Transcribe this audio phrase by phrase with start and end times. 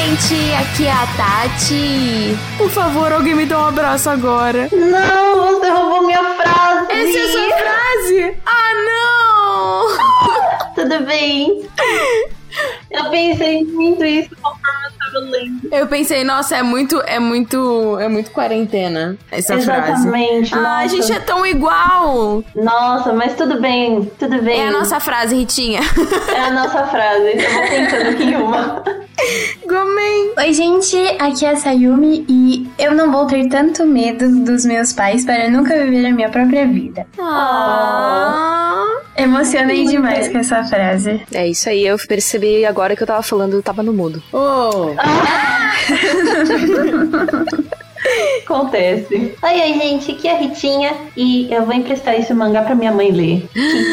[0.00, 0.54] gente!
[0.54, 2.38] Aqui é a Tati.
[2.56, 4.68] Por favor, alguém me dê um abraço agora.
[4.72, 6.86] Não, você roubou minha frase.
[6.90, 8.36] Essa é a sua frase?
[8.46, 10.74] Ah, não!
[10.74, 11.68] Tudo bem.
[12.90, 15.68] Eu pensei muito isso conforme eu tava lendo.
[15.70, 19.92] Eu pensei, nossa, é muito, é muito, é muito quarentena essa frase.
[19.92, 20.54] Exatamente.
[20.54, 22.42] Ah, a gente é tão igual.
[22.54, 24.60] Nossa, mas tudo bem, tudo bem.
[24.60, 25.80] É a nossa frase, Ritinha.
[26.34, 27.32] É a nossa frase.
[27.34, 28.82] Eu vou pensando aqui em uma.
[29.66, 30.32] Gomen.
[30.36, 34.92] Oi, gente, aqui é a Sayumi e eu não vou ter tanto medo dos meus
[34.92, 37.06] pais para nunca viver a minha própria vida.
[37.18, 38.86] Ah.
[39.16, 41.22] Emocionei demais com essa frase.
[41.32, 44.22] É isso aí, eu percebi agora que eu tava falando, eu tava no mudo.
[44.32, 44.94] Oh.
[48.44, 49.34] Acontece.
[49.42, 50.12] Oi, oi, gente.
[50.12, 53.48] Aqui é a Ritinha e eu vou emprestar esse mangá pra minha mãe ler.
[53.54, 53.90] Vendo?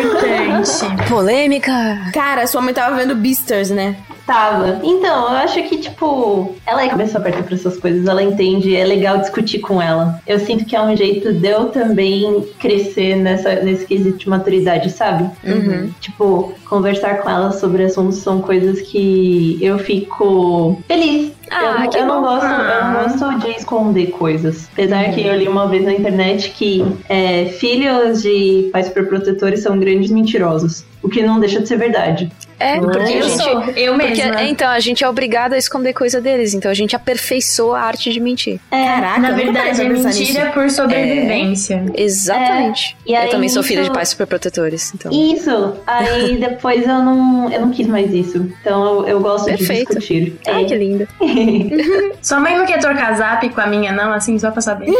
[0.00, 0.70] Importante.
[1.08, 1.72] Polêmica!
[2.12, 3.96] Cara, sua mãe tava vendo Beasters, né?
[4.26, 4.80] Tava.
[4.82, 8.84] Então, eu acho que, tipo, ela é cabeça aberta pra essas coisas, ela entende, é
[8.84, 10.20] legal discutir com ela.
[10.26, 14.90] Eu sinto que é um jeito de eu também crescer nessa, nesse quesito de maturidade,
[14.90, 15.30] sabe?
[15.44, 15.90] Uhum.
[16.00, 21.32] Tipo, conversar com ela sobre assuntos são coisas que eu fico feliz.
[21.48, 24.68] Ah, eu, eu não gosto, eu não gosto de esconder coisas.
[24.72, 29.78] Apesar que eu li uma vez na internet que é, filhos de pais superprotetores são
[29.78, 30.84] grandes mentirosos.
[31.00, 32.28] O que não deixa de ser verdade.
[32.58, 33.42] É, porque a Eu gente.
[33.42, 34.40] sou, eu Porque, mesma.
[34.40, 37.82] é, então, a gente é obrigado a esconder coisa deles, então a gente aperfeiçoa a
[37.82, 38.58] arte de mentir.
[38.70, 40.10] Caraca, Na verdade, é mentira
[40.44, 40.52] nisso.
[40.54, 41.84] por sobrevivência.
[41.94, 42.96] Exatamente.
[43.06, 45.12] É, e aí eu também sou filha de pais superprotetores, então.
[45.12, 45.74] Isso.
[45.86, 48.38] Aí depois eu não, eu não quis mais isso.
[48.60, 49.90] Então eu, eu gosto Perfeito.
[49.92, 50.40] de discutir.
[50.46, 50.66] Ai, É.
[50.66, 51.08] que linda.
[52.22, 54.12] Sua mãe não quer trocar zap com a minha, não?
[54.12, 54.86] Assim, só pra saber.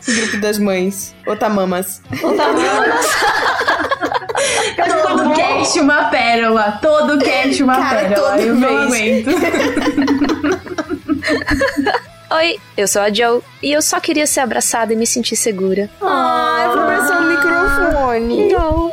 [0.00, 1.14] Esse grupo das mães.
[1.26, 2.02] Otamamas.
[2.22, 2.70] O tamanho
[5.34, 6.78] Todo cast uma pérola.
[6.82, 8.40] Todo cast uma Cara, pérola.
[8.40, 9.26] eu não vez.
[9.28, 9.30] aguento.
[12.32, 15.90] Oi, eu sou a Joe e eu só queria ser abraçada e me sentir segura.
[16.00, 18.52] Ai, vou abraçar o microfone.
[18.52, 18.92] Não.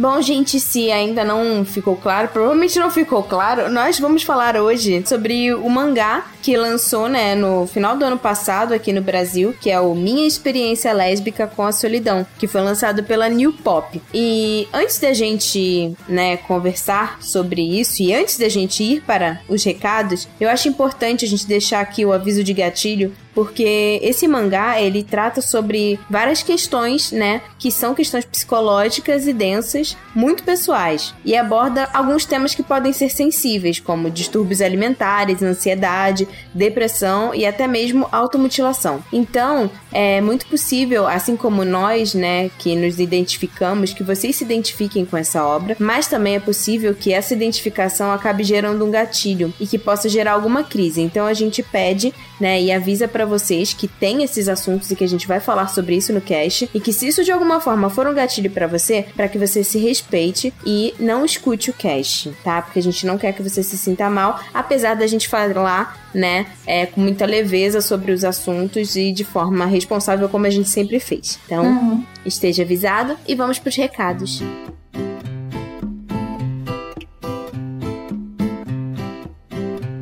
[0.00, 5.04] Bom, gente, se ainda não ficou claro, provavelmente não ficou claro, nós vamos falar hoje
[5.06, 9.68] sobre o mangá que lançou, né, no final do ano passado aqui no Brasil, que
[9.68, 14.00] é o Minha Experiência Lésbica com a Solidão, que foi lançado pela New Pop.
[14.14, 19.62] E antes da gente, né, conversar sobre isso e antes da gente ir para os
[19.62, 24.80] recados, eu acho importante a gente deixar aqui o aviso de gatilho porque esse mangá
[24.80, 31.36] ele trata sobre várias questões, né, que são questões psicológicas e densas, muito pessoais, e
[31.36, 38.08] aborda alguns temas que podem ser sensíveis, como distúrbios alimentares, ansiedade, depressão e até mesmo
[38.10, 39.02] automutilação.
[39.12, 45.04] Então, é muito possível, assim como nós, né, que nos identificamos, que vocês se identifiquem
[45.04, 49.66] com essa obra, mas também é possível que essa identificação acabe gerando um gatilho e
[49.66, 51.00] que possa gerar alguma crise.
[51.00, 55.04] Então a gente pede, né, e avisa pra vocês que tem esses assuntos e que
[55.04, 57.88] a gente vai falar sobre isso no cast e que se isso de alguma forma
[57.88, 62.30] for um gatilho pra você, pra que você se respeite e não escute o cast,
[62.44, 62.60] tá?
[62.60, 66.46] Porque a gente não quer que você se sinta mal, apesar da gente falar, né,
[66.66, 70.98] é, com muita leveza sobre os assuntos e de forma responsável como a gente sempre
[71.00, 71.38] fez.
[71.46, 72.04] Então, Uhum.
[72.26, 74.42] esteja avisado e vamos pros recados.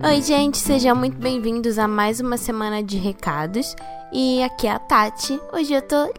[0.08, 3.76] Oi, gente, sejam muito bem-vindos a mais uma semana de recados.
[4.10, 5.38] E aqui é a Tati.
[5.52, 6.10] Hoje eu tô.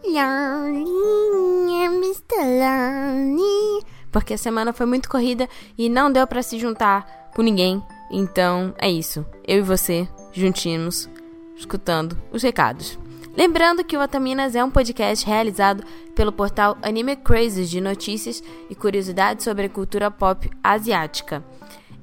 [4.11, 7.81] Porque a semana foi muito corrida e não deu pra se juntar com ninguém.
[8.11, 9.25] Então é isso.
[9.43, 11.09] Eu e você juntinhos,
[11.57, 12.99] escutando os recados.
[13.35, 15.83] Lembrando que o Otaminas é um podcast realizado
[16.13, 21.43] pelo portal Anime Crazes de notícias e curiosidades sobre a cultura pop asiática.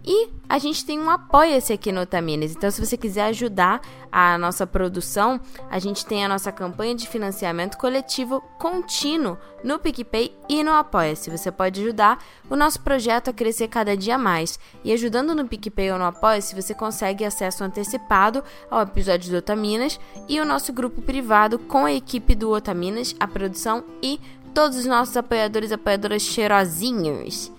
[0.06, 2.52] E a gente tem um apoia-se aqui no Otaminas.
[2.52, 3.80] Então, se você quiser ajudar
[4.12, 10.32] a nossa produção, a gente tem a nossa campanha de financiamento coletivo contínuo no PicPay
[10.48, 11.28] e no Apoia-se.
[11.28, 14.60] Você pode ajudar o nosso projeto a crescer cada dia mais.
[14.84, 19.98] E ajudando no PicPay ou no Apoia-se, você consegue acesso antecipado ao episódio do Otaminas
[20.28, 24.20] e o nosso grupo privado com a equipe do Otaminas, a produção e
[24.54, 27.55] todos os nossos apoiadores e apoiadoras cheirosinhos.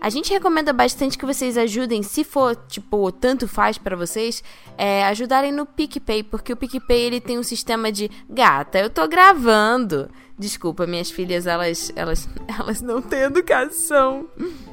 [0.00, 4.42] A gente recomenda bastante que vocês ajudem, se for, tipo, tanto faz pra vocês,
[4.78, 9.06] é, ajudarem no PicPay, porque o PicPay ele tem um sistema de gata, eu tô
[9.06, 10.08] gravando.
[10.38, 12.26] Desculpa, minhas filhas, elas, elas,
[12.58, 14.26] elas não têm educação.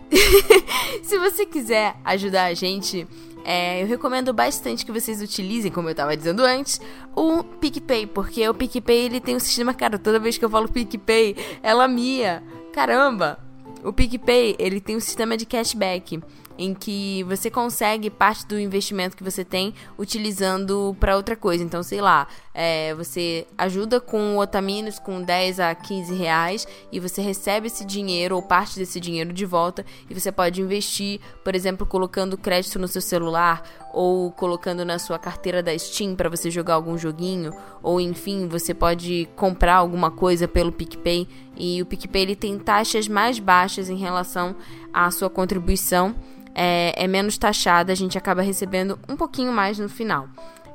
[1.03, 3.05] se você quiser ajudar a gente,
[3.43, 6.79] é, eu recomendo bastante que vocês utilizem, como eu tava dizendo antes,
[7.13, 10.71] o PicPay, porque o PicPay ele tem um sistema, cara, toda vez que eu falo
[10.71, 12.41] PicPay, ela mia.
[12.71, 13.46] Caramba!
[13.87, 16.19] O PicPay, ele tem um sistema de cashback
[16.57, 21.63] em que você consegue parte do investimento que você tem utilizando para outra coisa.
[21.63, 27.21] Então, sei lá, é, você ajuda com Otaminos com 10 a 15 reais e você
[27.21, 31.85] recebe esse dinheiro ou parte desse dinheiro de volta e você pode investir, por exemplo,
[31.85, 33.63] colocando crédito no seu celular
[33.93, 37.51] ou colocando na sua carteira da Steam para você jogar algum joguinho,
[37.81, 43.07] ou enfim, você pode comprar alguma coisa pelo PicPay e o PicPay ele tem taxas
[43.07, 44.55] mais baixas em relação
[45.05, 46.15] à sua contribuição
[46.55, 50.27] é, é menos taxada, a gente acaba recebendo um pouquinho mais no final.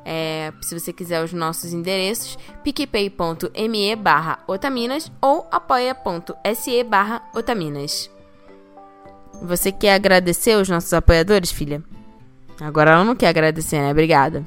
[0.04, 8.08] É, se você quiser os nossos endereços, picpay.me barra otaminas ou apoia.se barra otaminas.
[9.42, 11.82] Você quer agradecer os nossos apoiadores, filha?
[12.60, 13.90] Agora ela não quer agradecer, né?
[13.90, 14.44] Obrigada.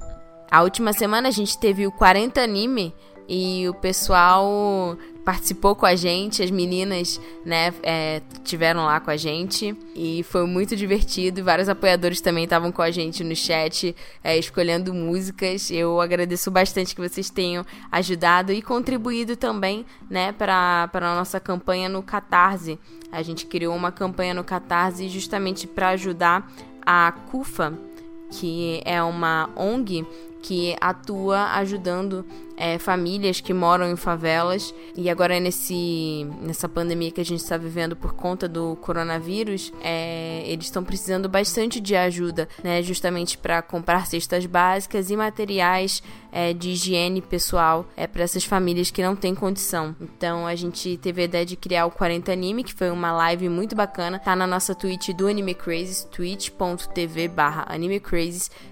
[0.49, 2.93] A última semana a gente teve o 40 anime
[3.27, 9.17] e o pessoal participou com a gente, as meninas, né, é, tiveram lá com a
[9.17, 11.43] gente e foi muito divertido.
[11.43, 15.71] Vários apoiadores também estavam com a gente no chat, é, escolhendo músicas.
[15.71, 21.89] Eu agradeço bastante que vocês tenham ajudado e contribuído também, né, para a nossa campanha
[21.89, 22.77] no Catarse.
[23.11, 26.47] A gente criou uma campanha no Catarse justamente para ajudar
[26.85, 27.73] a CUFA,
[28.29, 30.05] que é uma ONG
[30.43, 32.23] que atua ajudando
[32.57, 37.57] é, famílias que moram em favelas e agora nesse nessa pandemia que a gente está
[37.57, 42.81] vivendo por conta do coronavírus, é, eles estão precisando bastante de ajuda, né?
[42.81, 46.01] Justamente para comprar cestas básicas e materiais
[46.35, 49.95] é, de higiene pessoal é, para essas famílias que não têm condição.
[50.01, 53.47] Então a gente teve a ideia de criar o 40 Anime, que foi uma live
[53.47, 54.19] muito bacana.
[54.19, 57.31] Tá na nossa Twitch do Anime Crazes, twitch.tv.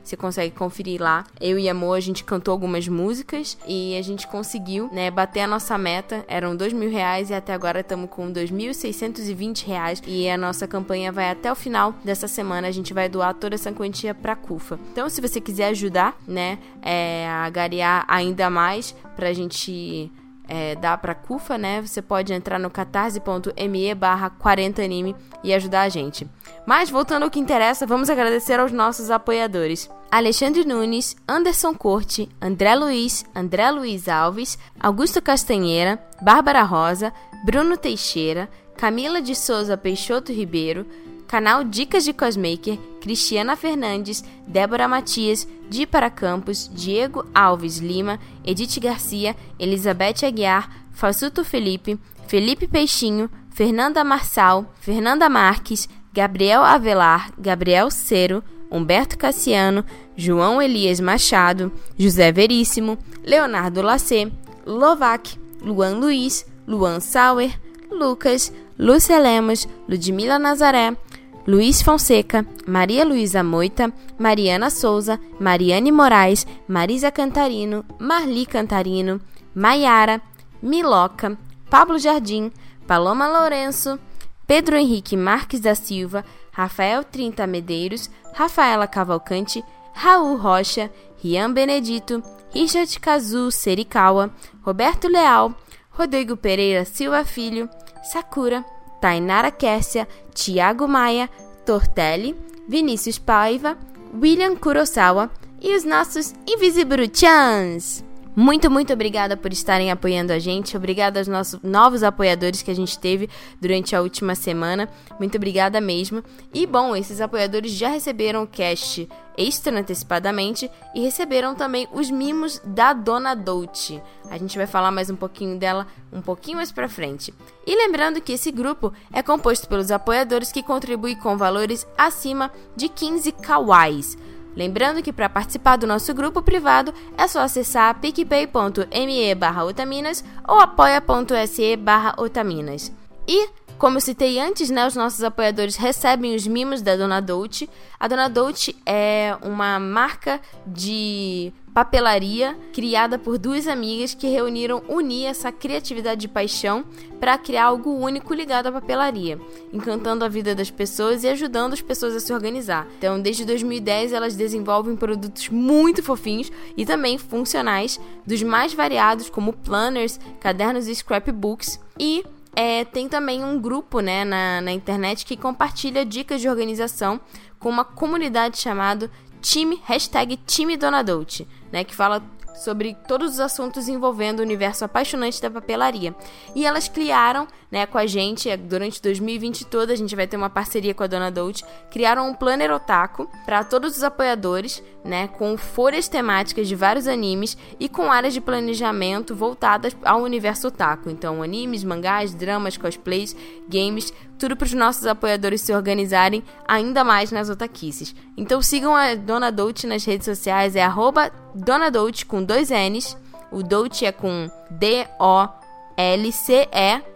[0.04, 1.26] Você consegue conferir lá.
[1.40, 5.42] Eu e a Mo, a gente cantou algumas músicas e a gente conseguiu, né, bater
[5.42, 6.24] a nossa meta.
[6.28, 10.02] Eram dois mil reais e até agora estamos com 2.620 reais.
[10.06, 12.68] E a nossa campanha vai até o final dessa semana.
[12.68, 14.80] A gente vai doar toda essa quantia para CUFA.
[14.92, 20.12] Então, se você quiser ajudar, né, é, a garear ainda mais pra gente
[20.48, 21.82] é, dar pra CUFA, né?
[21.82, 26.28] Você pode entrar no catarse.me barra 40anime e ajudar a gente.
[26.66, 29.90] Mas voltando ao que interessa, vamos agradecer aos nossos apoiadores.
[30.12, 37.12] Alexandre Nunes, Anderson Corte, André Luiz, André Luiz Alves, Augusto Castanheira, Bárbara Rosa,
[37.46, 40.86] Bruno Teixeira, Camila de Souza Peixoto Ribeiro,
[41.28, 48.80] canal Dicas de Cosmaker, Cristiana Fernandes, Débora Matias, Di para Campos, Diego Alves Lima, Edith
[48.80, 58.44] Garcia, Elizabeth Aguiar, Fassuto Felipe, Felipe Peixinho, Fernanda Marçal, Fernanda Marques, Gabriel Avelar, Gabriel Cero,
[58.72, 59.86] Humberto Cassiano,
[60.16, 64.32] João Elias Machado, José Veríssimo, Leonardo Lacê,
[64.66, 67.60] Lovac, Luan Luiz, Luan Sauer,
[67.92, 70.98] Lucas, Lúcia Lemos, Ludmila Nazaré,
[71.46, 79.20] Luiz Fonseca, Maria Luísa Moita, Mariana Souza, Mariane Moraes, Marisa Cantarino, Marli Cantarino,
[79.54, 80.22] Maiara,
[80.62, 81.38] Miloca,
[81.70, 82.50] Pablo Jardim,
[82.88, 84.00] Paloma Lourenço,
[84.48, 90.90] Pedro Henrique Marques da Silva, Rafael Trinta Medeiros, Rafaela Cavalcante, Raul Rocha,
[91.24, 94.32] Rian Benedito, Richard Kazu Serikawa,
[94.66, 95.54] Roberto Leal,
[95.98, 97.70] Rodrigo Pereira Silva Filho,
[98.04, 98.64] Sakura,
[99.02, 101.30] Tainara Kessia, Tiago Maia,
[101.66, 102.36] Tortelli,
[102.68, 103.78] Vinícius Paiva,
[104.14, 105.32] William Kurosawa
[105.62, 108.13] e os nossos Invisibruchans!
[108.36, 110.76] Muito, muito obrigada por estarem apoiando a gente.
[110.76, 113.30] Obrigada aos nossos novos apoiadores que a gente teve
[113.62, 114.90] durante a última semana.
[115.20, 116.24] Muito obrigada mesmo.
[116.52, 122.60] E bom, esses apoiadores já receberam o cast extra antecipadamente e receberam também os mimos
[122.66, 124.02] da Dona Dolce.
[124.32, 127.32] A gente vai falar mais um pouquinho dela um pouquinho mais pra frente.
[127.68, 132.90] E lembrando que esse grupo é composto pelos apoiadores que contribuem com valores acima de
[132.90, 134.18] 15 kawais.
[134.56, 140.60] Lembrando que para participar do nosso grupo privado é só acessar picpay.me barra otaminas ou
[140.60, 142.92] apoia.se barra otaminas.
[143.28, 147.70] E, como eu citei antes, né, os nossos apoiadores recebem os mimos da Dona Dolce.
[148.00, 155.26] A Dona Dolce é uma marca de papelaria criada por duas amigas que reuniram unir
[155.26, 156.86] essa criatividade e paixão
[157.20, 159.40] para criar algo único ligado à papelaria,
[159.72, 162.88] encantando a vida das pessoas e ajudando as pessoas a se organizar.
[162.98, 169.54] Então, desde 2010 elas desenvolvem produtos muito fofinhos e também funcionais, dos mais variados como
[169.54, 172.24] planners, cadernos e scrapbooks e
[172.56, 177.20] é, tem também um grupo né, na, na internet que compartilha dicas de organização
[177.60, 179.10] com uma comunidade chamada
[179.44, 182.24] time, hashtag time Dona Dolce, né, que fala
[182.56, 186.16] sobre todos os assuntos envolvendo o universo apaixonante da papelaria.
[186.56, 190.38] E elas criaram, né, com a gente, é, durante 2020 toda, a gente vai ter
[190.38, 195.28] uma parceria com a Dona Dolce, criaram um planner otaku para todos os apoiadores, né,
[195.28, 201.10] com folhas temáticas de vários animes e com áreas de planejamento voltadas ao universo otaku.
[201.10, 203.36] Então, animes, mangás, dramas, cosplays,
[203.68, 208.16] games, tudo para os nossos apoiadores se organizarem ainda mais nas otaquices.
[208.36, 213.18] Então sigam a Dona Dolce nas redes sociais, é arroba Dona Dolce com dois N's.
[213.52, 215.63] O Dolce é com D-O-L-C-E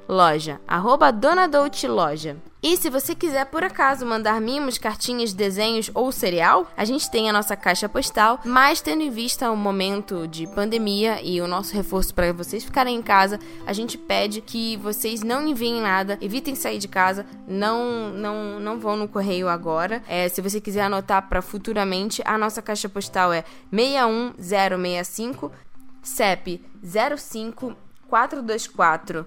[0.08, 0.60] loja.
[0.68, 2.38] Arroba Dona Dolce Loja.
[2.62, 7.30] E se você quiser, por acaso, mandar mimos, cartinhas, desenhos ou cereal, a gente tem
[7.30, 11.74] a nossa caixa postal, mas tendo em vista o momento de pandemia e o nosso
[11.76, 16.56] reforço para vocês ficarem em casa, a gente pede que vocês não enviem nada, evitem
[16.56, 20.02] sair de casa, não não não vão no correio agora.
[20.08, 25.52] É, se você quiser anotar para futuramente, a nossa caixa postal é 61065
[26.02, 29.26] CEP 05 424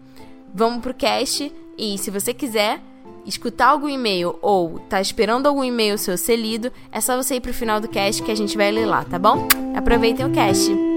[0.53, 2.83] Vamos pro cast e se você quiser
[3.25, 7.41] escutar algum e-mail ou tá esperando algum e-mail seu ser lido, é só você ir
[7.41, 9.47] pro final do cast que a gente vai ler lá, tá bom?
[9.77, 10.90] Aproveitem o cast.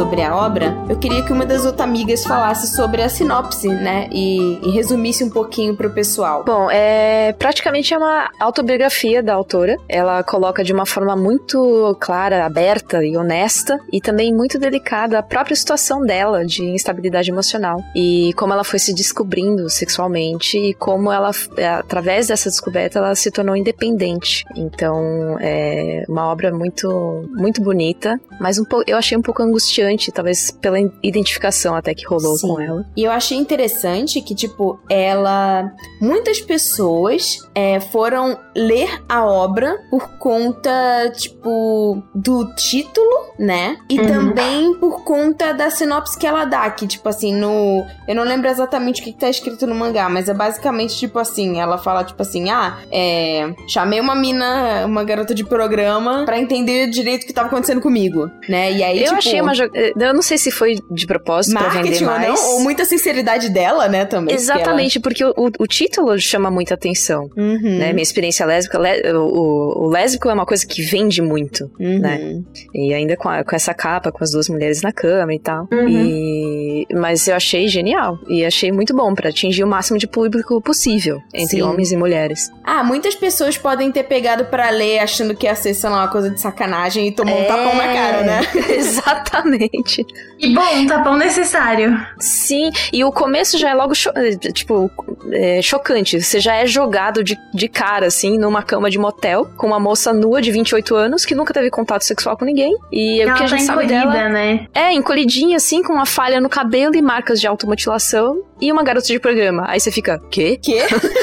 [0.00, 4.08] Sobre a obra, eu queria que uma das outras amigas falasse sobre a sinopse, né,
[4.10, 6.42] e, e resumisse um pouquinho pro pessoal.
[6.42, 9.76] Bom, é praticamente é uma autobiografia da autora.
[9.86, 15.22] Ela coloca de uma forma muito clara, aberta e honesta, e também muito delicada a
[15.22, 21.12] própria situação dela de instabilidade emocional e como ela foi se descobrindo sexualmente e como
[21.12, 21.30] ela,
[21.78, 24.46] através dessa descoberta, ela se tornou independente.
[24.56, 30.50] Então, é uma obra muito, muito bonita mas um eu achei um pouco angustiante, talvez
[30.50, 32.48] pela identificação até que rolou Sim.
[32.48, 32.86] com ela.
[32.96, 35.72] E eu achei interessante que, tipo, ela.
[36.00, 43.76] Muitas pessoas é, foram ler a obra por conta, tipo, do título, né?
[43.88, 44.06] E uhum.
[44.06, 47.84] também por conta da sinopse que ela dá, que, tipo assim, no.
[48.06, 51.18] Eu não lembro exatamente o que, que tá escrito no mangá, mas é basicamente, tipo
[51.18, 53.52] assim, ela fala, tipo assim, ah, é.
[53.66, 58.30] Chamei uma mina, uma garota de programa, para entender direito o que tava acontecendo comigo
[58.48, 58.72] né?
[58.72, 62.00] E aí, eu tipo, achei uma Eu não sei se foi de propósito pra vender
[62.02, 62.28] mais.
[62.28, 64.34] Ou, não, ou muita sinceridade dela, né, também.
[64.34, 65.02] Exatamente, ela...
[65.02, 67.78] porque o, o, título chama muita atenção, uhum.
[67.78, 67.92] né?
[67.92, 68.78] Minha experiência lésbica,
[69.14, 72.00] o, o, lésbico é uma coisa que vende muito, uhum.
[72.00, 72.40] né?
[72.74, 75.68] E ainda com, a, com essa capa, com as duas mulheres na cama e tal.
[75.72, 75.88] Uhum.
[75.88, 76.86] E...
[76.92, 78.18] Mas eu achei genial.
[78.28, 81.62] E achei muito bom para atingir o máximo de público possível entre Sim.
[81.62, 82.50] homens e mulheres.
[82.64, 86.08] Ah, muitas pessoas podem ter pegado para ler achando que ia ser, sei lá, uma
[86.08, 87.42] coisa de sacanagem e tomou é...
[87.42, 88.40] um tapão na cara cara, né?
[88.76, 90.06] Exatamente.
[90.38, 91.98] E bom, um tapão necessário.
[92.18, 94.10] Sim, e o começo já é logo, cho
[94.52, 94.90] tipo,
[95.32, 96.20] é, chocante.
[96.20, 100.12] Você já é jogado de, de cara, assim, numa cama de motel, com uma moça
[100.12, 102.76] nua de 28 anos que nunca teve contato sexual com ninguém.
[102.90, 104.28] E Ela o que a gente tá sabe dela.
[104.28, 104.66] Né?
[104.74, 108.42] É, encolhidinha, assim, com uma falha no cabelo e marcas de automutilação.
[108.60, 109.64] E uma garota de programa.
[109.68, 110.58] Aí você fica, quê?
[110.62, 110.82] Quê?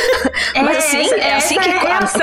[0.64, 1.80] Mas assim, é, assim que é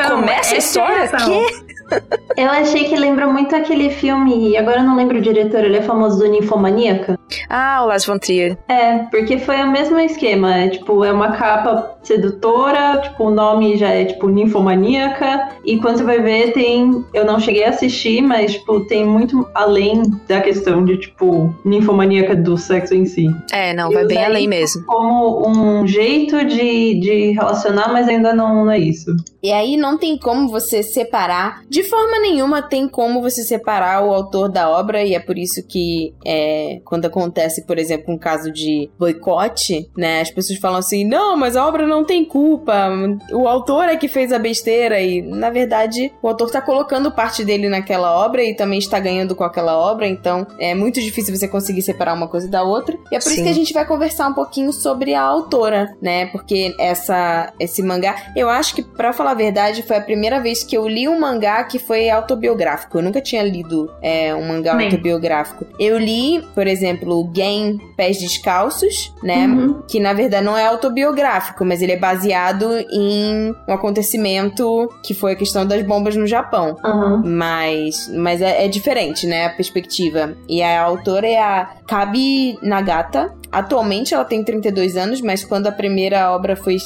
[0.09, 1.02] começa a história?
[1.04, 1.64] É Quê?
[2.37, 5.83] Eu achei que lembra muito aquele filme, agora eu não lembro o diretor, ele é
[5.83, 7.19] famoso do Ninfomaníaca.
[7.49, 8.57] Ah, o Lars von Trier.
[8.69, 13.76] É, porque foi o mesmo esquema, é tipo, é uma capa sedutora, tipo, o nome
[13.76, 18.23] já é tipo Ninfomaníaca, e quando você vai ver tem, eu não cheguei a assistir,
[18.23, 23.28] mas tipo, tem muito além da questão de tipo, ninfomaníaca do sexo em si.
[23.52, 24.84] É, não, vai bem além mesmo.
[24.84, 29.14] Como um jeito de, de relacionar, mas ainda não, não é isso.
[29.42, 34.12] E aí não tem como você separar, de forma nenhuma tem como você separar o
[34.12, 38.50] autor da obra, e é por isso que é, quando acontece, por exemplo, um caso
[38.50, 42.90] de boicote, né, as pessoas falam assim, não, mas a obra não tem culpa,
[43.30, 47.44] o autor é que fez a besteira, e na verdade o autor tá colocando parte
[47.44, 51.46] dele naquela obra e também está ganhando com aquela obra, então é muito difícil você
[51.46, 53.34] conseguir separar uma coisa da outra, e é por Sim.
[53.34, 57.82] isso que a gente vai conversar um pouquinho sobre a autora, né, porque essa, esse
[57.82, 61.06] mangá, eu acho que, para falar a verdade, foi a primeira vez que eu li
[61.08, 62.98] um mangá que foi autobiográfico.
[62.98, 64.86] Eu nunca tinha lido é, um mangá Bem.
[64.86, 65.66] autobiográfico.
[65.78, 69.46] Eu li, por exemplo, o Game Pés Descalços, né?
[69.46, 69.82] Uhum.
[69.86, 75.33] Que na verdade não é autobiográfico, mas ele é baseado em um acontecimento que foi
[75.33, 76.76] a questão das bombas no Japão.
[76.85, 77.23] Uhum.
[77.25, 79.47] Mas, mas é, é diferente, né?
[79.47, 80.35] A perspectiva.
[80.49, 83.33] E a autora é a Kabi Nagata.
[83.53, 86.76] Atualmente ela tem 32 anos, mas quando a primeira obra foi,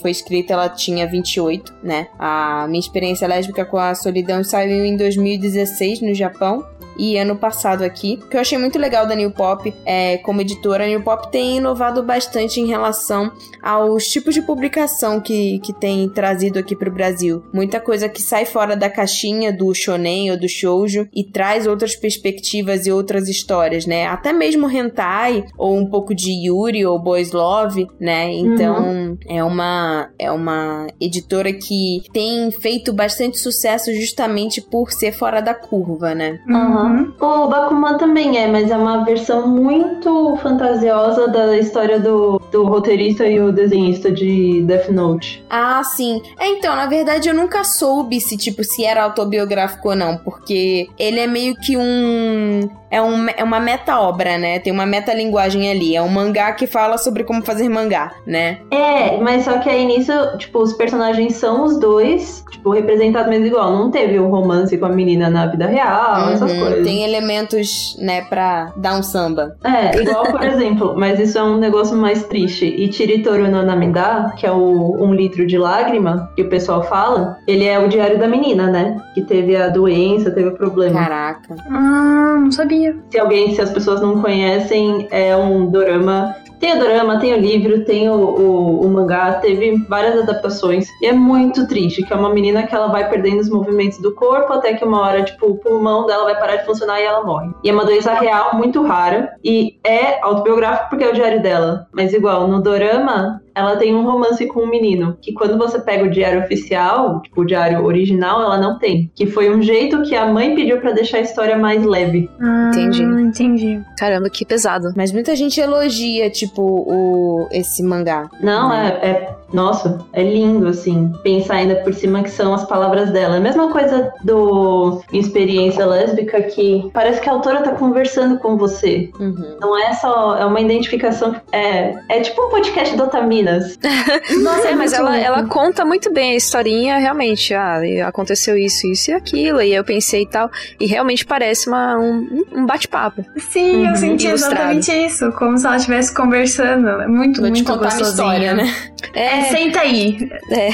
[0.00, 2.06] foi escrita ela tinha 28, né?
[2.18, 6.64] A minha experiência lésbica com a solidão saiu em 2016 no Japão
[6.98, 8.20] e ano passado aqui.
[8.22, 11.30] O que eu achei muito legal da New Pop é, como editora, a New Pop
[11.30, 13.32] tem inovado bastante em relação
[13.62, 17.42] aos tipos de publicação que, que tem trazido aqui para o Brasil.
[17.52, 21.96] Muita coisa que sai fora da caixinha do shonen ou do shoujo e traz outras
[21.96, 24.06] perspectivas e outras histórias, né?
[24.06, 28.32] Até mesmo hentai ou um pouco de Yuri ou Boys Love, né?
[28.32, 29.18] Então uhum.
[29.28, 35.54] é uma é uma editora que tem feito bastante sucesso justamente por ser fora da
[35.54, 36.40] curva, né?
[36.48, 36.83] Uhum.
[36.84, 37.12] Uhum.
[37.20, 43.26] O Bakuman também é, mas é uma versão muito fantasiosa da história do, do roteirista
[43.26, 45.44] e o desenhista de Death Note.
[45.48, 46.20] Ah, sim.
[46.38, 50.88] É, então, na verdade, eu nunca soube se, tipo, se era autobiográfico ou não, porque
[50.98, 54.60] ele é meio que um é, um, é uma meta-obra, né?
[54.60, 55.96] Tem uma meta-linguagem ali.
[55.96, 58.58] É um mangá que fala sobre como fazer mangá, né?
[58.70, 63.46] É, mas só que aí nisso, tipo, os personagens são os dois, tipo, representados mesmo
[63.46, 63.72] igual.
[63.72, 66.86] Não teve um romance com a menina na vida real, uhum, essas coisas.
[66.86, 69.56] Tem elementos, né, pra dar um samba.
[69.64, 72.64] É, igual, por exemplo, mas isso é um negócio mais triste.
[72.64, 77.38] E Tiritoru no Namida, que é o um litro de lágrima, que o pessoal fala,
[77.48, 79.02] ele é o diário da menina, né?
[79.14, 81.00] Que teve a doença, teve o problema.
[81.00, 81.56] Caraca.
[81.68, 86.34] Ah, não sabia Se alguém, se as pessoas não conhecem, é um dorama.
[86.60, 90.88] Tem o dorama, tem o livro, tem o, o, o, mangá, teve várias adaptações.
[91.02, 94.14] E é muito triste, que é uma menina que ela vai perdendo os movimentos do
[94.14, 97.22] corpo até que uma hora, tipo, o pulmão dela vai parar de funcionar e ela
[97.22, 97.50] morre.
[97.62, 99.34] E é uma doença real, muito rara.
[99.44, 101.86] E é autobiográfico porque é o diário dela.
[101.92, 106.04] Mas igual, no dorama, ela tem um romance com um menino, que quando você pega
[106.04, 109.10] o diário oficial, tipo o diário original, ela não tem.
[109.14, 112.28] Que foi um jeito que a mãe pediu para deixar a história mais leve.
[112.40, 113.02] Ah, entendi.
[113.02, 113.82] Entendi.
[113.98, 114.92] Caramba, que pesado.
[114.96, 118.28] Mas muita gente elogia, tipo, o esse mangá.
[118.40, 118.98] Não, né?
[119.02, 123.36] é, é nossa, é lindo, assim, pensar ainda por cima que são as palavras dela.
[123.36, 128.56] É a mesma coisa do Experiência Lésbica, que parece que a autora tá conversando com
[128.56, 129.10] você.
[129.18, 129.56] Uhum.
[129.60, 133.06] Não é só, é uma identificação, é, é tipo um podcast do
[133.44, 133.78] Otaminas.
[134.42, 139.10] Nossa, é, mas ela, ela conta muito bem a historinha, realmente, ah, aconteceu isso, isso
[139.10, 143.24] e aquilo, e eu pensei e tal, e realmente parece uma, um, um bate-papo.
[143.36, 143.90] Sim, uhum.
[143.90, 146.88] eu senti exatamente isso, como se ela estivesse conversando.
[146.88, 148.10] É muito, Vou muito te contar gostosinha.
[148.10, 148.74] história, né?
[149.12, 150.28] É, senta aí.
[150.50, 150.68] É.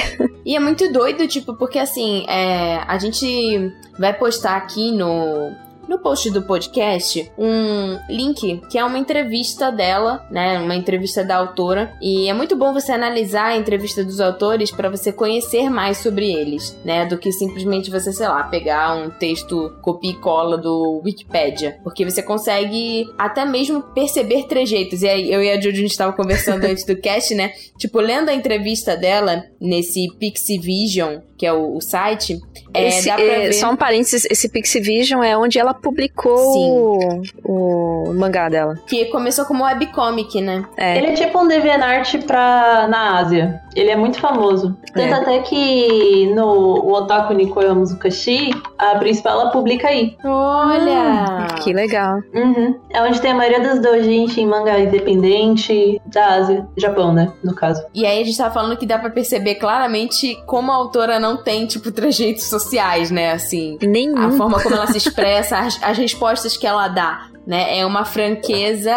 [0.45, 5.51] E é muito doido, tipo, porque assim, é, a gente vai postar aqui no,
[5.91, 10.57] no post do podcast um link que é uma entrevista dela, né?
[10.57, 11.91] Uma entrevista da autora.
[12.01, 16.31] E é muito bom você analisar a entrevista dos autores para você conhecer mais sobre
[16.31, 17.05] eles, né?
[17.05, 21.77] Do que simplesmente você, sei lá, pegar um texto copia e cola do Wikipedia.
[21.83, 25.01] Porque você consegue até mesmo perceber trejeitos.
[25.01, 27.51] E aí eu e a Judy a gente tava conversando antes do cast, né?
[27.77, 32.39] Tipo, lendo a entrevista dela nesse Pixie Vision, que é o, o site,
[32.71, 33.53] é, esse, dá pra é, ver...
[33.53, 38.79] Só um parênteses, esse Pixie Vision é onde ela publicou o, o, mangá dela.
[38.85, 40.63] Que começou como webcomic, né?
[40.77, 40.99] É.
[40.99, 43.59] Ele é tipo um DeviantArt pra, na Ásia.
[43.75, 44.75] Ele é muito famoso.
[44.93, 45.13] Tanto É.
[45.13, 46.45] até que no
[46.81, 50.15] o Otaku Nikoya Muzukashi, a principal ela publica aí.
[50.23, 51.47] Olha!
[51.63, 52.19] Que legal.
[52.33, 52.75] Uhum.
[52.89, 57.53] É onde tem a maioria dos doujinshi em mangá independente da Ásia, Japão, né, no
[57.55, 57.83] caso.
[57.93, 61.37] E aí a gente tava falando que dá pra perceber claramente como a autora não
[61.37, 63.31] tem, tipo, trejeitos sociais, né?
[63.31, 64.17] Assim, Nenhum.
[64.17, 67.77] a forma como ela se expressa, as, as respostas que ela dá, né?
[67.79, 68.93] É uma franqueza.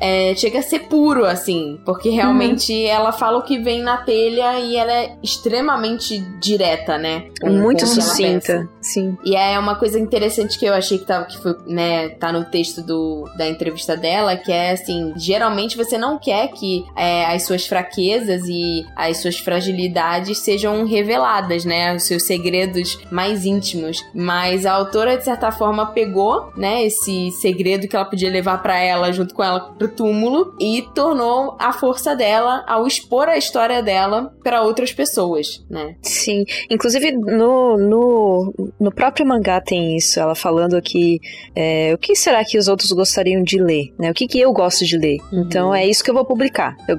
[0.00, 4.58] É, chega a ser puro, assim, porque realmente ela fala o que vem na telha
[4.58, 7.24] e ela é extremamente direta, né?
[7.42, 8.68] Muito sucinta.
[8.80, 9.16] Sim.
[9.24, 12.44] E é uma coisa interessante que eu achei que, tava, que foi, né, tá no
[12.44, 17.44] texto do, da entrevista dela, que é assim, geralmente você não quer que é, as
[17.44, 24.64] suas fraquezas e as suas fragilidades sejam reveladas, né, os seus segredos mais íntimos, mas
[24.64, 29.12] a autora, de certa forma, pegou, né, esse segredo que ela podia levar pra ela,
[29.12, 34.32] junto com ela, pro túmulo, e tornou a força dela ao expor a história dela
[34.42, 35.96] pra outras pessoas, né.
[36.02, 36.44] Sim.
[36.70, 40.18] Inclusive, no, no, no próprio mangá tem isso.
[40.18, 41.20] Ela falando que
[41.54, 43.92] é, o que será que os outros gostariam de ler?
[43.98, 44.10] Né?
[44.10, 45.18] O que, que eu gosto de ler?
[45.32, 45.40] Uhum.
[45.42, 46.76] Então é isso que eu vou publicar.
[46.88, 46.96] Eu,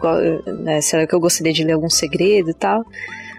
[0.60, 2.86] né, será que eu gostaria de ler algum segredo e tal?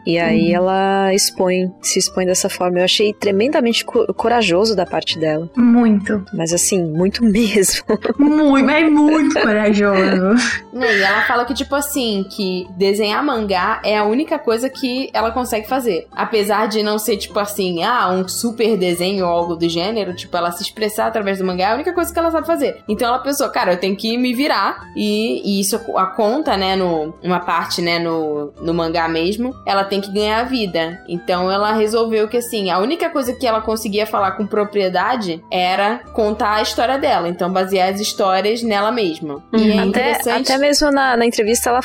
[0.06, 0.56] E aí Uhum.
[0.56, 2.78] ela expõe, se expõe dessa forma.
[2.78, 5.48] Eu achei tremendamente co- corajoso da parte dela.
[5.56, 6.24] Muito.
[6.32, 7.84] Mas assim, muito mesmo.
[8.18, 10.34] Muito, mas muito corajoso.
[10.72, 15.10] Né, E ela fala que, tipo assim, que desenhar mangá é a única coisa que
[15.12, 16.06] ela consegue fazer.
[16.12, 20.36] Apesar de não ser, tipo assim, ah, um super desenho ou algo do gênero, tipo,
[20.36, 22.78] ela se expressar através do mangá é a única coisa que ela sabe fazer.
[22.88, 24.80] Então ela pensou, cara, eu tenho que me virar.
[24.96, 29.84] E, e isso a conta, né, no, uma parte, né, no, no mangá mesmo, ela
[29.90, 31.02] tem que ganhar a vida.
[31.08, 36.00] Então ela resolveu que, assim, a única coisa que ela conseguia falar com propriedade era
[36.14, 37.28] contar a história dela.
[37.28, 39.42] Então basear as histórias nela mesma.
[39.52, 39.78] E é Uhum.
[39.80, 40.52] Até, interessante.
[40.52, 41.80] até mesmo na, na entrevista ela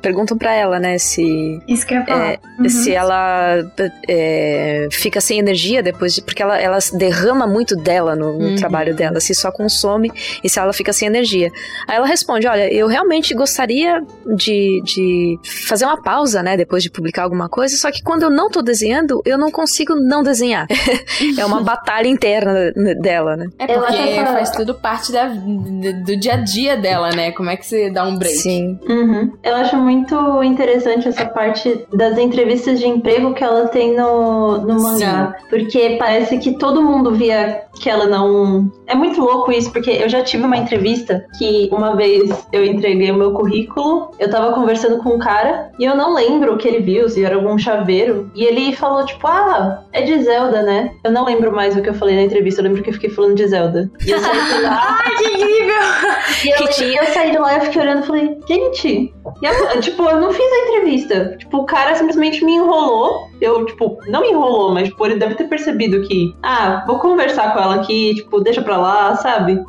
[0.00, 2.38] perguntam pra ela, né, se Isso que eu falar.
[2.58, 2.68] Uhum.
[2.68, 3.64] se ela
[4.08, 6.22] é, fica sem energia depois de.
[6.22, 8.56] Porque ela, ela derrama muito dela no, no Uhum.
[8.56, 10.10] trabalho dela, se só consome
[10.42, 11.50] e se ela fica sem energia.
[11.86, 14.00] Aí ela responde: Olha, eu realmente gostaria
[14.36, 18.30] de, de fazer uma pausa, né, depois de publicar alguma coisa, só que quando eu
[18.30, 20.66] não tô desenhando, eu não consigo não desenhar.
[21.38, 23.46] é uma batalha interna dela, né?
[23.58, 27.32] É acho porque essa- faz tudo parte da, do, dia a dia dela, né?
[27.32, 28.36] Como é que você dá um break?
[28.36, 28.78] Sim.
[28.88, 29.32] Uhum.
[29.42, 34.82] Eu acho muito interessante essa parte das entrevistas de emprego que ela tem no, no
[34.82, 35.34] mangá.
[35.48, 38.70] Porque parece que todo mundo via que ela não.
[38.86, 43.10] É muito louco isso, porque eu já tive uma entrevista que uma vez eu entreguei
[43.10, 46.66] o meu currículo, eu tava conversando com um cara e eu não lembro o que
[46.68, 48.30] ele viu, se era algum chaveiro.
[48.34, 50.90] E ele falou, tipo, ah, é de Zelda, né?
[51.04, 53.10] Eu não lembro mais o que eu falei na entrevista, eu lembro que eu fiquei
[53.10, 53.90] falando de Zelda.
[54.06, 54.98] E eu saí de lá.
[55.04, 55.58] Ai, que incrível!
[56.44, 59.12] E eu, Que tinha- eu saí de lá e eu fiquei olhando e falei, gente,
[59.42, 61.36] e a- tipo, eu não fiz a entrevista.
[61.38, 63.27] Tipo, o cara simplesmente me enrolou.
[63.40, 67.52] Eu, tipo, não me enrolou, mas tipo, ele deve ter percebido que, ah, vou conversar
[67.52, 69.62] com ela aqui, tipo, deixa pra lá, sabe?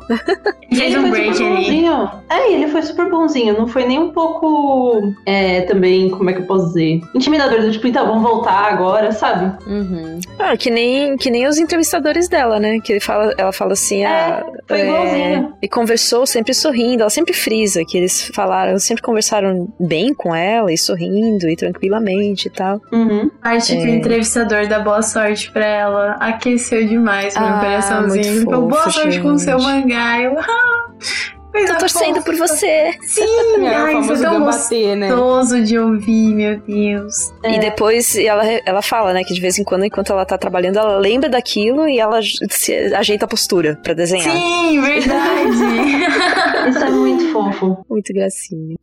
[0.70, 2.10] E Fez ele um foi super bonzinho.
[2.28, 3.58] É, ele foi super bonzinho.
[3.58, 7.00] Não foi nem um pouco, é, também, como é que eu posso dizer?
[7.14, 9.52] Intimidador, do tipo, então, vamos voltar agora, sabe?
[9.66, 10.20] Uhum.
[10.38, 12.78] Ah, que nem, que nem os entrevistadores dela, né?
[12.80, 15.54] Que ele fala, ela fala assim, ah, foi igualzinho.
[15.62, 17.02] e conversou sempre sorrindo.
[17.02, 22.48] Ela sempre frisa que eles falaram, sempre conversaram bem com ela e sorrindo e tranquilamente
[22.48, 22.80] e tal.
[22.92, 23.30] Uhum.
[23.60, 23.96] A parte que o É.
[23.96, 28.26] entrevistador dá boa sorte pra ela aqueceu demais meu Ah, coraçãozinho.
[28.26, 29.68] muito Ficou boa fofo, sorte com o seu gente.
[29.88, 30.20] mangá.
[30.20, 30.86] Eu, ah,
[31.66, 32.22] Tô torcendo fofa.
[32.22, 32.92] por você.
[33.02, 33.24] Sim,
[33.66, 35.08] É, ai, isso é tão debater, né?
[35.08, 37.32] gostoso de ouvir, meu Deus.
[37.42, 37.56] É.
[37.56, 40.78] E depois ela, ela fala, né, que de vez em quando, enquanto ela tá trabalhando,
[40.78, 42.20] ela lembra daquilo e ela
[42.50, 44.30] se ajeita a postura pra desenhar.
[44.30, 45.50] Sim, verdade.
[46.70, 47.84] Isso é muito fofo.
[47.90, 48.76] Muito gracinha.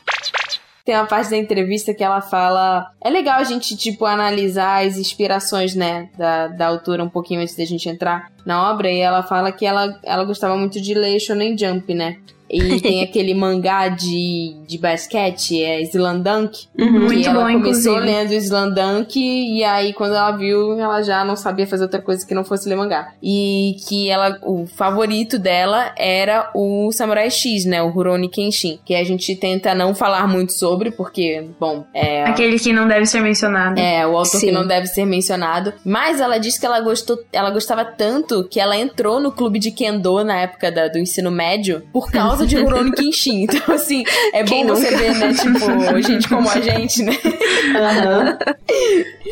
[0.88, 2.94] Tem uma parte da entrevista que ela fala.
[3.04, 7.58] É legal a gente, tipo, analisar as inspirações, né, da, da autora um pouquinho antes
[7.58, 8.90] da gente entrar na obra.
[8.90, 12.20] E ela fala que ela, ela gostava muito de ler Shonen Jump, né?
[12.50, 16.68] E tem aquele mangá de, de basquete, é Slandunk.
[16.78, 17.02] Uhum.
[17.06, 18.00] Muito ela bom, começou inclusive.
[18.00, 22.34] lendo Slandunk e aí quando ela viu, ela já não sabia fazer outra coisa que
[22.34, 23.14] não fosse ler mangá.
[23.22, 28.96] E que ela, o favorito dela era o Samurai X, né, o Rurouni Kenshin, que
[28.96, 33.22] a gente tenta não falar muito sobre porque, bom, é Aquele que não deve ser
[33.22, 33.80] mencionado.
[33.80, 34.48] é, o autor Sim.
[34.48, 35.74] que não deve ser mencionado.
[35.84, 39.72] Mas ela disse que ela gostou, ela gostava tanto que ela entrou no clube de
[39.72, 43.48] Kendo na época da- do ensino médio por causa de Rurouni Kenshin.
[43.48, 45.34] Então, assim, é Quem bom você ver, né?
[45.34, 47.14] Tipo, gente como a gente, né?
[47.76, 48.38] Aham.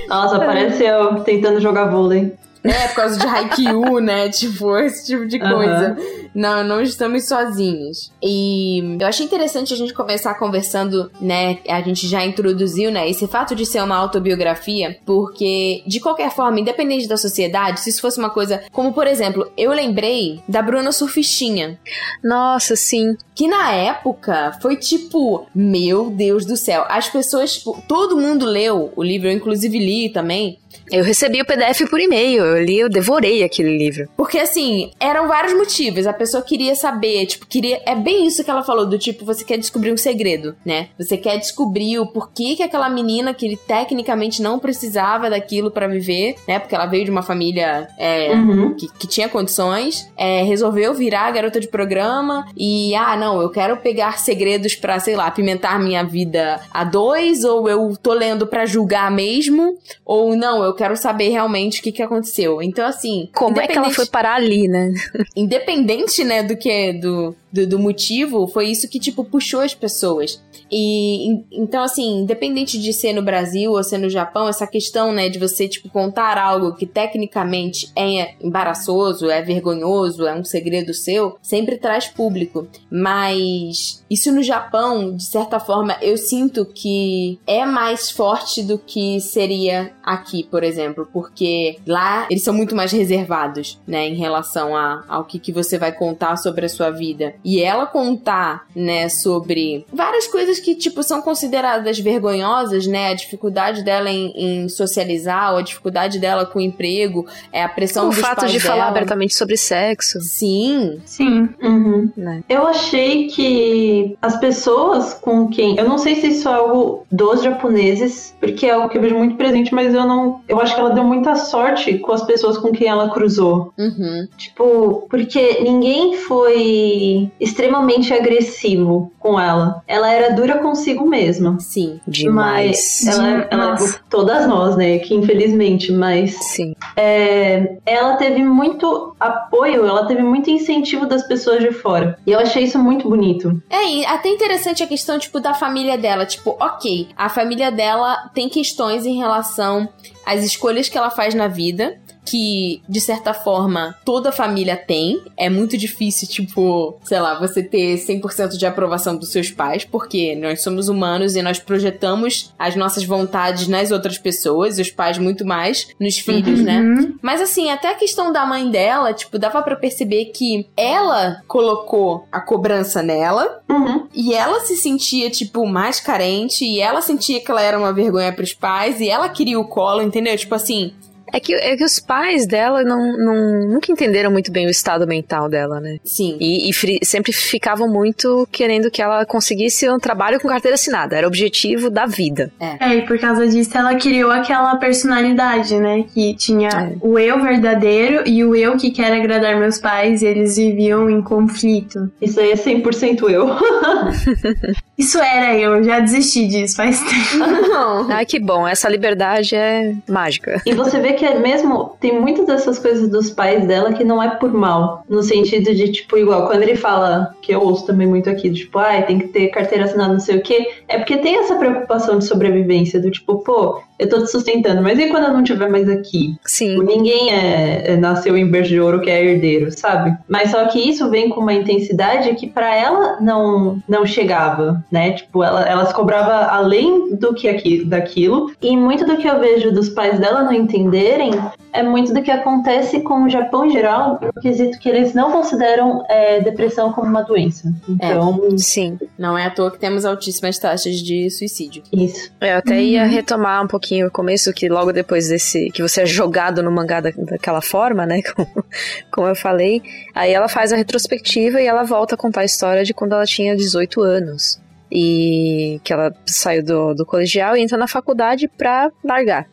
[0.07, 2.33] Nossa, parece eu tentando jogar vôlei.
[2.63, 4.29] É, por causa de Haikyuu, né?
[4.29, 5.95] Tipo, esse tipo de coisa.
[6.35, 8.11] Não, não estamos sozinhos.
[8.21, 11.59] E eu achei interessante a gente começar conversando, né?
[11.67, 13.09] A gente já introduziu, né?
[13.09, 18.01] Esse fato de ser uma autobiografia, porque de qualquer forma, independente da sociedade, se isso
[18.01, 21.79] fosse uma coisa como, por exemplo, eu lembrei da Bruna Surfistinha.
[22.23, 23.15] Nossa, sim.
[23.33, 26.85] Que na época foi tipo, meu Deus do céu.
[26.89, 30.59] As pessoas, tipo, todo mundo leu o livro, eu inclusive li também.
[30.91, 34.07] Eu recebi o PDF por e-mail, eu li, eu devorei aquele livro.
[34.15, 36.05] Porque assim, eram vários motivos.
[36.05, 37.81] A pessoa queria saber, tipo, queria.
[37.85, 40.89] É bem isso que ela falou, do tipo, você quer descobrir um segredo, né?
[40.97, 46.35] Você quer descobrir o porquê que aquela menina que tecnicamente não precisava daquilo para viver,
[46.47, 46.59] né?
[46.59, 48.73] Porque ela veio de uma família é, uhum.
[48.75, 53.77] que, que, tinha condições, é, resolveu virar garota de programa e, ah, não, eu quero
[53.77, 58.65] pegar segredos para sei lá, apimentar minha vida a dois, ou eu tô lendo para
[58.65, 62.61] julgar mesmo, ou não, eu quero saber realmente o que, que aconteceu.
[62.61, 63.29] Então, assim.
[63.33, 64.93] Como é que ela foi parar ali, né?
[65.35, 70.41] independente, né, do que do, do, do, motivo, foi isso que, tipo, puxou as pessoas.
[70.71, 75.29] E então, assim, independente de ser no Brasil ou ser no Japão, essa questão, né,
[75.29, 81.37] de você, tipo, contar algo que tecnicamente é embaraçoso, é vergonhoso, é um segredo seu,
[81.41, 82.67] sempre traz público.
[82.89, 89.19] Mas isso no Japão, de certa forma, eu sinto que é mais forte do que
[89.19, 95.03] seria aqui, por exemplo, porque lá eles são muito mais reservados, né, em relação a,
[95.07, 97.33] ao que, que você vai contar sobre a sua vida.
[97.43, 103.83] E ela contar, né, sobre várias coisas que, tipo, são consideradas vergonhosas, né, a dificuldade
[103.83, 108.09] dela em, em socializar, ou a dificuldade dela com o emprego, é a pressão o
[108.09, 108.75] dos fato de dela.
[108.75, 110.19] falar abertamente sobre sexo.
[110.21, 110.99] Sim.
[111.05, 111.49] Sim.
[111.61, 112.11] Uhum.
[112.15, 112.43] Né?
[112.47, 115.77] Eu achei que as pessoas com quem.
[115.77, 119.15] Eu não sei se isso é algo dos japoneses, porque é algo que eu vejo
[119.15, 120.41] muito presente, mas eu não.
[120.47, 123.73] Eu acho que ela deu muita sorte com as pessoas com quem ela cruzou.
[123.77, 124.27] Uhum.
[124.37, 129.81] Tipo, porque ninguém foi extremamente agressivo com ela.
[129.87, 131.57] Ela era dura consigo mesma.
[131.59, 131.99] Sim.
[132.07, 133.01] Demais.
[133.05, 133.75] Mas ela, ela
[134.09, 134.99] todas nós, né?
[134.99, 136.35] Que infelizmente, mas.
[136.35, 136.75] Sim.
[136.95, 142.17] É, ela teve muito apoio, ela teve muito incentivo das pessoas de fora.
[142.25, 143.61] E eu achei isso muito bonito.
[143.69, 146.25] É, e até interessante a questão, tipo, da família dela.
[146.25, 149.84] Tipo, ok, a família dela tem questões em relação
[150.25, 155.21] às escolhas que ela faz na vida que, de certa forma, toda família tem.
[155.37, 160.35] É muito difícil, tipo, sei lá, você ter 100% de aprovação dos seus pais, porque
[160.35, 165.17] nós somos humanos e nós projetamos as nossas vontades nas outras pessoas, e os pais
[165.17, 166.79] muito mais nos filhos, né?
[166.79, 166.95] uhum.
[166.95, 167.13] né?
[167.21, 172.25] Mas assim, até a questão da mãe dela, tipo, dava para perceber que ela colocou
[172.31, 174.07] a cobrança nela uhum.
[174.13, 178.33] e ela se sentia, tipo, mais carente e ela sentia que ela era uma vergonha
[178.33, 180.35] pros pais e ela queria o colo, entendeu?
[180.37, 180.93] Tipo assim,
[181.33, 185.07] é que, é que os pais dela não, não, nunca entenderam muito bem o estado
[185.07, 185.97] mental dela, né?
[186.03, 186.37] Sim.
[186.39, 191.15] E, e sempre ficavam muito querendo que ela conseguisse um trabalho com carteira assinada.
[191.15, 192.51] Era o objetivo da vida.
[192.59, 192.91] É.
[192.91, 196.05] é, e por causa disso ela criou aquela personalidade, né?
[196.13, 196.95] Que tinha é.
[197.01, 201.21] o eu verdadeiro e o eu que quer agradar meus pais e eles viviam em
[201.21, 202.11] conflito.
[202.21, 203.49] Isso aí é 100% eu.
[204.97, 207.45] Isso era eu, já desisti disso faz tempo.
[207.67, 208.09] Não.
[208.09, 208.65] Ai, que bom.
[208.65, 210.61] Essa liberdade é mágica.
[210.65, 214.21] E você vê que é mesmo, tem muitas dessas coisas dos pais dela que não
[214.21, 215.03] é por mal.
[215.09, 218.77] No sentido de, tipo, igual, quando ele fala, que eu ouço também muito aqui, tipo,
[218.77, 221.55] ai, ah, tem que ter carteira assinada, não sei o quê, é porque tem essa
[221.55, 225.41] preocupação de sobrevivência, do tipo, pô, eu tô te sustentando, mas e quando eu não
[225.41, 226.35] estiver mais aqui?
[226.45, 226.83] Sim.
[226.83, 230.15] Ninguém é, é, nasceu em berço de ouro que é herdeiro, sabe?
[230.27, 235.13] Mas só que isso vem com uma intensidade que para ela não não chegava, né?
[235.13, 238.51] Tipo, ela, ela se cobrava além do que aqui, daquilo.
[238.61, 241.31] E muito do que eu vejo dos pais dela não entenderem
[241.75, 245.31] é muito do que acontece com o Japão em geral, no quesito que eles não
[245.31, 247.71] consideram é, depressão como uma doença.
[247.87, 248.41] Então.
[248.53, 248.97] É, sim.
[249.17, 251.83] Não é à toa que temos altíssimas taxas de suicídio.
[251.91, 252.31] Isso.
[252.39, 253.09] Eu até ia uhum.
[253.09, 255.69] retomar um pouquinho o começo, que logo depois desse.
[255.71, 258.21] que você é jogado no mangá da, daquela forma, né?
[258.35, 258.65] Como,
[259.11, 259.81] como eu falei.
[260.13, 263.25] Aí ela faz a retrospectiva e ela volta a contar a história de quando ela
[263.25, 264.59] tinha 18 anos
[264.97, 269.45] e que ela saiu do, do colegial e entra na faculdade pra largar.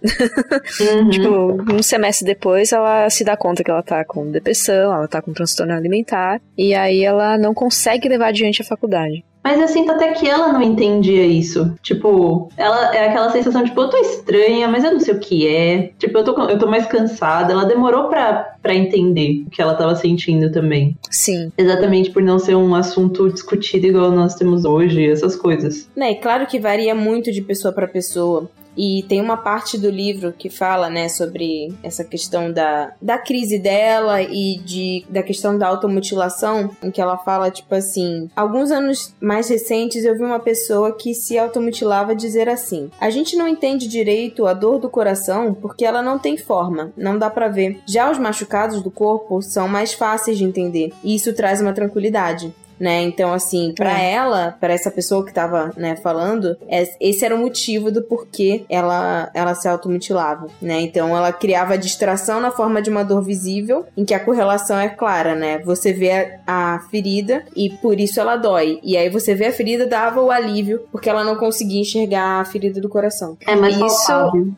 [0.81, 1.11] Uhum.
[1.11, 5.21] tipo, um semestre depois ela se dá conta que ela tá com depressão, ela tá
[5.21, 9.25] com transtorno alimentar, e aí ela não consegue levar adiante a faculdade.
[9.43, 11.75] Mas eu sinto até que ela não entendia isso.
[11.83, 15.47] Tipo, ela é aquela sensação, tipo, eu tô estranha, mas eu não sei o que
[15.49, 15.91] é.
[15.99, 17.53] Tipo, eu tô, eu tô mais cansada.
[17.53, 20.97] Ela demorou pra, pra entender o que ela tava sentindo também.
[21.11, 21.51] Sim.
[21.59, 25.89] Exatamente por não ser um assunto discutido igual nós temos hoje, essas coisas.
[25.97, 28.49] Né, claro que varia muito de pessoa para pessoa.
[28.77, 33.59] E tem uma parte do livro que fala, né, sobre essa questão da, da crise
[33.59, 39.15] dela e de, da questão da automutilação, em que ela fala, tipo assim, alguns anos
[39.21, 43.87] mais recentes eu vi uma pessoa que se automutilava dizer assim: "A gente não entende
[43.87, 47.81] direito a dor do coração porque ela não tem forma, não dá para ver.
[47.87, 52.53] Já os machucados do corpo são mais fáceis de entender, e isso traz uma tranquilidade
[52.83, 53.01] né?
[53.03, 54.13] Então, assim, para é.
[54.13, 58.65] ela, para essa pessoa que tava, né, falando, é, esse era o motivo do porquê
[58.69, 60.81] ela, ela se automutilava, né?
[60.81, 64.89] Então, ela criava distração na forma de uma dor visível, em que a correlação é
[64.89, 65.61] clara, né?
[65.61, 68.81] Você vê a, a ferida e por isso ela dói.
[68.83, 72.45] E aí você vê a ferida, dava o alívio, porque ela não conseguia enxergar a
[72.45, 73.39] ferida do coração.
[73.47, 74.13] É, mas isso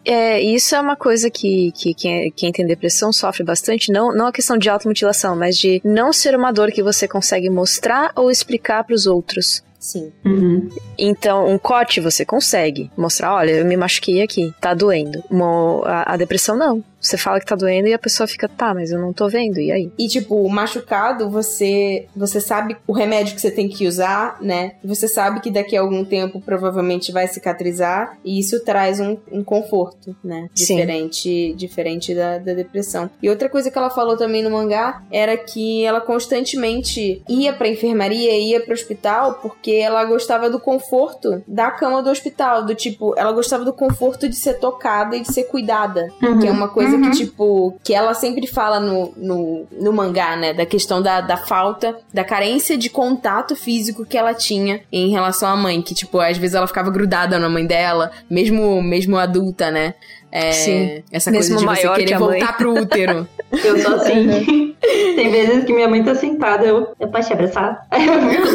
[0.07, 4.29] é, isso é uma coisa que, que quem, quem tem depressão sofre bastante, não, não
[4.29, 8.31] a questão de automutilação, mas de não ser uma dor que você consegue mostrar ou
[8.31, 9.63] explicar para os outros.
[9.85, 10.11] Sim.
[10.25, 10.71] Uhum.
[10.99, 15.23] Então, um corte você consegue mostrar, olha, eu me machuquei aqui, tá doendo.
[15.31, 16.83] Uma, a, a, depressão não.
[17.05, 19.61] Você fala que tá doendo e a pessoa fica, tá, mas eu não tô vendo,
[19.61, 19.93] e aí?
[19.99, 24.73] E tipo, machucado, você você sabe o remédio que você tem que usar, né?
[24.83, 29.45] Você sabe que daqui a algum tempo provavelmente vai cicatrizar, e isso traz um, um
[29.45, 30.49] conforto, né?
[30.55, 31.55] Diferente, Sim.
[31.55, 33.11] diferente da, da depressão.
[33.23, 37.69] E outra coisa que ela falou também no mangá era que ela constantemente ia pra
[37.69, 43.15] enfermaria, ia pro hospital, porque ela gostava do conforto da cama do hospital, do tipo,
[43.19, 46.39] ela gostava do conforto de ser tocada e de ser cuidada, uhum.
[46.39, 47.11] que é uma coisa coisa uhum.
[47.11, 50.53] que, tipo, que ela sempre fala no, no, no mangá, né?
[50.53, 55.49] Da questão da, da falta, da carência de contato físico que ela tinha em relação
[55.49, 55.83] à mãe.
[55.83, 59.95] Que, tipo, às vezes ela ficava grudada na mãe dela, mesmo, mesmo adulta, né?
[60.31, 61.03] É, Sim.
[61.13, 63.29] Essa Mesmo coisa de você querer que voltar pro útero.
[63.65, 64.75] Eu sou assim.
[65.15, 67.87] Tem vezes que minha mãe tá sentada, eu, eu posso te abraçar?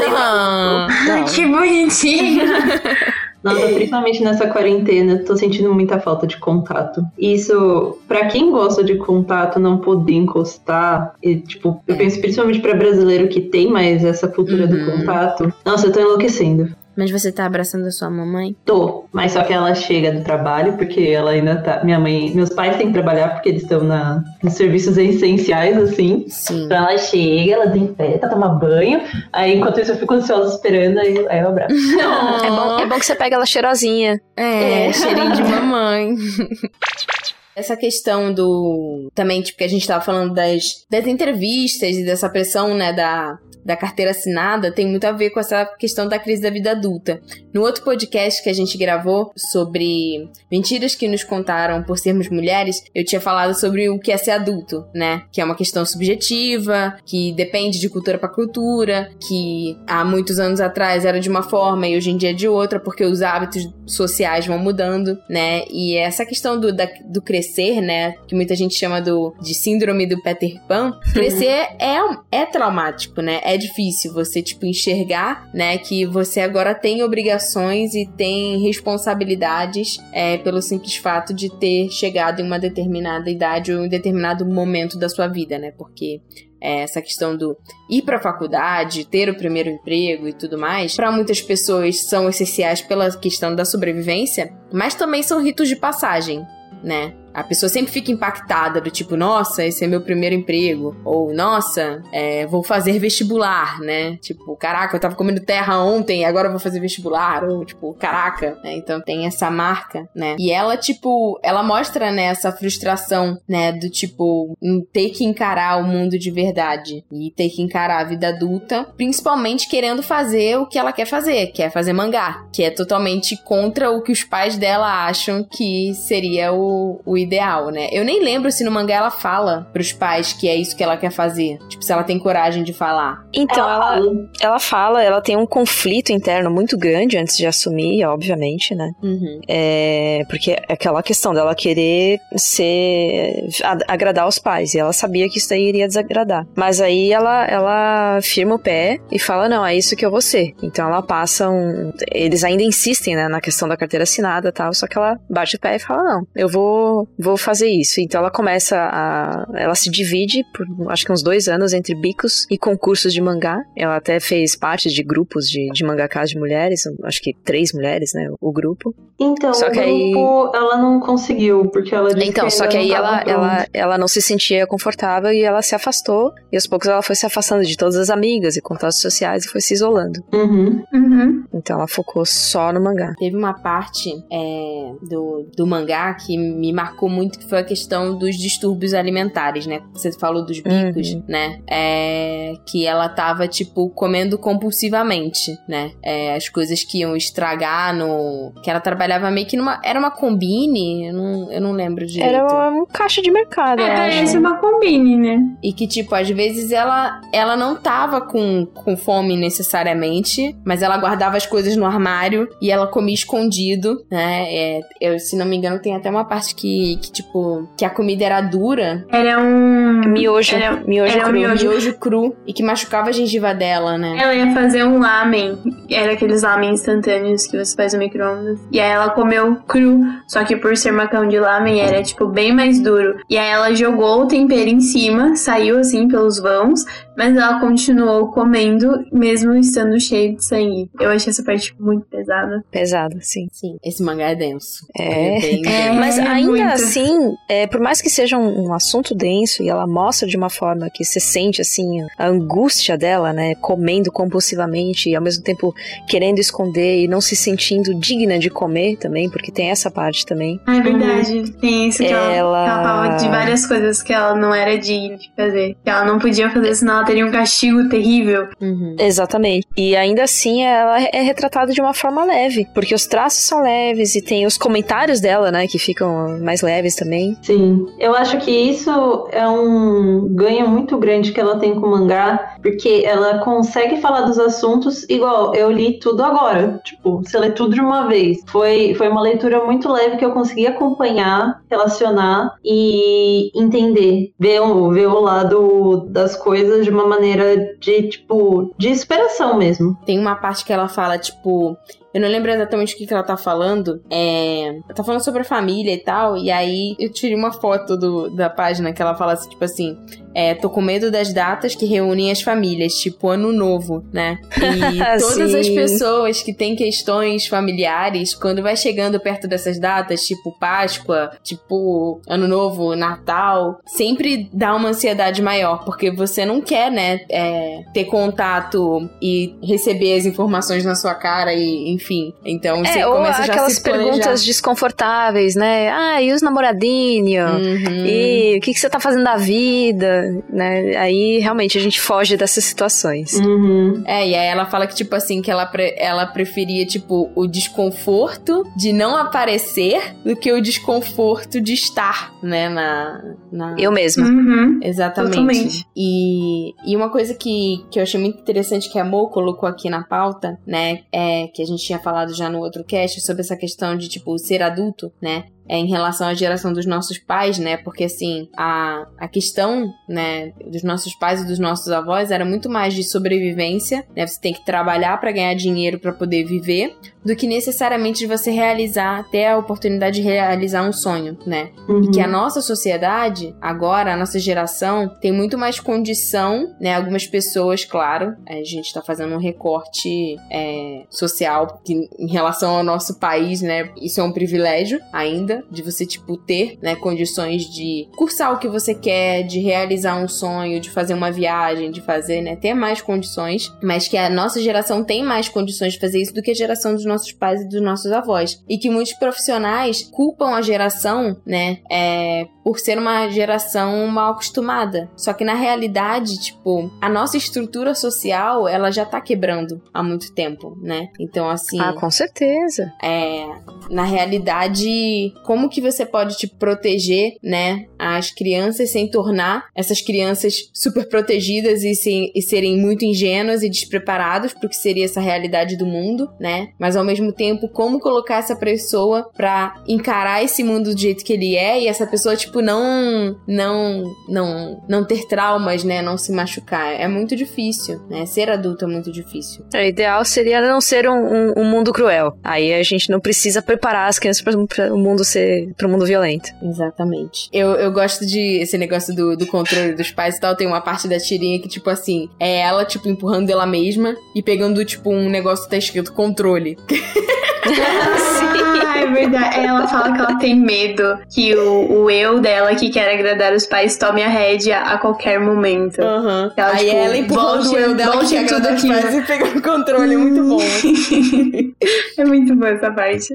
[0.10, 0.88] ah,
[1.34, 2.44] que bonitinha.
[3.44, 7.06] Nossa, principalmente nessa quarentena, tô sentindo muita falta de contato.
[7.18, 12.76] Isso, para quem gosta de contato, não poder encostar, e, tipo, eu penso principalmente para
[12.76, 14.70] brasileiro que tem mais essa cultura uhum.
[14.70, 15.54] do contato.
[15.66, 16.70] Nossa, eu tô enlouquecendo.
[17.00, 18.54] Mas você tá abraçando a sua mamãe?
[18.66, 21.82] Tô, mas só que ela chega do trabalho, porque ela ainda tá.
[21.82, 22.30] Minha mãe.
[22.36, 26.26] Meus pais têm que trabalhar porque eles estão na, nos serviços essenciais, assim.
[26.28, 26.66] Sim.
[26.66, 29.02] Então ela chega, ela desinfeta, toma banho.
[29.32, 31.74] Aí enquanto isso eu fico ansiosa esperando, aí, aí eu abraço.
[31.74, 32.40] Oh.
[32.50, 34.20] É, bom, é bom que você pega ela cheirosinha.
[34.36, 34.94] É, é.
[34.94, 36.16] cheirinho de mamãe.
[37.56, 39.10] Essa questão do.
[39.16, 43.38] Também, tipo, que a gente tava falando das, das entrevistas e dessa pressão, né, da,
[43.64, 47.22] da carteira assinada tem muito a ver com essa questão da crise da vida adulta.
[47.54, 52.84] No outro podcast que a gente gravou sobre mentiras que nos contaram por sermos mulheres,
[52.94, 55.24] eu tinha falado sobre o que é ser adulto, né?
[55.32, 60.62] Que é uma questão subjetiva, que depende de cultura para cultura, que há muitos anos
[60.62, 63.70] atrás era de uma forma e hoje em dia é de outra, porque os hábitos
[63.86, 65.64] sociais vão mudando, né?
[65.70, 68.14] E essa questão do, da, do crescer, né?
[68.28, 72.00] Que muita gente chama do, de síndrome do Peter Pan, crescer é,
[72.32, 73.42] é traumático, né?
[73.50, 80.38] É difícil você, tipo, enxergar, né, que você agora tem obrigações e tem responsabilidades é,
[80.38, 85.00] pelo simples fato de ter chegado em uma determinada idade ou em um determinado momento
[85.00, 85.74] da sua vida, né?
[85.76, 86.22] Porque
[86.62, 87.58] é, essa questão do
[87.90, 92.30] ir para a faculdade, ter o primeiro emprego e tudo mais, para muitas pessoas são
[92.30, 96.46] essenciais pela questão da sobrevivência, mas também são ritos de passagem,
[96.84, 97.16] né?
[97.34, 100.96] A pessoa sempre fica impactada do tipo, nossa, esse é meu primeiro emprego.
[101.04, 104.18] Ou, nossa, é, vou fazer vestibular, né?
[104.18, 107.44] Tipo, caraca, eu tava comendo terra ontem agora eu vou fazer vestibular.
[107.44, 108.74] Ou, tipo, caraca, né?
[108.74, 110.36] Então tem essa marca, né?
[110.40, 113.72] E ela, tipo, ela mostra, né, essa frustração, né?
[113.72, 114.58] Do tipo,
[114.92, 117.04] ter que encarar o mundo de verdade.
[117.12, 121.48] E ter que encarar a vida adulta, principalmente querendo fazer o que ela quer fazer,
[121.48, 122.46] que é fazer mangá.
[122.52, 127.70] Que é totalmente contra o que os pais dela acham que seria o, o ideal,
[127.70, 127.90] né?
[127.92, 130.98] Eu nem lembro se no mangá ela fala pros pais que é isso que ela
[130.98, 131.58] quer fazer.
[131.68, 133.24] Tipo, se ela tem coragem de falar.
[133.34, 138.06] Então, ela, ela, ela fala, ela tem um conflito interno muito grande antes de assumir,
[138.06, 138.92] obviamente, né?
[139.02, 139.42] Uhum.
[139.48, 143.50] É, porque é aquela questão dela querer ser.
[143.88, 144.74] agradar os pais.
[144.74, 146.46] E ela sabia que isso daí iria desagradar.
[146.56, 150.22] Mas aí ela, ela firma o pé e fala: não, é isso que eu vou
[150.22, 150.54] ser.
[150.62, 151.92] Então ela passa um.
[152.12, 155.56] Eles ainda insistem, né, na questão da carteira assinada e tal, só que ela bate
[155.56, 158.00] o pé e fala: não, eu vou vou fazer isso.
[158.00, 159.46] Então ela começa a.
[159.56, 163.62] Ela se divide por acho que uns dois anos entre bicos e concursos de mangá.
[163.76, 168.12] Ela até fez parte de grupos de, de mangakas de mulheres, acho que três mulheres,
[168.14, 168.30] né?
[168.40, 168.94] O grupo.
[169.20, 170.62] Então, só o que grupo aí...
[170.62, 174.08] ela não conseguiu, porque ela disse Então, que só que aí ela, ela, ela não
[174.08, 176.32] se sentia confortável e ela se afastou.
[176.52, 179.50] E aos poucos ela foi se afastando de todas as amigas e contatos sociais e
[179.50, 180.24] foi se isolando.
[180.34, 180.84] Uhum.
[180.94, 181.44] Uhum.
[181.54, 183.14] Então ela focou só no mangá.
[183.20, 188.18] Teve uma parte é, do, do mangá que me marcou muito, que foi a questão
[188.18, 189.82] dos distúrbios alimentares, né?
[189.94, 191.24] Você falou dos bicos, uhum.
[191.28, 191.60] né?
[191.70, 195.92] É, que ela tava, tipo, comendo compulsivamente, né?
[196.04, 198.54] É, as coisas que iam estragar no...
[198.64, 199.82] Que ela trabalhava meio que numa...
[199.84, 201.08] Era uma combine?
[201.08, 202.36] Eu não, eu não lembro direito.
[202.36, 205.40] Era um caixa de mercado, É, parece uma combine, né?
[205.64, 210.98] E que, tipo, às vezes ela, ela não tava com, com fome necessariamente, mas ela
[210.98, 214.46] guardava as coisas no armário e ela comia escondido, né?
[214.54, 217.90] É, eu, se não me engano, tem até uma parte que, que, tipo, que a
[217.90, 219.06] comida era dura.
[219.10, 220.02] Era um...
[220.08, 220.56] Miojo.
[220.56, 221.30] Era, miojo era cru.
[221.30, 221.70] Um miojo.
[221.70, 222.36] miojo cru.
[222.46, 224.18] E que machucava a gengiva dela, né?
[224.20, 225.58] Ela ia fazer um lamen.
[225.90, 228.60] Era aqueles lamen instantâneos que você faz no micro-ondas.
[228.72, 230.02] E aí ela comeu cru.
[230.28, 233.18] Só que por ser macarrão de lamen, era, tipo, bem mais duro.
[233.30, 236.86] E aí ela jogou o tempero em cima, saiu assim pelos vãos,
[237.18, 240.90] mas ela continuou comendo, mesmo estando cheio de sangue.
[241.00, 242.64] Eu achei essa parte muito pesada.
[242.72, 243.48] Pesada, sim.
[243.52, 244.86] Sim, esse mangá é denso.
[244.98, 246.00] É, é, bem É, denso.
[246.00, 246.78] Mas ainda muito.
[246.84, 250.50] Assim, é, por mais que seja um, um assunto denso e ela mostra de uma
[250.50, 255.74] forma que você sente assim a angústia dela, né, comendo compulsivamente e ao mesmo tempo
[256.08, 260.60] querendo esconder e não se sentindo digna de comer também, porque tem essa parte também.
[260.66, 261.52] Ah, é verdade.
[261.60, 265.18] Tem isso que ela, Ela- ela falava de várias coisas que ela não era digna
[265.18, 265.76] de fazer.
[265.84, 268.48] Que ela não podia fazer, senão ela teria um castigo terrível.
[268.62, 268.96] Uhum.
[269.00, 269.68] Exatamente.
[269.76, 274.16] E ainda assim ela é retratada de uma forma leve, porque os traços são leves
[274.16, 277.38] e tem os comentários dela, né, que ficam mais leves também.
[277.42, 277.88] Sim.
[278.00, 282.56] Eu acho que isso é um ganho muito grande que ela tem com o mangá,
[282.62, 286.80] porque ela consegue falar dos assuntos igual eu li tudo agora.
[286.84, 288.40] Tipo, você lê tudo de uma vez.
[288.48, 294.32] Foi, foi uma leitura muito leve que eu consegui acompanhar, relacionar e entender.
[294.40, 299.98] Ver o, ver o lado das coisas de uma maneira de, tipo, de inspiração mesmo.
[300.06, 301.78] Tem uma parte que ela fala, tipo.
[302.14, 304.02] Eu não lembro exatamente o que, que ela tá falando.
[304.10, 304.68] É.
[304.68, 306.38] Ela tá falando sobre a família e tal.
[306.38, 309.98] E aí eu tirei uma foto do, da página que ela fala assim, tipo assim.
[310.34, 314.40] É, tô com medo das datas que reúnem as famílias, tipo ano novo, né?
[314.94, 320.58] E todas as pessoas que têm questões familiares, quando vai chegando perto dessas datas, tipo
[320.60, 327.22] Páscoa, tipo Ano Novo, Natal, sempre dá uma ansiedade maior, porque você não quer, né,
[327.30, 332.34] é, ter contato e receber as informações na sua cara e, enfim.
[332.46, 335.90] Então você É, ou começa já a aquelas perguntas desconfortáveis, né?
[335.90, 337.52] Ah, e os namoradinhos?
[337.52, 338.06] Uhum.
[338.06, 340.44] E o que, que você tá fazendo da vida?
[340.50, 340.96] Né?
[340.98, 343.34] Aí realmente a gente foge dessas situações.
[343.34, 344.04] Uhum.
[344.06, 347.48] É, e aí ela fala que, tipo assim, que ela, pre- ela preferia, tipo, o
[347.48, 353.22] desconforto de não aparecer do que o desconforto de estar, né, na...
[353.52, 353.76] na...
[353.78, 354.26] Eu mesma.
[354.26, 354.80] Uhum.
[354.82, 355.32] Exatamente.
[355.34, 355.86] Totalmente.
[355.96, 359.90] E, e uma coisa que, que eu achei muito interessante que a Mo colocou aqui
[359.90, 363.58] na pauta, né, é que a gente tinha falado já no outro cast sobre essa
[363.58, 367.78] questão de, tipo, ser adulto, né, é em relação à geração dos nossos pais, né?
[367.78, 372.68] Porque assim, a, a questão, né, dos nossos pais e dos nossos avós era muito
[372.68, 374.26] mais de sobrevivência, né?
[374.26, 378.50] Você tem que trabalhar para ganhar dinheiro para poder viver, do que necessariamente de você
[378.50, 381.70] realizar, ter a oportunidade de realizar um sonho, né?
[381.88, 382.04] Uhum.
[382.04, 386.96] E que a nossa sociedade, agora, a nossa geração, tem muito mais condição, né?
[386.96, 392.84] Algumas pessoas, claro, a gente tá fazendo um recorte é, social que, em relação ao
[392.84, 393.92] nosso país, né?
[394.02, 398.68] Isso é um privilégio ainda, de você, tipo, ter, né, condições de cursar o que
[398.68, 402.56] você quer, de realizar um sonho, de fazer uma viagem, de fazer, né?
[402.56, 406.42] Ter mais condições, mas que a nossa geração tem mais condições de fazer isso do
[406.42, 408.64] que a geração dos nossos pais e dos nossos avós.
[408.68, 415.10] E que muitos profissionais culpam a geração, né, é, por ser uma geração mal acostumada.
[415.16, 420.34] Só que na realidade, tipo, a nossa estrutura social, ela já tá quebrando há muito
[420.34, 421.10] tempo, né?
[421.20, 422.92] Então, assim, Ah, com certeza.
[423.02, 423.46] é,
[423.90, 430.70] na realidade, como que você pode te proteger, né, as crianças sem tornar essas crianças
[430.72, 435.76] super protegidas e, sem, e serem muito ingênuas e despreparadas pro que seria essa realidade
[435.76, 436.68] do mundo, né?
[436.80, 441.34] Mas ao mesmo tempo, como colocar essa pessoa pra encarar esse mundo do jeito que
[441.34, 446.32] ele é e essa pessoa, tipo, não não não não ter traumas, né, não se
[446.32, 446.94] machucar.
[446.94, 448.24] É muito difícil, né?
[448.28, 449.66] Ser adulto é muito difícil.
[449.74, 452.38] O ideal seria não ser um, um- um mundo cruel.
[452.44, 456.50] Aí a gente não precisa preparar as crianças para um mundo você pro mundo violento.
[456.62, 457.50] Exatamente.
[457.52, 460.56] Eu, eu gosto de esse negócio do, do controle dos pais e tal.
[460.56, 464.42] Tem uma parte da tirinha que, tipo assim, é ela, tipo, empurrando ela mesma e
[464.42, 466.78] pegando, tipo, um negócio que tá escrito controle.
[468.86, 469.60] ah, é verdade.
[469.60, 473.66] Ela fala que ela tem medo que o, o eu dela, que quer agradar os
[473.66, 476.02] pais, tome a rédea a qualquer momento.
[476.02, 476.52] Uhum.
[476.56, 479.02] Ela, Aí tipo, ela empurrando o eu dela que quer tudo agradar os aqui.
[479.02, 480.14] pais e pegando o controle.
[480.14, 480.62] É muito bom.
[482.18, 483.34] é muito boa essa parte.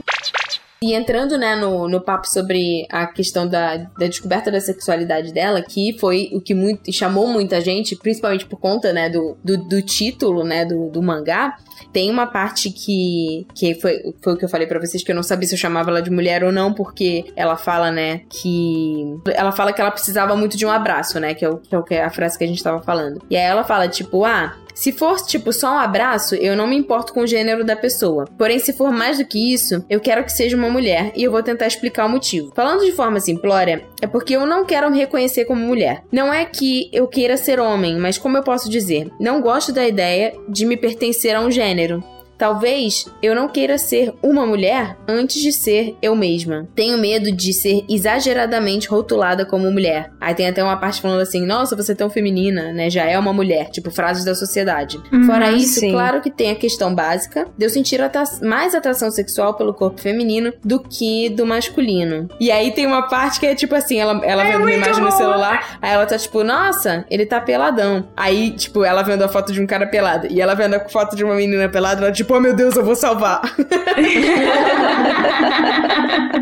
[0.85, 5.63] E entrando, né, no, no papo sobre a questão da, da descoberta da sexualidade dela,
[5.63, 9.81] que foi o que muito, chamou muita gente, principalmente por conta, né, do, do, do
[9.81, 11.57] título, né, do, do mangá,
[11.91, 15.17] tem uma parte que, que foi, foi o que eu falei pra vocês, que eu
[15.17, 19.17] não sabia se eu chamava ela de mulher ou não, porque ela fala, né, que...
[19.33, 21.97] Ela fala que ela precisava muito de um abraço, né, que é, o, que é
[21.97, 23.23] é a frase que a gente tava falando.
[23.31, 24.55] E aí ela fala, tipo, ah...
[24.75, 28.27] Se for, tipo, só um abraço, eu não me importo com o gênero da pessoa.
[28.37, 31.31] Porém, se for mais do que isso, eu quero que seja uma mulher e eu
[31.31, 32.53] vou tentar explicar o motivo.
[32.55, 36.03] Falando de forma simplória, é porque eu não quero me reconhecer como mulher.
[36.11, 39.87] Não é que eu queira ser homem, mas como eu posso dizer, não gosto da
[39.87, 42.03] ideia de me pertencer a um gênero.
[42.45, 46.69] Talvez eu não queira ser uma mulher antes de ser eu mesma.
[46.75, 50.11] Tenho medo de ser exageradamente rotulada como mulher.
[50.21, 52.91] Aí tem até uma parte falando assim: nossa, você é tão feminina, né?
[52.91, 53.71] Já é uma mulher.
[53.71, 55.01] Tipo, frases da sociedade.
[55.11, 55.91] Uhum, Fora isso, sim.
[55.91, 59.99] claro que tem a questão básica de eu sentir atra- mais atração sexual pelo corpo
[60.03, 62.29] feminino do que do masculino.
[62.39, 65.13] E aí tem uma parte que é tipo assim: ela, ela vendo uma imagem no
[65.13, 68.07] celular, aí ela tá tipo, nossa, ele tá peladão.
[68.15, 71.17] Aí, tipo, ela vendo a foto de um cara pelado e ela vendo a foto
[71.17, 73.41] de uma menina pelada, ela tipo, oh meu Deus, eu vou salvar.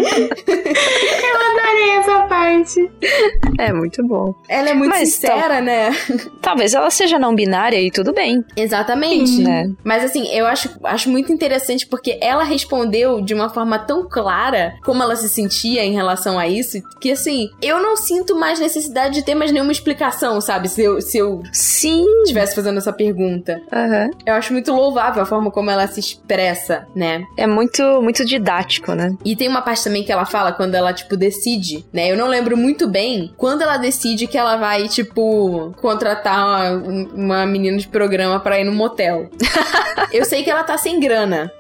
[0.02, 2.90] Eu adorei essa parte.
[3.58, 4.34] É muito bom.
[4.48, 5.90] Ela é muito Mas sincera, né?
[6.40, 9.42] Talvez ela seja não binária e tudo bem, Exatamente.
[9.42, 9.70] né?
[9.84, 14.74] Mas assim, eu acho, acho muito interessante porque ela respondeu de uma forma tão clara
[14.84, 19.14] como ela se sentia em relação a isso, que assim, eu não sinto mais necessidade
[19.14, 20.68] de ter mais nenhuma explicação, sabe?
[20.68, 22.06] Se eu, se eu Sim.
[22.22, 23.60] estivesse fazendo essa pergunta.
[23.72, 24.10] Aham.
[24.26, 27.24] Eu acho muito louvável a forma como ela se expressa, né?
[27.36, 29.14] É muito, muito didático, né?
[29.24, 32.10] E tem uma parte também que ela fala quando ela, tipo, decide, né?
[32.10, 36.38] Eu não lembro muito bem quando ela decide que ela vai, tipo, contratar
[36.76, 39.28] uma, uma menina de programa pra ir no motel.
[40.12, 41.50] Eu sei que ela tá sem grana.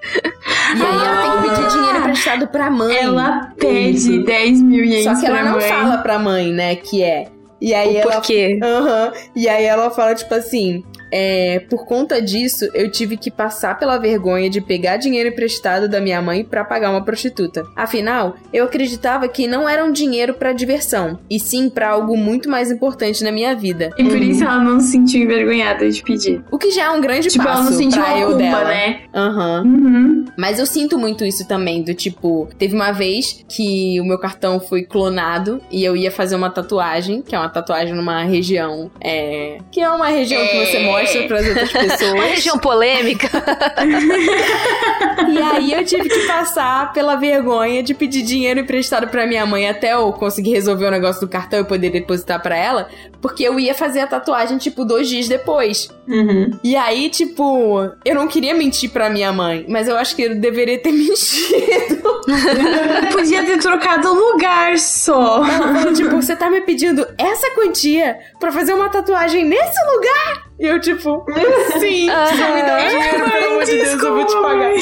[0.76, 2.96] E aí ela tem que pedir dinheiro emprestado pra mãe.
[2.96, 4.24] Ela pede Isso.
[4.24, 5.68] 10 mil ienes Só que ela não mãe.
[5.68, 7.28] fala pra mãe, né, que é.
[7.60, 8.58] E aí o ela porquê.
[8.62, 9.12] Aham.
[9.36, 10.82] E aí ela fala, tipo assim.
[11.12, 16.00] É, por conta disso, eu tive que passar pela vergonha de pegar dinheiro emprestado da
[16.00, 17.64] minha mãe pra pagar uma prostituta.
[17.76, 22.48] Afinal, eu acreditava que não era um dinheiro pra diversão, e sim pra algo muito
[22.48, 23.90] mais importante na minha vida.
[23.98, 26.42] E por isso ela não se sentiu envergonhada de pedir.
[26.50, 28.42] O que já é um grande tipo, passo ela não sentiu pra a eu culpa,
[28.42, 28.64] dela.
[28.64, 29.00] né?
[29.14, 29.62] Aham.
[29.64, 30.24] Uhum.
[30.36, 34.58] Mas eu sinto muito isso também, do tipo, teve uma vez que o meu cartão
[34.58, 39.58] foi clonado e eu ia fazer uma tatuagem, que é uma tatuagem numa região, é,
[39.70, 40.84] que é uma região que você É.
[41.02, 42.24] mostra para as outras Uma pessoas.
[42.30, 43.28] região polêmica.
[45.28, 49.68] e aí eu tive que passar pela vergonha de pedir dinheiro emprestado pra minha mãe
[49.68, 52.88] até eu conseguir resolver o negócio do cartão e poder depositar pra ela,
[53.20, 55.88] porque eu ia fazer a tatuagem tipo dois dias depois.
[56.08, 56.50] Uhum.
[56.64, 60.34] E aí, tipo, eu não queria mentir pra minha mãe, mas eu acho que eu
[60.34, 62.02] deveria ter mentido.
[63.12, 65.44] Podia ter trocado o lugar só.
[65.46, 70.51] Ela falou, tipo, você tá me pedindo essa quantia pra fazer uma tatuagem nesse lugar?
[70.62, 71.26] E eu, tipo,
[71.80, 74.70] sim, você me dá o dinheiro, pelo amor de Deus, eu vou te pagar.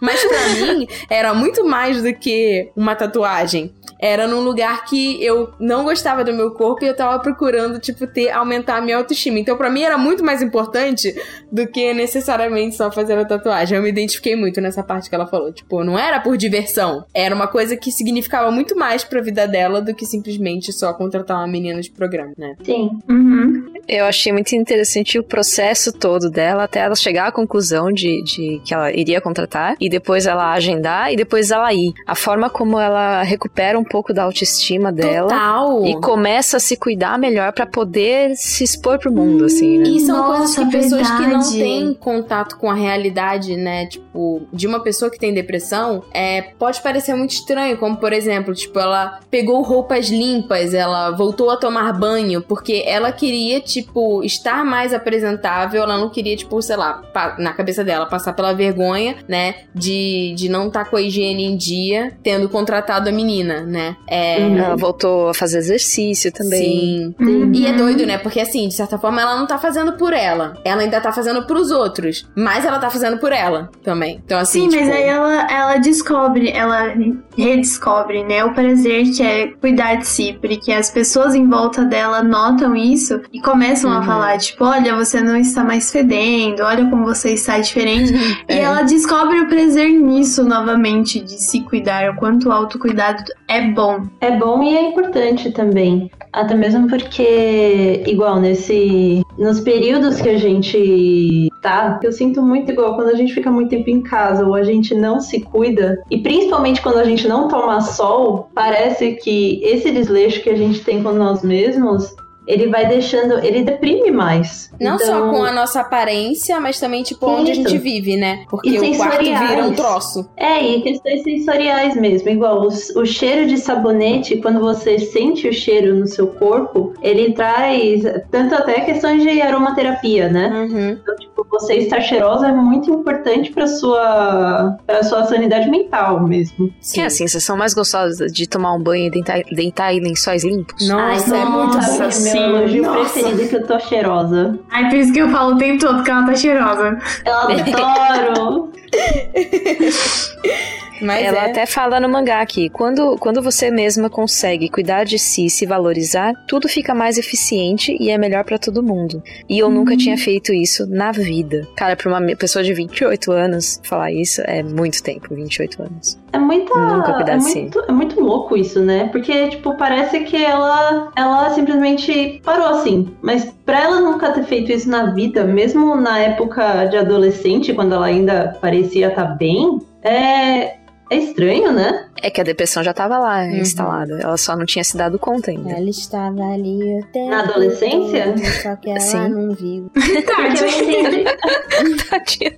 [0.00, 3.74] Mas pra mim, era muito mais do que uma tatuagem.
[3.98, 8.06] Era num lugar que eu não gostava do meu corpo e eu tava procurando, tipo,
[8.06, 9.38] ter, aumentar a minha autoestima.
[9.38, 11.14] Então, pra mim, era muito mais importante
[11.50, 13.76] do que necessariamente só fazer a tatuagem.
[13.76, 15.50] Eu me identifiquei muito nessa parte que ela falou.
[15.52, 17.04] Tipo, não era por diversão.
[17.12, 21.38] Era uma coisa que significava muito mais pra vida dela do que simplesmente só contratar
[21.38, 22.54] uma menina de programa, né?
[22.62, 22.90] Sim.
[23.08, 23.55] Uhum.
[23.88, 28.60] Eu achei muito interessante o processo todo dela, até ela chegar à conclusão de, de
[28.64, 31.92] que ela iria contratar, e depois ela agendar, e depois ela ir.
[32.06, 35.28] A forma como ela recupera um pouco da autoestima dela.
[35.28, 35.86] Total!
[35.86, 39.88] E começa a se cuidar melhor pra poder se expor pro mundo, assim, né?
[39.88, 41.58] E são Nossa, coisas que pessoas que não verdade.
[41.58, 43.86] têm contato com a realidade, né?
[43.86, 47.76] Tipo, de uma pessoa que tem depressão, é, pode parecer muito estranho.
[47.78, 53.12] Como, por exemplo, tipo, ela pegou roupas limpas, ela voltou a tomar banho, porque ela
[53.12, 57.02] queria queria, tipo, estar mais apresentável, ela não queria, tipo, sei lá,
[57.38, 61.44] na cabeça dela, passar pela vergonha, né, de, de não estar tá com a higiene
[61.44, 63.96] em dia, tendo contratado a menina, né.
[64.08, 64.38] É...
[64.38, 64.56] Uhum.
[64.58, 66.60] Ela voltou a fazer exercício também.
[66.60, 67.14] Sim.
[67.20, 67.52] Uhum.
[67.54, 70.54] E é doido, né, porque assim, de certa forma, ela não tá fazendo por ela,
[70.64, 74.20] ela ainda tá fazendo pros outros, mas ela tá fazendo por ela também.
[74.24, 74.84] Então, assim, Sim, tipo...
[74.84, 76.94] mas aí ela, ela descobre, ela
[77.36, 82.22] redescobre, né, o prazer que é cuidar de si, porque as pessoas em volta dela
[82.22, 83.98] notam isso e começam uhum.
[83.98, 88.12] a falar, tipo, olha, você não está mais fedendo, olha como você está diferente.
[88.48, 88.56] é.
[88.56, 93.62] E ela descobre o prazer nisso novamente, de se cuidar, o quanto o autocuidado é
[93.70, 94.06] bom.
[94.20, 96.10] É bom e é importante também.
[96.32, 99.22] Até mesmo porque, igual nesse.
[99.38, 103.70] Nos períodos que a gente tá, eu sinto muito igual quando a gente fica muito
[103.70, 107.48] tempo em casa ou a gente não se cuida, e principalmente quando a gente não
[107.48, 112.14] toma sol, parece que esse desleixo que a gente tem com nós mesmos
[112.46, 114.70] ele vai deixando, ele deprime mais.
[114.80, 115.06] Não então...
[115.06, 117.60] só com a nossa aparência, mas também, tipo, onde Isso.
[117.60, 118.44] a gente vive, né?
[118.48, 120.28] Porque o quarto vira um troço.
[120.36, 122.28] É, e questões sensoriais mesmo.
[122.28, 127.32] Igual o, o, cheiro de sabonete, quando você sente o cheiro no seu corpo, ele
[127.32, 130.48] traz tanto até questões de aromaterapia, né?
[130.48, 130.90] Uhum.
[130.90, 136.72] Então, tipo, você estar cheirosa é muito importante pra sua, pra sua sanidade mental mesmo.
[136.80, 137.02] Sim.
[137.02, 140.88] É a sensação mais gostosa de tomar um banho e deitar, deitar em lençóis limpos.
[140.88, 143.12] Nossa, Ai, é muito bom meu elogio Nossa.
[143.12, 144.58] preferido é que eu tô cheirosa.
[144.70, 146.98] Ai, por isso que eu falo o tempo todo que ela tá cheirosa.
[147.24, 148.72] Eu adoro!
[151.00, 151.50] Mas Ela é.
[151.50, 155.66] até fala no mangá aqui: quando, quando você mesma consegue cuidar de si e se
[155.66, 159.22] valorizar, tudo fica mais eficiente e é melhor para todo mundo.
[159.48, 161.66] E eu nunca tinha feito isso na vida.
[161.76, 166.18] Cara, pra uma pessoa de 28 anos falar isso é muito tempo 28 anos.
[166.32, 166.74] É muita.
[166.78, 167.62] Nunca cuidar é, assim.
[167.62, 169.08] muito, é muito louco isso, né?
[169.10, 173.08] Porque, tipo, parece que ela, ela simplesmente parou assim.
[173.22, 177.94] Mas pra ela nunca ter feito isso na vida, mesmo na época de adolescente, quando
[177.94, 180.76] ela ainda parecia estar tá bem, é,
[181.08, 182.08] é estranho, né?
[182.20, 183.56] É que a depressão já estava lá uhum.
[183.56, 184.18] instalada.
[184.20, 185.70] Ela só não tinha se dado conta ainda.
[185.70, 187.26] Ela estava ali até.
[187.26, 188.34] Na adolescência?
[188.62, 189.28] Só que ela Sim.
[189.28, 189.90] não viu.
[190.26, 191.24] Tadinha.
[192.10, 192.56] Tadinha.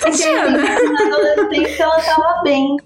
[0.00, 0.50] Tadinha.
[0.50, 2.76] Na adolescência ela estava bem.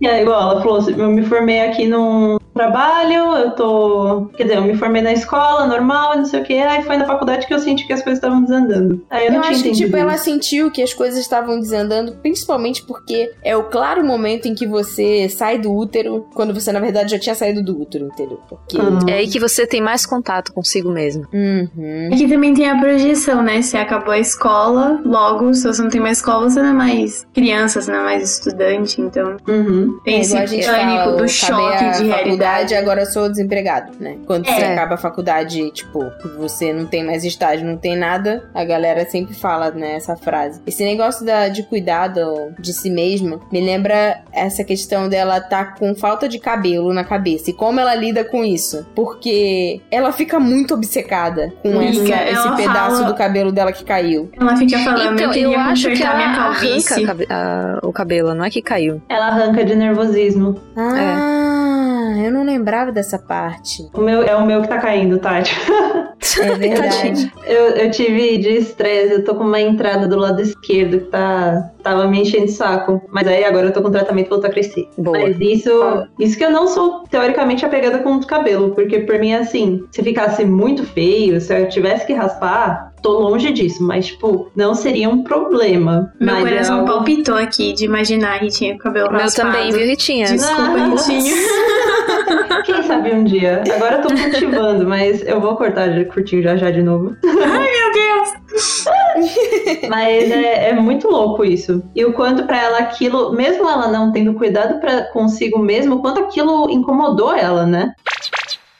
[0.00, 4.26] E aí, igual ela falou, assim, eu me formei aqui num trabalho, eu tô.
[4.36, 6.54] Quer dizer, eu me formei na escola, normal, não sei o que.
[6.54, 9.04] Aí foi na faculdade que eu senti que as coisas estavam desandando.
[9.10, 12.12] Aí eu, eu não tinha acho que, tipo, ela sentiu que as coisas estavam desandando,
[12.22, 16.80] principalmente porque é o claro momento em que você sai do útero, quando você, na
[16.80, 18.40] verdade, já tinha saído do útero, entendeu?
[18.48, 18.78] Porque.
[18.78, 18.98] Uhum.
[19.08, 21.26] É aí que você tem mais contato consigo mesmo.
[21.32, 22.10] Uhum.
[22.12, 23.62] Aqui também tem a projeção, né?
[23.62, 27.26] Você acabou a escola, logo, se você não tem mais escola, você não é mais
[27.32, 29.36] criança, você não é mais estudante, então.
[29.48, 29.89] Uhum.
[30.04, 32.74] Tem é, esse pânico do choque de realidade.
[32.74, 34.16] Agora eu sou desempregado, né?
[34.26, 34.52] Quando é.
[34.52, 39.04] você acaba a faculdade, tipo, você não tem mais estágio, não tem nada, a galera
[39.08, 40.60] sempre fala, né, essa frase.
[40.66, 45.94] Esse negócio da, de cuidado de si mesma me lembra essa questão dela tá com
[45.94, 48.86] falta de cabelo na cabeça e como ela lida com isso.
[48.94, 53.08] Porque ela fica muito obcecada com essa, esse pedaço fala...
[53.08, 54.30] do cabelo dela que caiu.
[54.38, 56.94] Ela fica falando, então, eu, eu acho que ela arranca
[57.28, 59.02] a, o cabelo, não é que caiu.
[59.08, 60.60] Ela arranca de nervosismo.
[60.76, 62.26] Ah, é.
[62.26, 63.88] eu não lembrava dessa parte.
[63.94, 65.54] O meu, é o meu que tá caindo, Tati.
[66.38, 67.32] É verdade.
[67.46, 71.70] eu, eu tive de estresse, eu tô com uma entrada do lado esquerdo que tá,
[71.82, 73.00] tava me enchendo de saco.
[73.10, 74.86] Mas aí agora eu tô com tratamento voltar a crescer.
[74.98, 75.18] Boa.
[75.18, 75.70] Mas isso,
[76.18, 79.84] isso que eu não sou teoricamente apegada com o cabelo, porque por mim é assim,
[79.90, 84.74] se ficasse muito feio, se eu tivesse que raspar, tô longe disso, mas, tipo, não
[84.74, 86.12] seria um problema.
[86.20, 86.92] Meu mas coração algo...
[86.92, 89.52] palpitou aqui de imaginar a Ritinha com o cabelo Meu raspado.
[89.52, 90.26] também, viu, Ritinha?
[90.26, 91.34] Desculpa, Ritinha.
[92.64, 93.62] Quem sabe um dia.
[93.74, 97.16] Agora eu tô cultivando, mas eu vou cortar de curtinho já já de novo.
[97.24, 98.84] Ai, meu Deus!
[99.88, 101.82] mas é, é, muito louco isso.
[101.94, 106.00] E o quanto para ela aquilo, mesmo ela não tendo cuidado para consigo mesmo, o
[106.00, 107.92] quanto aquilo incomodou ela, né?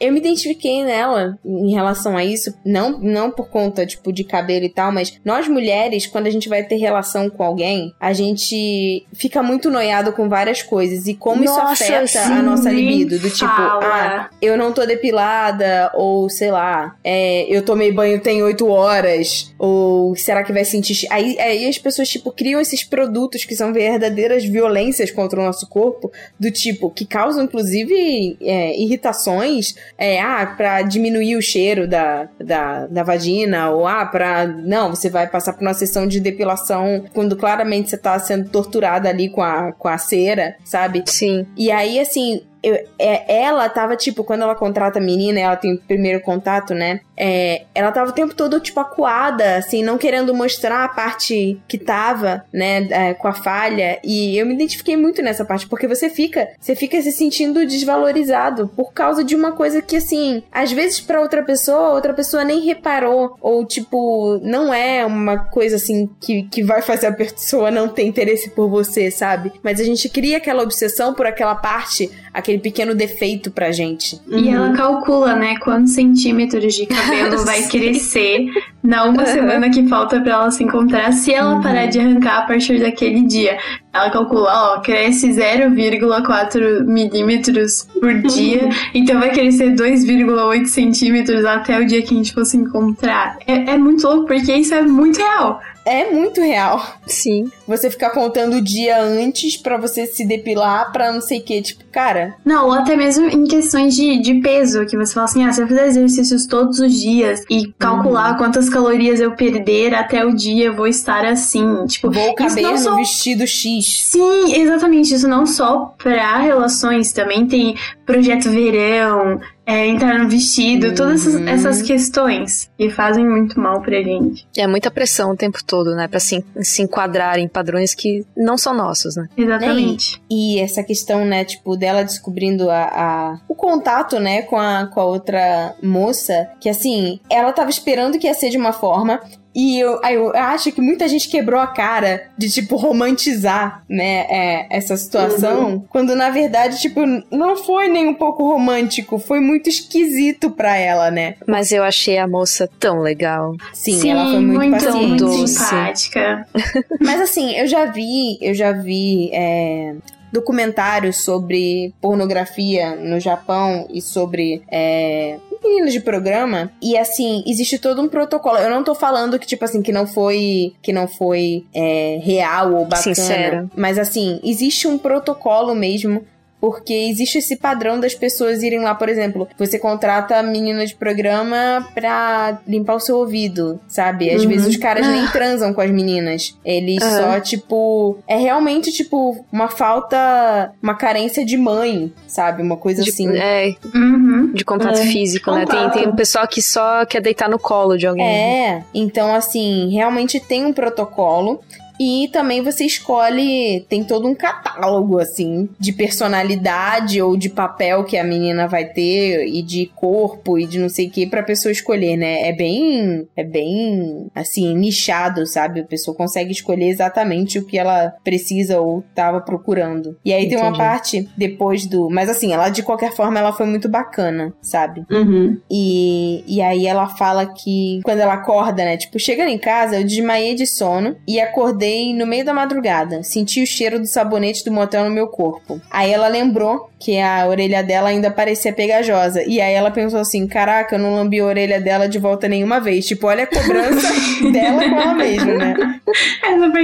[0.01, 4.65] Eu me identifiquei nela em relação a isso, não, não por conta, tipo, de cabelo
[4.65, 9.07] e tal, mas nós mulheres, quando a gente vai ter relação com alguém, a gente
[9.13, 11.07] fica muito noiado com várias coisas.
[11.07, 13.19] E como nossa, isso afeta sim, a nossa libido.
[13.19, 18.43] Do tipo, ah, eu não tô depilada, ou sei lá, é, eu tomei banho tem
[18.43, 21.07] oito horas, ou será que vai sentir.
[21.11, 25.69] Aí, aí as pessoas, tipo, criam esses produtos que são verdadeiras violências contra o nosso
[25.69, 32.29] corpo, do tipo, que causam, inclusive, é, irritações é, ah, pra diminuir o cheiro da,
[32.39, 34.47] da, da vagina, ou ah, pra.
[34.47, 39.09] Não, você vai passar por uma sessão de depilação quando claramente você tá sendo torturada
[39.09, 41.03] ali com a, com a cera, sabe?
[41.07, 41.47] Sim.
[41.57, 45.75] E aí, assim, eu, é, ela tava, tipo, quando ela contrata a menina, ela tem
[45.75, 47.01] o primeiro contato, né?
[47.23, 51.77] É, ela tava o tempo todo, tipo, acuada, assim, não querendo mostrar a parte que
[51.77, 53.99] tava, né, é, com a falha.
[54.03, 58.69] E eu me identifiquei muito nessa parte, porque você fica, você fica se sentindo desvalorizado
[58.69, 62.61] por causa de uma coisa que, assim, às vezes para outra pessoa, outra pessoa nem
[62.61, 67.87] reparou, ou, tipo, não é uma coisa, assim, que, que vai fazer a pessoa não
[67.87, 69.53] ter interesse por você, sabe?
[69.63, 74.19] Mas a gente cria aquela obsessão por aquela parte, aquele pequeno defeito pra gente.
[74.27, 74.55] E uhum.
[74.55, 77.10] ela calcula, né, quantos centímetros de cabelo
[77.45, 78.47] vai crescer
[78.83, 79.27] na uma uhum.
[79.27, 81.63] semana que falta para ela se encontrar, se ela uhum.
[81.63, 83.59] parar de arrancar a partir daquele dia.
[83.93, 91.87] Ela calcula, ó, cresce 0,4 milímetros por dia, então vai crescer 2,8 centímetros até o
[91.87, 93.37] dia que a gente fosse encontrar.
[93.47, 96.83] É, é muito louco, porque isso é muito real é muito real.
[97.07, 97.51] Sim.
[97.67, 101.63] Você ficar contando o dia antes para você se depilar pra não sei o que,
[101.63, 102.35] tipo, cara.
[102.45, 105.63] Não, ou até mesmo em questões de, de peso, que você fala assim, ah, se
[105.63, 108.39] eu fizer exercícios todos os dias e calcular uhum.
[108.39, 111.87] quantas calorias eu perder até o dia, eu vou estar assim.
[111.87, 112.97] Tipo, vou caber no só...
[112.97, 114.11] vestido X.
[114.11, 115.15] Sim, exatamente.
[115.15, 120.95] Isso não só pra relações, também tem projeto verão, é, entrar no vestido, uhum.
[120.95, 124.47] todas essas, essas, questões que fazem muito mal pra gente.
[124.57, 126.09] É muita pressão o tempo todo, né?
[126.09, 129.29] Pra se, se enquadrar em padrões que não são nossos, né?
[129.37, 130.21] Exatamente.
[130.29, 134.87] E, e essa questão, né, tipo, dela descobrindo a, a, o contato, né, com a,
[134.87, 139.21] com a outra moça, que assim, ela tava esperando que ia ser de uma forma,
[139.55, 144.67] e eu, eu acho que muita gente quebrou a cara de, tipo, romantizar, né, é,
[144.71, 145.85] essa situação, uhum.
[145.89, 151.11] quando na verdade, tipo, não foi nem um pouco romântico, foi muito esquisito pra ela,
[151.11, 151.35] né?
[151.47, 153.57] Mas eu achei a moça tão legal.
[153.73, 155.23] Sim, Sim ela foi muito, muito paciente.
[155.23, 156.47] Muito simpática.
[157.01, 159.95] Mas assim, eu já vi, eu já vi é,
[160.33, 168.01] documentários sobre pornografia no Japão e sobre é, meninas de programa e assim existe todo
[168.01, 168.59] um protocolo.
[168.59, 172.75] Eu não tô falando que tipo assim que não foi que não foi é, real
[172.75, 173.71] ou bacana, Sincero.
[173.77, 176.25] mas assim existe um protocolo mesmo
[176.61, 180.95] porque existe esse padrão das pessoas irem lá, por exemplo, você contrata a menina de
[180.95, 184.31] programa pra limpar o seu ouvido, sabe?
[184.31, 184.49] Às uhum.
[184.49, 185.31] vezes os caras nem ah.
[185.31, 186.57] transam com as meninas.
[186.65, 187.11] Eles uhum.
[187.11, 188.19] só, tipo.
[188.29, 190.73] É realmente, tipo, uma falta.
[190.83, 192.63] Uma carência de mãe, sabe?
[192.63, 193.29] Uma coisa de, assim.
[193.37, 193.75] É.
[193.95, 194.53] Uhum.
[194.53, 195.07] De contato é.
[195.07, 195.65] físico, né?
[195.65, 198.27] Tem, tem um pessoal que só quer deitar no colo de alguém.
[198.27, 198.85] É.
[198.93, 201.61] Então, assim, realmente tem um protocolo.
[202.01, 208.17] E também você escolhe, tem todo um catálogo, assim, de personalidade ou de papel que
[208.17, 211.71] a menina vai ter, e de corpo, e de não sei o que, pra pessoa
[211.71, 212.49] escolher, né?
[212.49, 215.81] É bem, é bem, assim, nichado, sabe?
[215.81, 220.17] A pessoa consegue escolher exatamente o que ela precisa ou tava procurando.
[220.25, 220.57] E aí Entendi.
[220.57, 222.09] tem uma parte depois do.
[222.09, 225.05] Mas assim, ela de qualquer forma, ela foi muito bacana, sabe?
[225.11, 225.61] Uhum.
[225.71, 228.97] E, e aí ela fala que quando ela acorda, né?
[228.97, 233.23] Tipo, chegando em casa, eu desmaiei de sono e acordei acordei no meio da madrugada.
[233.23, 235.81] Senti o cheiro do sabonete do motel no meu corpo.
[235.91, 239.43] Aí ela lembrou que a orelha dela ainda parecia pegajosa.
[239.43, 242.81] E aí ela pensou assim: caraca, eu não lambi a orelha dela de volta nenhuma
[242.81, 243.07] vez.
[243.07, 244.09] Tipo, olha a cobrança
[244.53, 246.01] dela com ela mesma, né?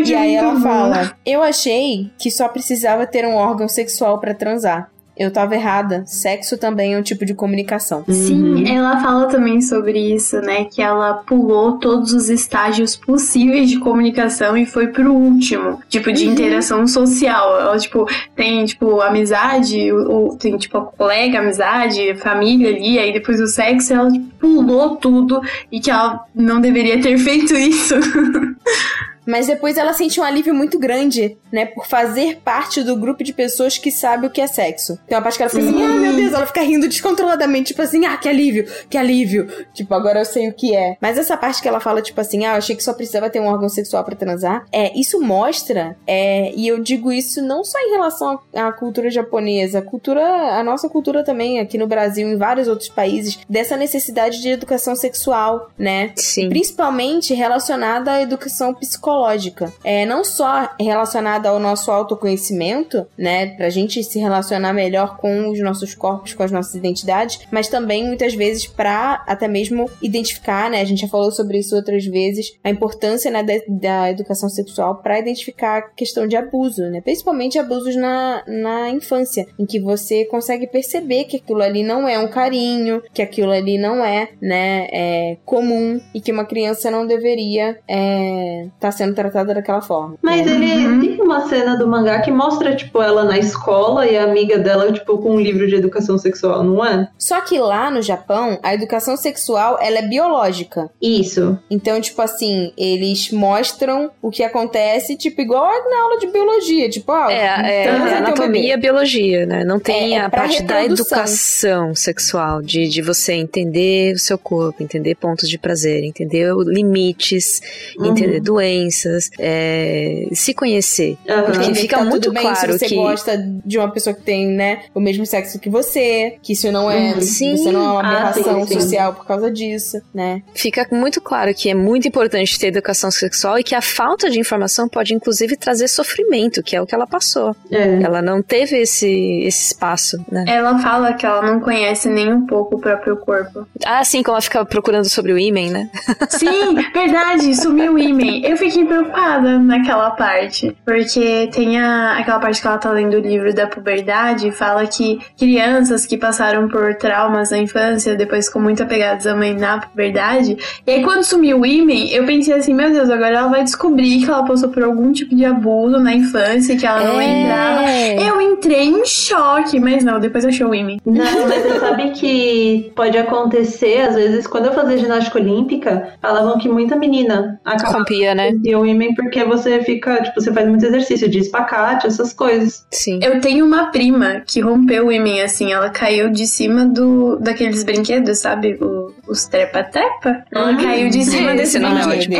[0.04, 4.90] e aí ela fala: Eu achei que só precisava ter um órgão sexual para transar
[5.16, 6.04] eu tava errada.
[6.06, 8.04] Sexo também é um tipo de comunicação.
[8.08, 8.66] Sim, uhum.
[8.66, 10.64] ela fala também sobre isso, né?
[10.64, 16.26] Que ela pulou todos os estágios possíveis de comunicação e foi pro último, tipo, de
[16.26, 16.32] uhum.
[16.32, 17.58] interação social.
[17.60, 23.46] Ela, tipo, tem, tipo, amizade, ou, tem, tipo, colega, amizade, família ali, aí depois o
[23.46, 25.40] sexo, ela tipo, pulou tudo
[25.72, 27.94] e que ela não deveria ter feito isso.
[29.26, 31.66] Mas depois ela sente um alívio muito grande, né?
[31.66, 34.98] Por fazer parte do grupo de pessoas que sabe o que é sexo.
[35.06, 37.82] Tem uma parte que ela fica assim, ah, meu Deus, ela fica rindo descontroladamente, tipo
[37.82, 39.48] assim, ah, que alívio, que alívio.
[39.74, 40.96] Tipo, agora eu sei o que é.
[41.00, 43.40] Mas essa parte que ela fala, tipo assim, ah, eu achei que só precisava ter
[43.40, 47.78] um órgão sexual para transar, é, isso mostra, é, e eu digo isso não só
[47.80, 50.22] em relação à cultura japonesa, a cultura,
[50.58, 54.94] a nossa cultura também aqui no Brasil, em vários outros países, dessa necessidade de educação
[54.94, 56.12] sexual, né?
[56.14, 56.48] Sim.
[56.48, 59.72] Principalmente relacionada à educação psicológica psicológica.
[59.82, 65.60] É não só relacionada ao nosso autoconhecimento, né, pra gente se relacionar melhor com os
[65.60, 70.80] nossos corpos, com as nossas identidades, mas também muitas vezes para até mesmo identificar, né,
[70.80, 74.96] a gente já falou sobre isso outras vezes, a importância né, da, da educação sexual
[74.96, 80.24] para identificar a questão de abuso, né, principalmente abusos na, na infância, em que você
[80.26, 84.88] consegue perceber que aquilo ali não é um carinho, que aquilo ali não é, né,
[84.92, 89.80] é, comum e que uma criança não deveria estar é, tá sendo sendo tratada daquela
[89.80, 90.16] forma.
[90.22, 91.00] Mas ele Uhum.
[91.00, 94.92] tem uma cena do mangá que mostra, tipo, ela na escola e a amiga dela,
[94.92, 97.08] tipo, com um livro de educação sexual, não é?
[97.18, 100.90] Só que lá no Japão, a educação sexual, ela é biológica.
[101.00, 101.58] Isso.
[101.70, 106.88] Então, tipo assim, eles mostram o que acontece, tipo, igual na aula de biologia.
[106.88, 109.64] Tipo, ah, É, é, então um anatomia e biologia, né?
[109.64, 114.38] Não tem É, é a parte da educação sexual, de, de você entender o seu
[114.38, 117.60] corpo, entender pontos de prazer, entender limites,
[117.98, 118.06] Uhum.
[118.06, 118.95] entender doenças,
[119.38, 121.16] é, se conhecer.
[121.28, 121.42] Aham.
[121.44, 124.46] Porque fica tá muito bem claro se você que- gosta de uma pessoa que tem,
[124.48, 127.20] né, o mesmo sexo que você, que isso não é, Uhum.
[127.20, 127.56] Sim.
[127.56, 128.74] você não é uma Ah, aberração sim.
[128.80, 130.42] social por causa disso, né?
[130.54, 134.38] Fica muito claro que é muito importante ter educação sexual e que a falta de
[134.40, 137.54] informação pode inclusive trazer sofrimento, que é o que ela passou.
[137.70, 138.02] É.
[138.02, 139.08] Ela não teve esse,
[139.44, 140.44] esse espaço, né?
[140.48, 143.66] Ela fala que ela não conhece nem um pouco o próprio corpo.
[143.84, 145.90] Ah, sim, como ela fica procurando sobre o imen, né?
[146.30, 148.44] Sim, verdade, sumiu o imen.
[148.44, 153.20] Eu fiquei preocupada naquela parte, porque tem a, aquela parte que ela tá lendo o
[153.20, 158.82] livro da puberdade, fala que crianças que passaram por traumas na infância, depois ficam muito
[158.82, 160.56] apegadas à mãe na puberdade,
[160.86, 164.24] e aí quando sumiu o imen, eu pensei assim, meu Deus, agora ela vai descobrir
[164.24, 167.82] que ela passou por algum tipo de abuso na infância, e que ela não lembrava.
[167.82, 168.28] É.
[168.28, 171.00] Eu entrei em choque, mas não, depois eu achei o imen.
[171.04, 171.14] Não,
[171.48, 176.68] mas você sabe que pode acontecer, às vezes, quando eu fazia ginástica olímpica, falavam que
[176.68, 178.52] muita menina acaba Rompia, né?
[178.74, 182.86] Com o imen porque você fica, tipo, você faz muito exercício de espacate, essas coisas.
[182.90, 183.18] Sim.
[183.22, 187.82] Eu tenho uma prima que rompeu o imen, assim, ela caiu de cima do daqueles
[187.84, 188.76] brinquedos, sabe?
[188.80, 190.44] O- os trepa-trepa.
[190.52, 192.34] Ela Hum, caiu de cima esse desse nome é.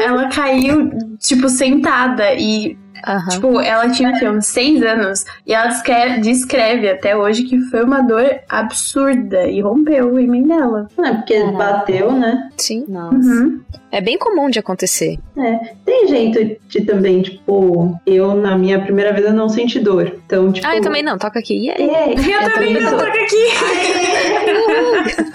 [0.00, 0.04] É?
[0.04, 2.76] Ela caiu, tipo, sentada e,
[3.06, 3.28] Aham.
[3.28, 4.28] tipo, ela tinha o quê?
[4.28, 5.24] Uns seis anos.
[5.46, 10.44] E ela descreve, descreve até hoje que foi uma dor absurda e rompeu o imen
[10.46, 10.88] dela.
[10.96, 11.56] Não é porque Caraca.
[11.56, 12.50] bateu, né?
[12.56, 12.84] Sim.
[12.88, 13.16] Nossa.
[13.16, 13.60] Uhum.
[13.90, 15.18] É bem comum de acontecer.
[15.36, 15.72] É.
[15.84, 20.12] Tem jeito de também, tipo, eu na minha primeira vez eu não senti dor.
[20.26, 20.66] Então, tipo.
[20.66, 21.54] Ah, eu também não, toca aqui.
[21.66, 21.82] Yeah.
[21.82, 23.46] É, Eu também isso, não toco aqui.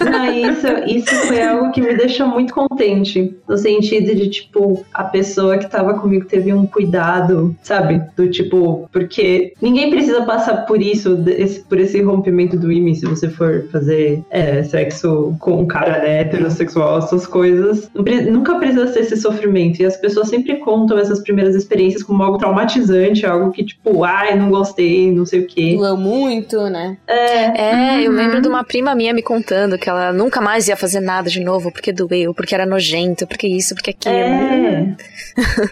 [0.00, 3.34] Não, isso, isso foi algo que me deixou muito contente.
[3.48, 8.02] No sentido de, tipo, a pessoa que tava comigo teve um cuidado, sabe?
[8.16, 13.06] Do tipo, porque ninguém precisa passar por isso, desse- por esse rompimento do ímã se
[13.06, 17.90] você for fazer é, sexo com um cara né, heterossexual, essas coisas.
[18.30, 19.80] Nunca precisa ter esse sofrimento.
[19.80, 24.36] E as pessoas sempre contam essas primeiras experiências como algo traumatizante, algo que, tipo, ai,
[24.38, 25.74] não gostei, não sei o quê.
[25.76, 26.96] Doeu muito, né?
[27.06, 28.16] É, É, eu Uhum.
[28.16, 31.40] lembro de uma prima minha me contando que ela nunca mais ia fazer nada de
[31.40, 34.14] novo porque doeu, porque era nojento, porque isso, porque aquilo.
[34.14, 34.96] é.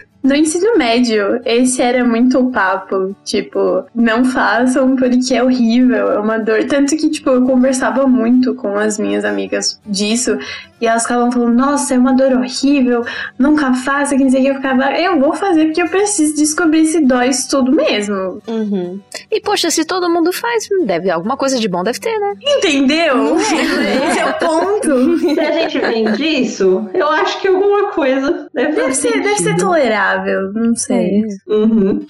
[0.23, 3.13] No ensino médio, esse era muito o papo.
[3.25, 6.63] Tipo, não façam porque é horrível, é uma dor.
[6.65, 10.37] Tanto que, tipo, eu conversava muito com as minhas amigas disso.
[10.83, 13.05] E elas ficavam falando, nossa, é uma dor horrível,
[13.39, 14.49] nunca faça, que não sei o que.
[14.49, 18.41] Eu ficava, eu vou fazer porque eu preciso descobrir se dói isso tudo mesmo.
[18.45, 18.99] Uhum.
[19.31, 22.33] E poxa, se todo mundo faz, deve alguma coisa de bom deve ter, né?
[22.41, 23.37] Entendeu?
[23.39, 25.19] Esse é o ponto.
[25.19, 29.43] Se a gente vem disso, eu acho que alguma coisa deve, Deve ser, deve ser
[29.43, 29.67] sentido.
[30.13, 31.23] Tolerável, não sei.
[31.47, 32.05] Uhum.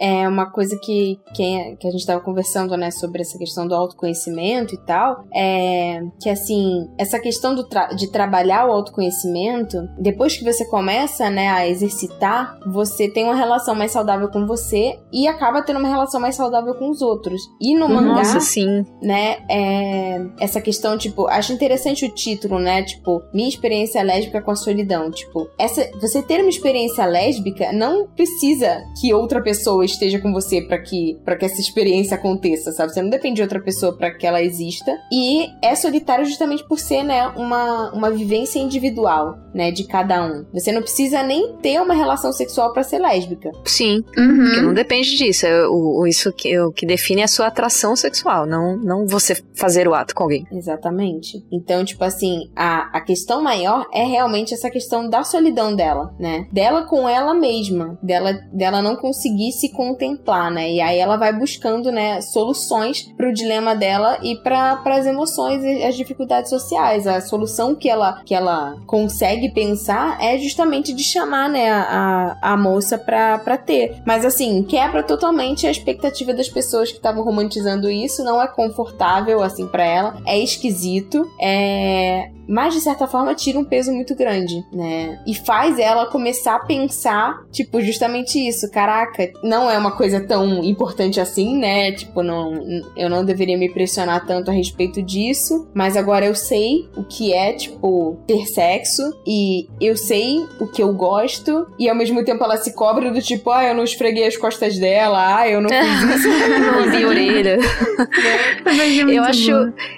[0.00, 3.74] É uma coisa que, que, que a gente tava conversando, né, sobre essa questão do
[3.74, 10.36] autoconhecimento e tal, é que, assim, essa questão do tra- de trabalhar o autoconhecimento, depois
[10.36, 15.26] que você começa, né, a exercitar, você tem uma relação mais saudável com você e
[15.26, 17.40] acaba tendo uma relação mais saudável com os outros.
[17.60, 18.84] E no mangá, Nossa, sim.
[19.02, 24.50] né, é, essa questão, tipo, acho interessante o título, né, tipo, minha experiência lésbica com
[24.50, 30.18] a solidão, tipo, essa, você ter uma experiência lésbica não precisa que outra pessoa esteja
[30.20, 32.92] com você pra que, pra que essa experiência aconteça, sabe?
[32.92, 34.90] Você não depende de outra pessoa pra que ela exista.
[35.12, 40.44] E é solitário justamente por ser, né, uma, uma vivência individual, né, de cada um.
[40.52, 43.50] Você não precisa nem ter uma relação sexual pra ser lésbica.
[43.64, 44.02] Sim.
[44.02, 44.62] Porque Uhum.
[44.66, 45.46] não depende disso.
[45.46, 49.06] É o, o- isso que, o que define é a sua atração sexual, não, não
[49.06, 50.46] você fazer o ato com alguém.
[50.52, 51.44] Exatamente.
[51.50, 56.46] Então, tipo assim, a, a questão maior é realmente essa questão da solidão dela, né?
[56.52, 60.72] Dela com ela mesma, dela, dela não conseguir se contemplar, né?
[60.72, 65.84] E aí ela vai buscando, né, soluções pro dilema dela e para as emoções e
[65.84, 67.06] as dificuldades sociais.
[67.06, 72.56] A solução que ela, que ela consegue pensar é justamente de chamar, né, a, a
[72.56, 74.02] moça pra ter.
[74.04, 79.44] Mas assim, quebra totalmente a expectativa das pessoas que estavam romantizando isso, não é confortável
[79.44, 82.32] assim pra ela, é esquisito, é.
[82.48, 85.20] Mas de certa forma, tira um peso muito grande, né?
[85.26, 88.70] E faz ela começar a pensar, tipo, justamente isso.
[88.70, 91.92] Caraca, não é uma coisa tão importante assim, né?
[91.92, 92.54] Tipo, não,
[92.96, 97.32] eu não deveria me pressionar tanto a respeito disso, mas agora eu sei o que
[97.32, 102.42] é, tipo, ter sexo e eu sei o que eu gosto e ao mesmo tempo
[102.44, 105.68] ela se cobra do tipo, ah, eu não esfreguei as costas dela, ah, eu não
[105.68, 106.28] fiz isso.
[106.60, 107.58] não vi orelha.
[109.12, 109.50] eu acho,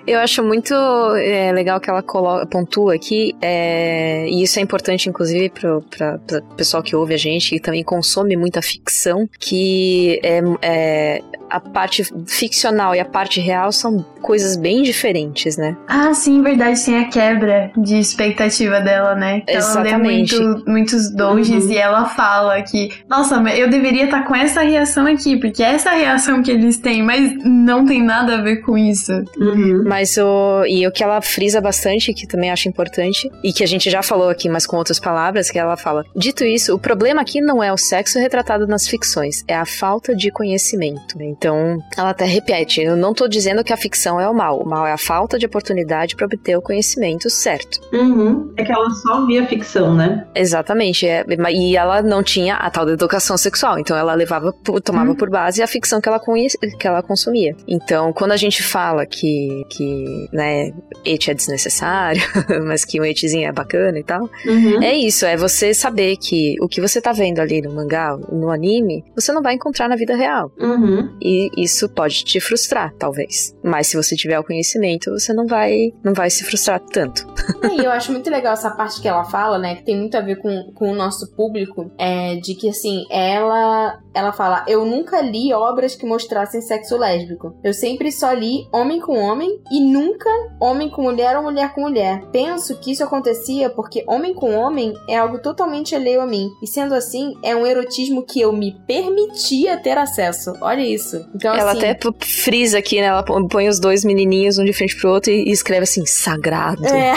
[0.07, 0.74] eu acho muito
[1.16, 6.55] é, legal que ela coloca, pontua aqui, é, e isso é importante, inclusive, para o
[6.57, 12.05] pessoal que ouve a gente e também consome muita ficção, que é, é, a parte
[12.26, 15.76] ficcional e a parte real são coisas bem diferentes, né?
[15.88, 19.42] Ah, sim, verdade, tem a quebra de expectativa dela, né?
[19.46, 20.34] Exatamente.
[20.34, 21.72] Ela lê muito, muitos dojis uhum.
[21.72, 25.72] e ela fala que, nossa, eu deveria estar tá com essa reação aqui, porque é
[25.72, 29.12] essa reação que eles têm, mas não tem nada a ver com isso.
[29.36, 29.84] Uhum.
[29.86, 30.64] Mas o.
[30.66, 34.03] E o que ela frisa bastante, que também acho importante, e que a gente já
[34.03, 37.62] falou aqui, mas com outras palavras, que ela fala: Dito isso, o problema aqui não
[37.62, 41.16] é o sexo retratado nas ficções, é a falta de conhecimento.
[41.41, 44.68] Então, ela até repete: eu não tô dizendo que a ficção é o mal, o
[44.68, 47.80] mal é a falta de oportunidade para obter o conhecimento certo.
[47.95, 48.53] Uhum.
[48.59, 50.26] É que ela só via ficção, né?
[50.34, 51.07] Exatamente.
[51.07, 54.53] É, e ela não tinha a tal da educação sexual, então ela levava,
[54.84, 55.16] tomava uhum.
[55.16, 57.57] por base a ficção que ela, conhecia, que ela consumia.
[57.66, 60.72] Então, quando a gente fala que, que né,
[61.07, 62.20] et é desnecessário,
[62.66, 64.82] mas que um etzinho é bacana e tal, uhum.
[64.82, 68.51] é isso, é você saber que o que você tá vendo ali no mangá, no
[68.51, 70.53] anime, você não vai encontrar na vida real.
[70.61, 71.09] Uhum.
[71.18, 73.55] E isso pode te frustrar, talvez.
[73.62, 77.26] Mas se você tiver o conhecimento, você não vai, não vai se frustrar tanto.
[77.70, 80.20] E eu acho muito legal essa parte que ela fala, né, que tem muito a
[80.20, 85.20] ver com, com o nosso público, é, de que, assim, ela, ela fala, eu nunca
[85.20, 87.55] li obras que mostrassem sexo lésbico.
[87.62, 90.28] Eu sempre só li homem com homem e nunca
[90.61, 92.22] homem com mulher ou mulher com mulher.
[92.33, 96.51] Penso que isso acontecia porque homem com homem é algo totalmente alheio a mim.
[96.62, 100.53] E sendo assim, é um erotismo que eu me permitia ter acesso.
[100.61, 101.19] Olha isso.
[101.34, 103.06] Então, ela assim, até frisa aqui, né?
[103.06, 106.86] Ela põe os dois menininhos um de frente pro outro e escreve assim, sagrado.
[106.86, 107.14] É.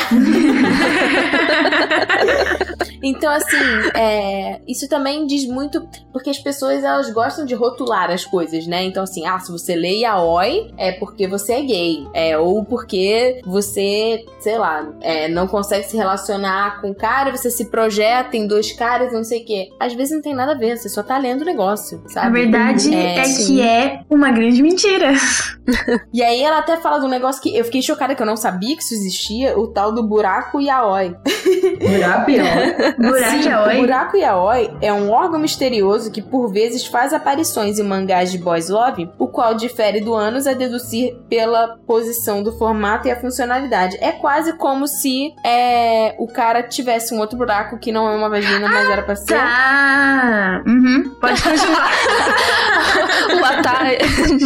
[3.03, 3.57] Então, assim,
[3.93, 8.83] é, isso também diz muito, porque as pessoas elas gostam de rotular as coisas, né?
[8.85, 12.07] Então, assim, ah, se você lê yaoi, é porque você é gay.
[12.13, 17.51] É, ou porque você, sei lá, é, não consegue se relacionar com o cara, você
[17.51, 19.69] se projeta em dois caras, não sei o quê.
[19.79, 22.27] Às vezes não tem nada a ver, você só tá lendo o negócio, sabe?
[22.27, 25.11] A verdade é, é que é uma grande mentira.
[26.13, 28.37] e aí ela até fala de um negócio que eu fiquei chocada que eu não
[28.37, 31.15] sabia que isso existia, o tal do buraco yaoi.
[31.81, 32.92] Buraco yaoi?
[32.97, 33.77] Buraco Sim, yaoi?
[33.77, 38.37] O buraco yaoi é um órgão misterioso que por vezes faz aparições em mangás de
[38.37, 43.19] boys love, o qual difere do ânus a deduzir pela posição do formato e a
[43.19, 43.97] funcionalidade.
[43.99, 48.29] É quase como se é, o cara tivesse um outro buraco que não é uma
[48.29, 49.35] vagina, mas era pra ser.
[49.35, 50.63] Tá.
[50.65, 51.15] Uhum.
[51.19, 51.91] Pode continuar.
[53.41, 53.85] o atar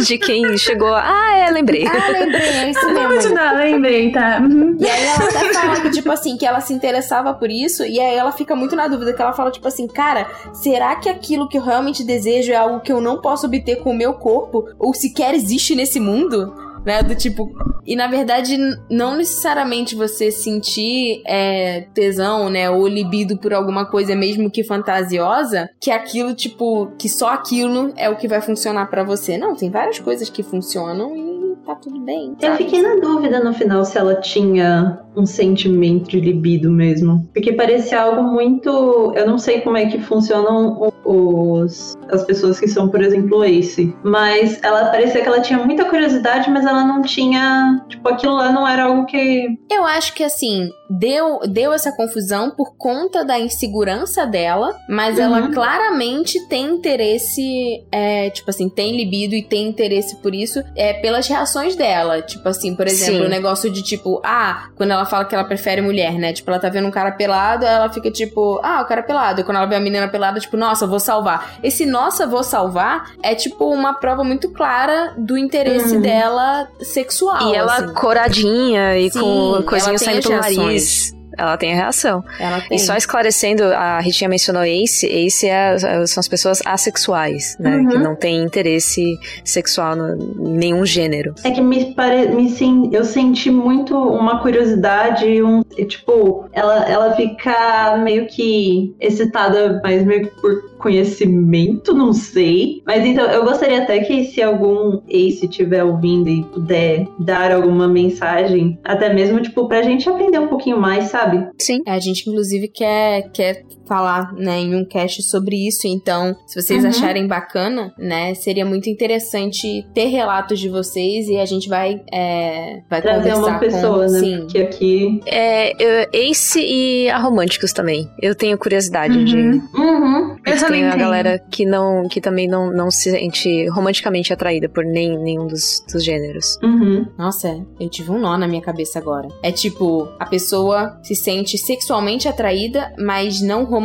[0.04, 0.94] de quem chegou.
[0.94, 1.86] Ah, é, lembrei.
[1.86, 3.14] Ah, lembrei, é isso mesmo.
[3.14, 4.38] Continuar, lembrei, tá.
[4.40, 4.76] Uhum.
[4.78, 8.00] E aí ela até fala que, tipo assim, que ela se interessava por isso, e
[8.00, 11.48] aí ela fica muito na dúvida, que ela fala, tipo assim, cara, será que aquilo
[11.48, 14.68] que eu realmente desejo é algo que eu não posso obter com o meu corpo?
[14.78, 16.67] Ou sequer existe nesse mundo?
[16.84, 17.02] Né?
[17.02, 17.50] Do tipo.
[17.86, 18.56] E na verdade,
[18.90, 22.70] não necessariamente você sentir é, tesão, né?
[22.70, 28.08] Ou libido por alguma coisa, mesmo que fantasiosa, que aquilo, tipo, que só aquilo é
[28.08, 29.38] o que vai funcionar para você.
[29.38, 32.34] Não, tem várias coisas que funcionam e tá tudo bem.
[32.40, 32.52] Sabe?
[32.52, 37.28] Eu fiquei na dúvida no final se ela tinha um sentimento de libido mesmo.
[37.34, 39.12] Porque parecia algo muito.
[39.14, 43.94] Eu não sei como é que funcionam os, as pessoas que são, por exemplo, Ace.
[44.02, 47.84] Mas ela parecia que ela tinha muita curiosidade, mas ela não tinha.
[47.88, 49.58] Tipo, aquilo lá não era algo que.
[49.70, 55.24] Eu acho que assim, deu, deu essa confusão por conta da insegurança dela, mas uhum.
[55.24, 60.94] ela claramente tem interesse, é, tipo assim, tem libido e tem interesse por isso, é
[60.94, 62.22] pelas reações dela.
[62.22, 65.80] Tipo assim, por exemplo, o negócio de tipo, ah, quando ela fala que ela prefere
[65.80, 66.32] mulher, né?
[66.32, 69.40] Tipo, ela tá vendo um cara pelado, ela fica tipo, ah, o cara é pelado.
[69.40, 71.58] E quando ela vê a menina pelada, tipo, nossa, vou salvar.
[71.62, 76.02] Esse nossa, vou salvar é tipo uma prova muito clara do interesse uhum.
[76.02, 77.50] dela sexual.
[77.50, 77.94] E ela assim.
[77.94, 81.17] coradinha e Sim, com coisinhas saindo pelo nariz.
[81.38, 82.24] Ela tem a reação.
[82.38, 82.76] Ela tem.
[82.76, 85.06] E só esclarecendo, a Ritinha mencionou Ace.
[85.06, 87.76] Ace é, são as pessoas assexuais, né?
[87.76, 87.88] Uhum.
[87.88, 91.34] Que não tem interesse sexual em nenhum gênero.
[91.44, 92.28] É que me, pare...
[92.28, 99.80] me sim, eu senti muito uma curiosidade, um tipo, ela, ela fica meio que excitada,
[99.82, 102.82] mas meio que por conhecimento, não sei.
[102.86, 107.86] Mas então, eu gostaria até que se algum Ace estiver ouvindo e puder dar alguma
[107.86, 111.27] mensagem, até mesmo, tipo, pra gente aprender um pouquinho mais, sabe?
[111.30, 111.50] Sabe?
[111.58, 111.82] Sim.
[111.86, 115.86] A gente, inclusive, quer, quer falar, né, em um cast sobre isso.
[115.86, 116.90] Então, se vocês Uhum.
[116.90, 122.82] acharem bacana, né, seria muito interessante ter relatos de vocês e a gente vai, é,
[122.88, 124.12] vai Trazer conversar uma pessoa, com...
[124.12, 124.20] né?
[124.20, 124.38] Sim.
[124.42, 125.20] Porque aqui.
[125.26, 125.72] É,
[126.04, 128.08] eu- Ace e a Românticos também.
[128.20, 129.36] Eu tenho curiosidade de.
[129.36, 129.62] Uhum.
[129.74, 130.36] Uhum.
[130.46, 131.02] Eu que também a tenho.
[131.04, 135.82] galera que não que também não, não se sente romanticamente atraída por nem, nenhum dos,
[135.92, 136.58] dos gêneros.
[136.62, 137.06] Uhum.
[137.18, 139.28] Nossa, é, eu tive um nó na minha cabeça agora.
[139.42, 143.77] É tipo, a pessoa se sente sexualmente atraída, mas não romanticamente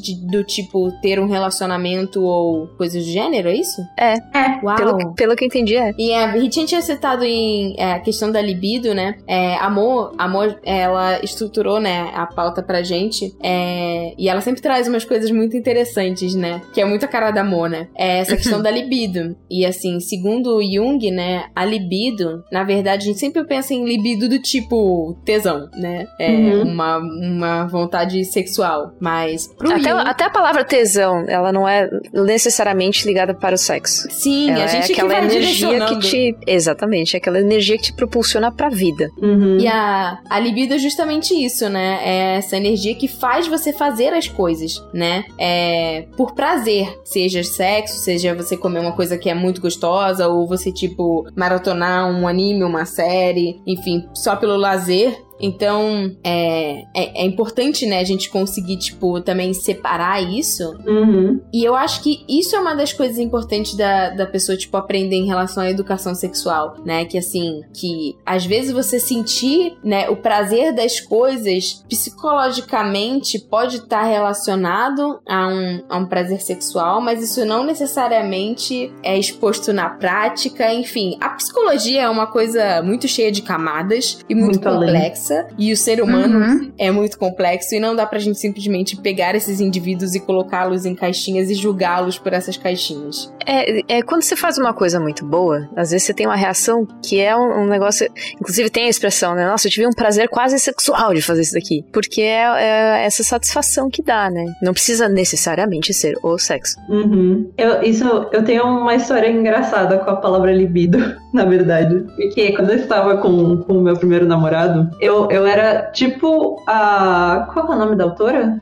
[0.00, 3.80] de- do tipo ter um relacionamento ou coisas do gênero, é isso?
[3.98, 4.14] É.
[4.34, 4.60] É.
[4.62, 4.76] Uau!
[4.76, 5.92] Pelo, pelo que eu entendi, é.
[5.98, 9.16] E a Ritinha tinha citado em é, a questão da libido, né?
[9.26, 13.34] É, amor, amor, ela estruturou, né, a pauta pra gente.
[13.42, 16.60] é, e ela sempre traz umas coisas muito interessantes, né?
[16.72, 17.88] Que é muito a cara da amor, né?
[17.96, 19.36] É essa questão da libido.
[19.50, 24.28] E assim, segundo Jung, né, a libido, na verdade, a gente sempre pensa em libido
[24.28, 26.06] do tipo tesão, né?
[26.18, 26.62] É Uhum.
[26.62, 28.92] uma, uma vontade sexual.
[29.08, 33.58] Mas pro Até, Jung, até a palavra tesão, ela não é necessariamente ligada para o
[33.58, 34.06] sexo.
[34.10, 36.36] sim, ela a gente é que aquela vai energia que te.
[36.46, 39.10] Exatamente, é aquela energia que te propulsiona pra vida.
[39.16, 39.58] Uhum.
[39.58, 42.00] E a, a libido é justamente isso, né?
[42.02, 45.24] É essa energia que faz você fazer as coisas, né?
[45.38, 47.00] É por prazer.
[47.02, 52.06] Seja sexo, seja você comer uma coisa que é muito gostosa, ou você, tipo, maratonar
[52.10, 55.16] um anime, uma série, enfim, só pelo lazer.
[55.40, 61.40] Então, é, é, é importante, né, a gente conseguir, tipo, também separar isso Uhum.
[61.52, 65.16] e eu acho que isso é uma das coisas importantes da, da pessoa, tipo, aprender
[65.16, 67.04] em relação à educação sexual, né?
[67.04, 74.02] Que assim, que às vezes você sentir, né, o prazer das coisas psicologicamente pode estar
[74.04, 80.72] relacionado a um, a um prazer sexual, mas isso não necessariamente é exposto na prática.
[80.72, 84.90] Enfim, a psicologia é uma coisa muito cheia de camadas e muito, Muito além.
[85.28, 85.46] Complexa.
[85.58, 86.72] E o ser humano Uhum.
[86.78, 90.94] é muito complexo e não dá pra gente simplesmente pegar esses indivíduos e colocá-los em
[90.94, 93.32] caixinhas e julgá-los por essas caixinhas.
[93.46, 96.86] É, é quando você faz uma coisa muito boa, às vezes você tem uma reação
[97.04, 98.08] que é um, um negócio.
[98.40, 99.46] Inclusive tem a expressão, né?
[99.46, 101.84] Nossa, eu tive um prazer quase sexual de fazer isso daqui.
[101.92, 104.44] Porque é, é essa satisfação que dá, né?
[104.62, 106.76] Não precisa necessariamente ser o sexo.
[106.88, 107.50] Uhum.
[107.56, 110.98] Eu, isso, eu tenho uma história engraçada com a palavra libido,
[111.32, 112.04] na verdade.
[112.16, 117.48] Porque quando eu estava com, com o meu primeiro namorado, eu, eu era tipo a.
[117.52, 118.60] Qual é o nome da autora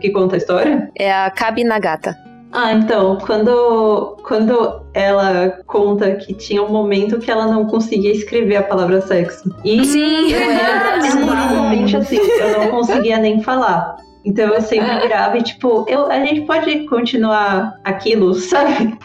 [0.00, 0.90] que conta a história?
[0.96, 2.16] É a Kabi Nagata.
[2.50, 8.56] Ah, então, quando, quando ela conta que tinha um momento que ela não conseguia escrever
[8.56, 9.54] a palavra sexo.
[9.62, 10.32] E Sim.
[10.32, 11.18] eu era Sim.
[11.18, 13.96] exatamente assim, eu não conseguia nem falar.
[14.24, 18.98] Então eu sempre virava e tipo, eu, a gente pode continuar aquilo, sabe?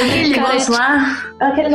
[0.00, 1.18] Aquele negócio lá.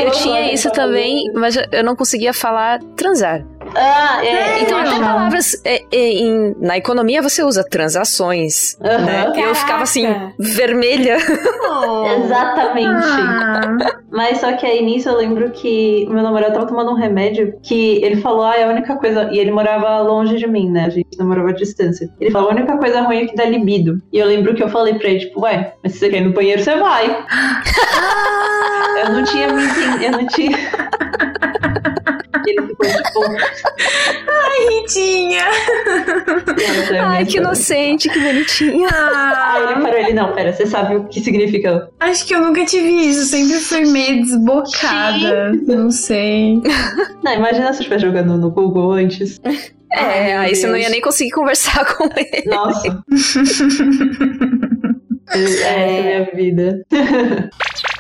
[0.04, 3.44] Eu tinha isso eu também, mas eu não conseguia falar transar.
[3.76, 4.62] Ah, é.
[4.62, 5.62] Então, até palavras.
[5.66, 8.78] é, é, em- na economia você usa transações.
[8.80, 9.32] Né?
[9.36, 10.08] Eu ficava assim,
[10.40, 11.18] vermelha.
[12.24, 13.06] Exatamente.
[13.06, 13.78] Ah,
[14.12, 17.54] Mas só que aí nisso eu lembro que o meu namorado tava tomando um remédio
[17.62, 19.30] que ele falou, ah, é a única coisa.
[19.32, 20.86] E ele morava longe de mim, né?
[20.86, 22.10] A gente namorava à distância.
[22.20, 24.02] Ele falou, a única coisa ruim é que dá libido.
[24.14, 26.26] E eu lembro que eu falei pra ele, tipo, ué, mas se você quer ir
[26.26, 27.06] no banheiro, você vai.
[29.04, 30.58] eu não tinha me entendido, eu não tinha.
[32.52, 33.20] ele ficou tipo.
[34.70, 35.44] Ritinha.
[35.46, 38.88] "Essa é Ai, que história." inocente, que bonitinha.
[38.90, 41.90] Aí ele Ah, parou ele, não, pera, você sabe o que significa?
[42.00, 43.26] acho que eu nunca tive isso.
[43.26, 45.52] Sempre fui meio desbocada.
[45.68, 46.62] Não sei.
[47.24, 49.40] Não, imagina se eu jogando no Google antes.
[49.92, 50.86] É, Ai, aí você não Deus.
[50.86, 52.44] ia nem conseguir conversar com ele.
[52.48, 53.04] Nossa.
[55.28, 56.86] Essa é a minha vida.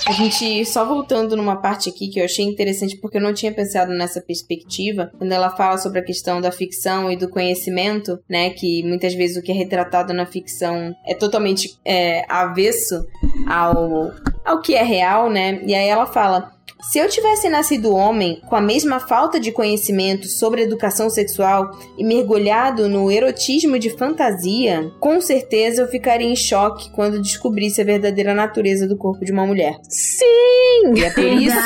[0.07, 3.51] A gente, só voltando numa parte aqui que eu achei interessante, porque eu não tinha
[3.51, 8.51] pensado nessa perspectiva, quando ela fala sobre a questão da ficção e do conhecimento, né?
[8.51, 13.03] Que muitas vezes o que é retratado na ficção é totalmente é, avesso
[13.47, 14.11] ao,
[14.45, 15.59] ao que é real, né?
[15.65, 16.54] E aí ela fala.
[16.81, 22.03] Se eu tivesse nascido homem com a mesma falta de conhecimento sobre educação sexual e
[22.03, 28.33] mergulhado no erotismo de fantasia, com certeza eu ficaria em choque quando descobrisse a verdadeira
[28.33, 29.77] natureza do corpo de uma mulher.
[29.89, 30.93] Sim!
[30.95, 31.57] E é por isso,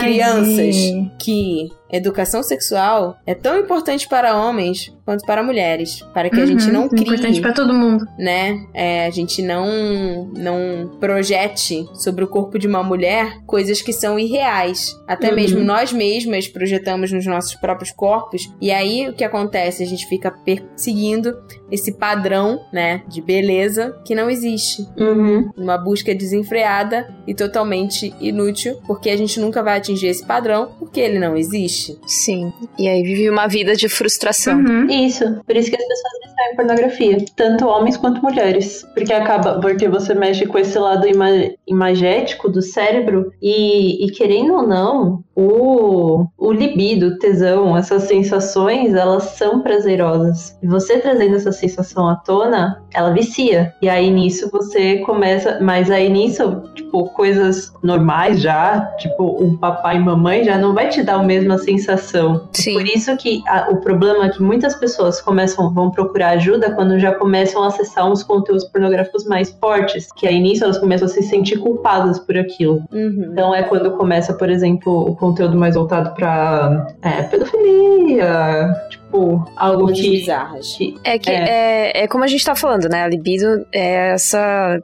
[0.00, 0.76] crianças,
[1.18, 6.66] que educação sexual é tão importante para homens quanto para mulheres, para que a gente
[6.66, 8.06] Uhum, não crie Importante pra todo mundo.
[8.18, 8.64] né?
[8.72, 14.18] É, a gente não não projete sobre o corpo de uma mulher coisas que são
[14.18, 14.96] irreais.
[15.06, 15.34] Até Uhum.
[15.34, 18.48] mesmo nós mesmas projetamos nos nossos próprios corpos.
[18.60, 19.82] E aí o que acontece?
[19.82, 21.36] A gente fica perseguindo
[21.70, 24.86] esse padrão, né, de beleza que não existe.
[24.96, 25.50] Uhum.
[25.56, 31.00] Uma busca desenfreada e totalmente inútil, porque a gente nunca vai atingir esse padrão, porque
[31.00, 31.81] ele não existe.
[32.06, 32.52] Sim.
[32.78, 34.58] E aí vive uma vida de frustração.
[34.58, 34.86] Uhum.
[34.88, 39.88] Isso, por isso que as pessoas distraem pornografia, tanto homens quanto mulheres, porque acaba, porque
[39.88, 41.28] você mexe com esse lado ima
[41.66, 48.94] imagético do cérebro e, e querendo ou não, o, o libido, o tesão, essas sensações,
[48.94, 50.56] elas são prazerosas.
[50.62, 53.74] E você trazendo essa sensação à tona, ela vicia.
[53.80, 59.96] E aí nisso você começa, mas aí nisso, tipo, coisas normais já, tipo, um papai
[59.96, 62.48] e mamãe já não vai te dar a mesma sensação.
[62.52, 62.74] Sim.
[62.74, 66.98] Por isso que a- o problema é que muitas pessoas começam, vão procurar ajuda quando
[66.98, 71.10] já começam a acessar uns conteúdos pornográficos mais fortes, que aí nisso elas começam a
[71.10, 72.82] se sentir culpadas por aquilo.
[72.92, 73.28] Uhum.
[73.32, 80.10] Então é quando começa, por exemplo, conteúdo mais voltado pra é, pedofilia, tipo, algo que,
[80.10, 80.74] bizarras.
[80.76, 81.92] que É que é.
[81.94, 83.04] É, como a gente tá falando, né?
[83.04, 84.82] A libido é essa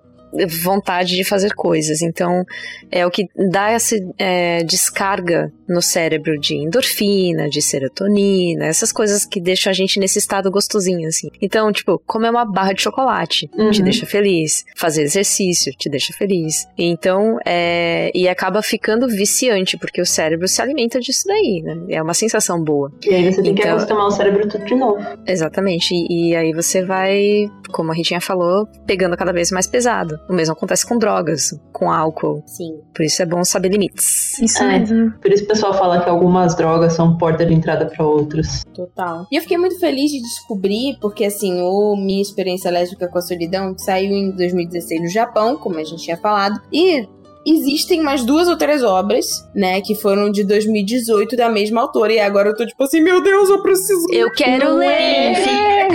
[0.62, 2.02] vontade de fazer coisas.
[2.02, 2.44] Então,
[2.90, 9.24] é o que dá essa é, descarga no cérebro de endorfina, de serotonina, essas coisas
[9.26, 11.28] que deixam a gente nesse estado gostosinho, assim.
[11.42, 13.84] Então, tipo, comer uma barra de chocolate te Uhum.
[13.84, 14.64] deixa feliz.
[14.76, 16.66] Fazer exercício te deixa feliz.
[16.76, 18.10] Então, é...
[18.14, 21.76] E acaba ficando viciante, porque o cérebro se alimenta disso daí, né?
[21.90, 22.90] É uma sensação boa.
[23.06, 25.04] E aí você tem que Então- acostumar o cérebro tudo de novo.
[25.26, 25.94] Exatamente.
[25.94, 30.17] E, e aí você vai, como a Ritinha falou, pegando cada vez mais pesado.
[30.28, 32.42] O mesmo acontece com drogas, com álcool.
[32.46, 32.80] Sim.
[32.94, 34.38] Por isso é bom saber limites.
[34.40, 34.78] Isso É.
[34.78, 35.12] mesmo.
[35.20, 38.62] Por isso o pessoal fala que algumas drogas são porta de entrada para outras.
[38.74, 39.26] Total.
[39.30, 43.22] E eu fiquei muito feliz de descobrir, porque assim, o Minha Experiência Lésbica com a
[43.22, 47.06] Solidão saiu em 2016 no Japão, como a gente tinha falado, e
[47.46, 52.20] existem mais duas ou três obras, né, que foram de 2018 da mesma autora, e
[52.20, 54.06] agora eu tô tipo assim, meu Deus, eu preciso...
[54.12, 55.34] Eu quero Não ler!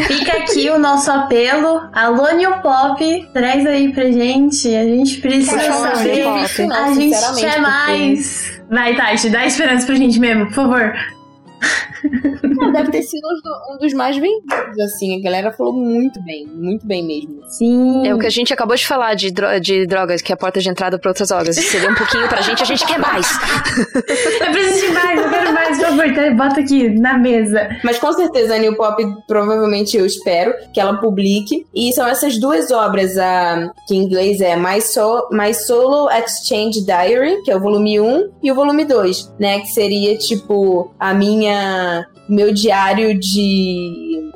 [0.01, 1.81] Fica, aqui o nosso apelo.
[1.93, 4.73] Alô, New Pop, traz aí pra gente.
[4.75, 6.23] A gente precisa favor, saber.
[6.23, 6.65] Pop.
[6.67, 8.61] Não, a gente quer mais.
[8.69, 10.93] Vai, Tati, dá esperança pra gente mesmo, por favor.
[12.43, 16.21] Não, deve ter sido um do- um dos mais vendidos, assim, a galera falou muito
[16.23, 17.41] bem, muito bem mesmo.
[17.47, 18.07] Sim.
[18.07, 20.37] É o que a gente acabou de falar de, dro de drogas, que é a
[20.37, 21.55] porta de entrada para outras drogas.
[21.55, 23.27] Se der um pouquinho pra gente, a gente quer mais.
[23.95, 27.69] Eu preciso de mais, eu quero mais, por favor, tá, bota aqui na mesa.
[27.83, 31.65] Mas com certeza a New Pop, provavelmente eu espero que ela publique.
[31.73, 36.81] E são essas duas obras, a, que em inglês é My, so My Solo Exchange
[36.85, 39.59] Diary, que é o volume 1, e o volume 2, né?
[39.59, 41.92] Que seria tipo a minha.
[42.29, 44.31] Meu diário de.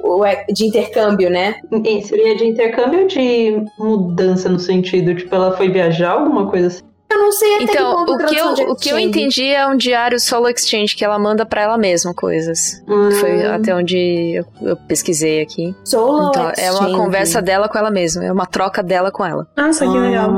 [0.54, 1.56] de intercâmbio, né?
[1.84, 5.16] E seria de intercâmbio ou de mudança no sentido?
[5.16, 6.82] Tipo, ela foi viajar, alguma coisa assim?
[7.10, 9.66] Eu não sei até Então, que o que, eu, o que eu exchange- entendi é
[9.66, 12.84] um diário solo exchange, que ela manda pra ela mesma coisas.
[12.86, 15.74] Foi Hum, até onde eu, eu pesquisei aqui.
[15.86, 16.94] Solo Então, é uma Exchange.
[16.98, 19.48] conversa dela com ela mesma, é uma troca dela com ela.
[19.56, 20.32] Nossa, que legal.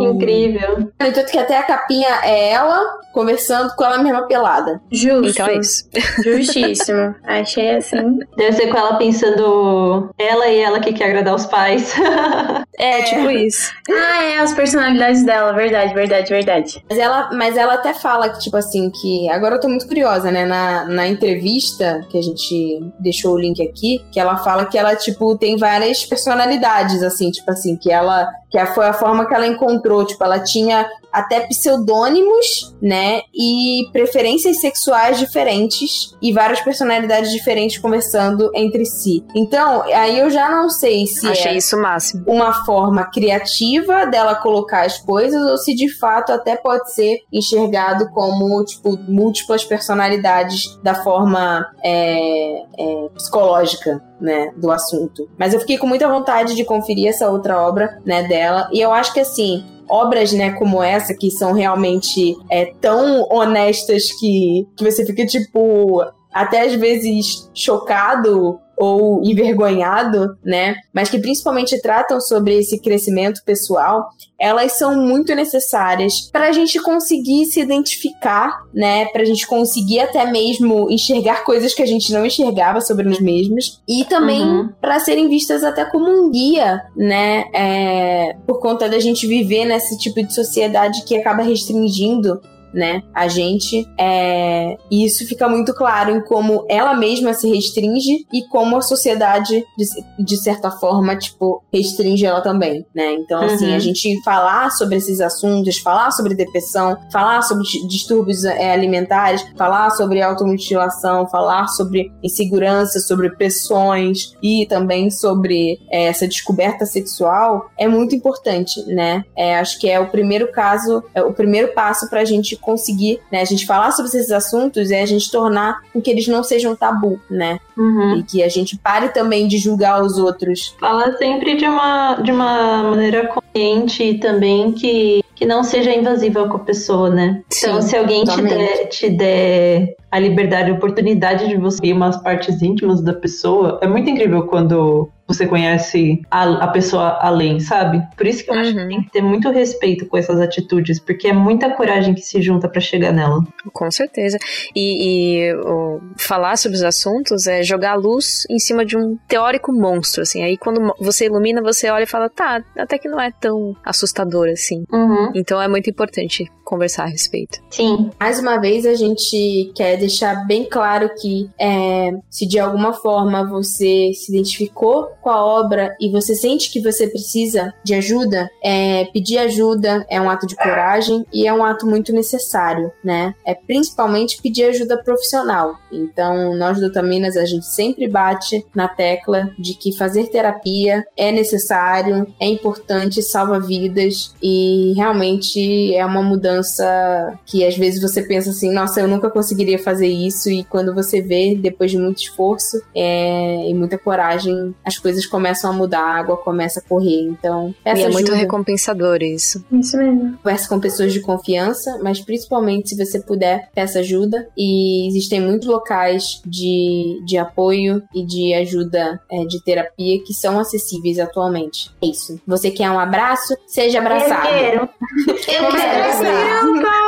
[0.00, 0.10] Ah.
[0.10, 0.90] Incrível.
[1.00, 4.80] No entanto que até a capinha é ela conversando com ela mesma pelada.
[4.92, 5.28] Justo.
[5.28, 5.88] Então é isso.
[6.22, 7.14] Justíssimo.
[7.24, 8.18] Achei assim.
[8.36, 11.94] Deve ser com ela pensando ela e ela que quer agradar os pais.
[12.78, 13.72] É, tipo isso.
[13.90, 16.84] Ah, é, as personalidades dela, verdade, verdade, verdade.
[16.88, 19.28] Mas ela, mas ela até fala que, tipo assim, que.
[19.30, 20.44] Agora eu tô muito curiosa, né?
[20.46, 24.94] Na, na entrevista, que a gente deixou o link aqui, que ela fala que ela,
[24.94, 28.30] tipo, tem várias personalidades, assim, tipo assim, que ela.
[28.50, 30.04] Que foi a forma que ela encontrou.
[30.04, 30.88] Tipo, ela tinha
[31.18, 33.22] até pseudônimos, né?
[33.34, 39.24] E preferências sexuais diferentes e várias personalidades diferentes conversando entre si.
[39.34, 42.24] Então, aí eu já não sei se Achei é isso máximo.
[42.26, 48.10] uma forma criativa dela colocar as coisas ou se de fato até pode ser enxergado
[48.10, 55.78] como tipo múltiplas personalidades da forma é, é, psicológica né do assunto mas eu fiquei
[55.78, 59.64] com muita vontade de conferir essa outra obra né dela e eu acho que assim
[59.88, 66.02] obras, né, como essa, que são realmente é, tão honestas que, que você fica, tipo,
[66.38, 70.76] até às vezes chocado ou envergonhado, né?
[70.94, 74.06] Mas que principalmente tratam sobre esse crescimento pessoal,
[74.38, 79.06] elas são muito necessárias para a gente conseguir se identificar, né?
[79.06, 83.18] Para a gente conseguir até mesmo enxergar coisas que a gente não enxergava sobre nós
[83.18, 84.68] mesmos e também Uhum.
[84.80, 87.46] para serem vistas até como um guia, né?
[87.52, 92.40] É, por conta da gente viver nesse tipo de sociedade que acaba restringindo
[92.72, 98.26] né, a gente, é, e isso fica muito claro em como ela mesma se restringe
[98.32, 103.68] e como a sociedade, de, de certa forma, tipo, restringe ela também, né, então, assim,
[103.70, 103.74] Uhum.
[103.76, 109.44] a gente falar sobre esses assuntos, falar sobre depressão, falar sobre di- distúrbios é, alimentares,
[109.56, 117.70] falar sobre automutilação, falar sobre insegurança, sobre pressões e também sobre é, essa descoberta sexual
[117.78, 122.08] é muito importante, né, é, acho que é o primeiro caso, é o primeiro passo
[122.08, 126.02] pra gente conseguir, né, a gente falar sobre esses assuntos é a gente tornar com
[126.02, 127.58] que eles não sejam tabu, né?
[127.74, 128.18] Uhum.
[128.18, 130.76] E que a gente pare também de julgar os outros.
[130.78, 136.48] Fala sempre de uma, de uma maneira consciente e também que que não seja invasiva
[136.48, 137.44] com a pessoa, né?
[137.48, 141.92] Sim, então, se alguém te der, te der, a liberdade, a oportunidade de você ver
[141.92, 147.60] umas partes íntimas da pessoa, é muito incrível quando você conhece a, a pessoa além,
[147.60, 148.02] sabe?
[148.16, 148.60] Por isso que eu uhum.
[148.60, 148.88] acho que uhum.
[148.88, 152.66] tem que ter muito respeito com essas atitudes, porque é muita coragem que se junta
[152.66, 153.44] para chegar nela.
[153.72, 154.38] Com certeza.
[154.74, 159.18] E, e o, falar sobre os assuntos é jogar a luz em cima de um
[159.28, 160.42] teórico monstro, assim.
[160.42, 164.48] Aí quando você ilumina, você olha e fala, tá, até que não é tão assustador
[164.48, 164.84] assim.
[164.90, 165.30] Uhum.
[165.34, 167.60] Então é muito importante conversar a respeito.
[167.70, 168.10] Sim.
[168.20, 173.48] Mais uma vez, a gente quer deixar bem claro que é, se de alguma forma
[173.48, 179.04] você se identificou com a obra e você sente que você precisa de ajuda, é,
[179.06, 183.34] pedir ajuda é um ato de coragem e é um ato muito necessário, né?
[183.44, 185.76] É principalmente pedir ajuda profissional.
[185.90, 191.32] Então, nós do Taminas, a gente sempre bate na tecla de que fazer terapia é
[191.32, 198.50] necessário, é importante, salva vidas e realmente é uma mudança que às vezes você pensa
[198.50, 202.82] assim, nossa, eu nunca conseguiria fazer isso e quando você vê, depois de muito esforço
[202.94, 207.22] é, e muita coragem, as coisas começam a mudar, a água começa a correr.
[207.22, 209.64] Então, e é muito recompensador isso.
[209.72, 210.36] Isso mesmo.
[210.38, 214.48] Converse com pessoas de confiança, mas principalmente se você puder, peça ajuda.
[214.56, 220.58] E existem muitos locais de, de apoio e de ajuda é, de terapia que são
[220.58, 221.90] acessíveis atualmente.
[222.02, 222.40] É isso.
[222.46, 223.56] Você quer um abraço?
[223.66, 224.46] Seja abraçado.
[224.46, 224.88] Eu quero.
[225.26, 226.08] Eu quero.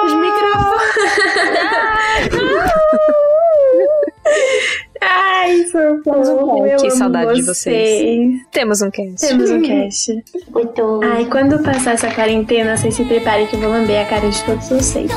[0.05, 0.81] Os microfones.
[5.23, 6.65] Ai, socorro.
[6.65, 8.41] Um que saudade de vocês.
[8.51, 9.29] Temos um cast.
[9.29, 10.25] Temos um cast.
[10.51, 11.01] Muito.
[11.05, 14.43] Ai, quando passar essa quarentena, vocês se preparem que eu vou lamber a cara de
[14.45, 15.11] todos vocês.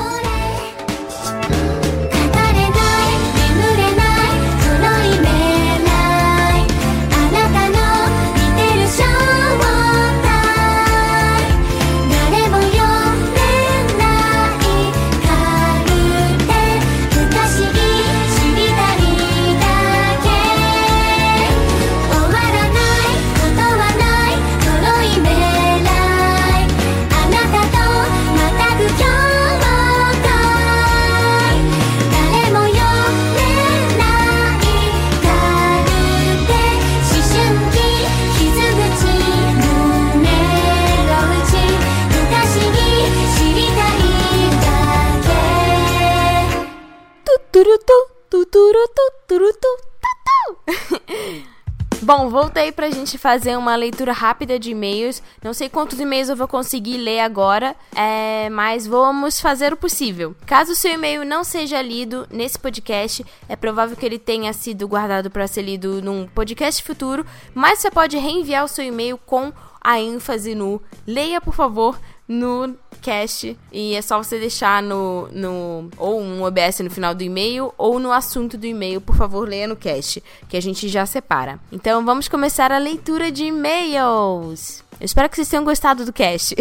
[52.34, 55.22] Voltei pra gente fazer uma leitura rápida de e-mails.
[55.44, 60.36] Não sei quantos e-mails eu vou conseguir ler agora, é, mas vamos fazer o possível.
[60.44, 64.88] Caso o seu e-mail não seja lido nesse podcast, é provável que ele tenha sido
[64.88, 67.24] guardado para ser lido num podcast futuro,
[67.54, 72.76] mas você pode reenviar o seu e-mail com a ênfase no leia, por favor, no
[73.04, 77.74] cast e é só você deixar no, no ou um OBS no final do e-mail
[77.78, 81.60] ou no assunto do e-mail, por favor, leia no cast, que a gente já separa.
[81.72, 84.84] Então vamos começar a leitura de e-mails.
[85.00, 86.56] Eu espero que vocês tenham gostado do cast.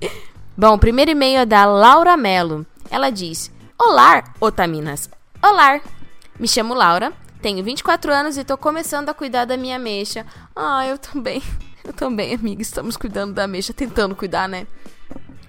[0.56, 2.66] Bom, o primeiro e-mail é da Laura Mello.
[2.90, 5.08] Ela diz: Olá, Otaminas.
[5.42, 5.80] Olá,
[6.38, 10.26] me chamo Laura, tenho 24 anos e tô começando a cuidar da minha mecha.
[10.54, 11.42] Ah, eu também.
[11.86, 12.60] Eu também, amiga.
[12.60, 14.66] Estamos cuidando da mecha, tentando cuidar, né?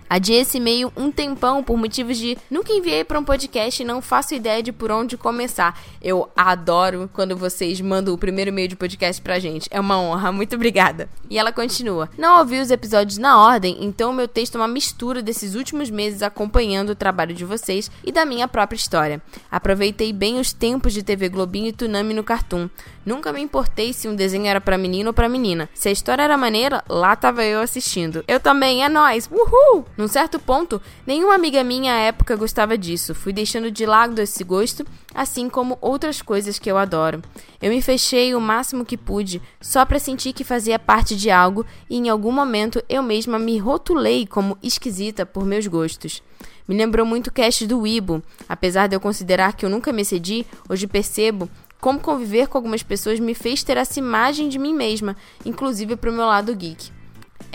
[0.10, 4.02] Adiei esse e-mail um tempão por motivos de nunca enviei para um podcast e não
[4.02, 5.80] faço ideia de por onde começar.
[6.02, 9.68] Eu adoro quando vocês mandam o primeiro e-mail de podcast pra gente.
[9.72, 11.10] É uma honra, muito obrigada.
[11.30, 14.68] E ela continua: Não ouvi os episódios na ordem, então o meu texto é uma
[14.68, 19.22] mistura desses últimos meses acompanhando o trabalho de vocês e da minha própria história.
[19.52, 22.70] Aproveitei bem os tempos de TV Globinho e Tunami no Cartoon.
[23.06, 25.70] Nunca me importei se um desenho era para menino ou para menina.
[25.74, 28.22] Se a história era maneira, lá tava eu assistindo.
[28.28, 29.30] Eu também, é nós.
[29.32, 29.86] Uhul!
[29.98, 33.16] Num certo ponto, nenhuma amiga minha à época gostava disso.
[33.16, 37.20] Fui deixando de lado esse gosto, assim como outras coisas que eu adoro.
[37.60, 41.66] Eu me fechei o máximo que pude, só para sentir que fazia parte de algo
[41.90, 46.22] e em algum momento eu mesma me rotulei como esquisita por meus gostos.
[46.68, 48.22] Me lembrou muito o cast do Ibo.
[48.48, 51.50] Apesar de eu considerar que eu nunca me excedi, hoje percebo
[51.82, 55.16] como conviver com algumas pessoas me fez ter essa imagem de mim mesma,
[55.46, 56.97] inclusive pro meu lado geek.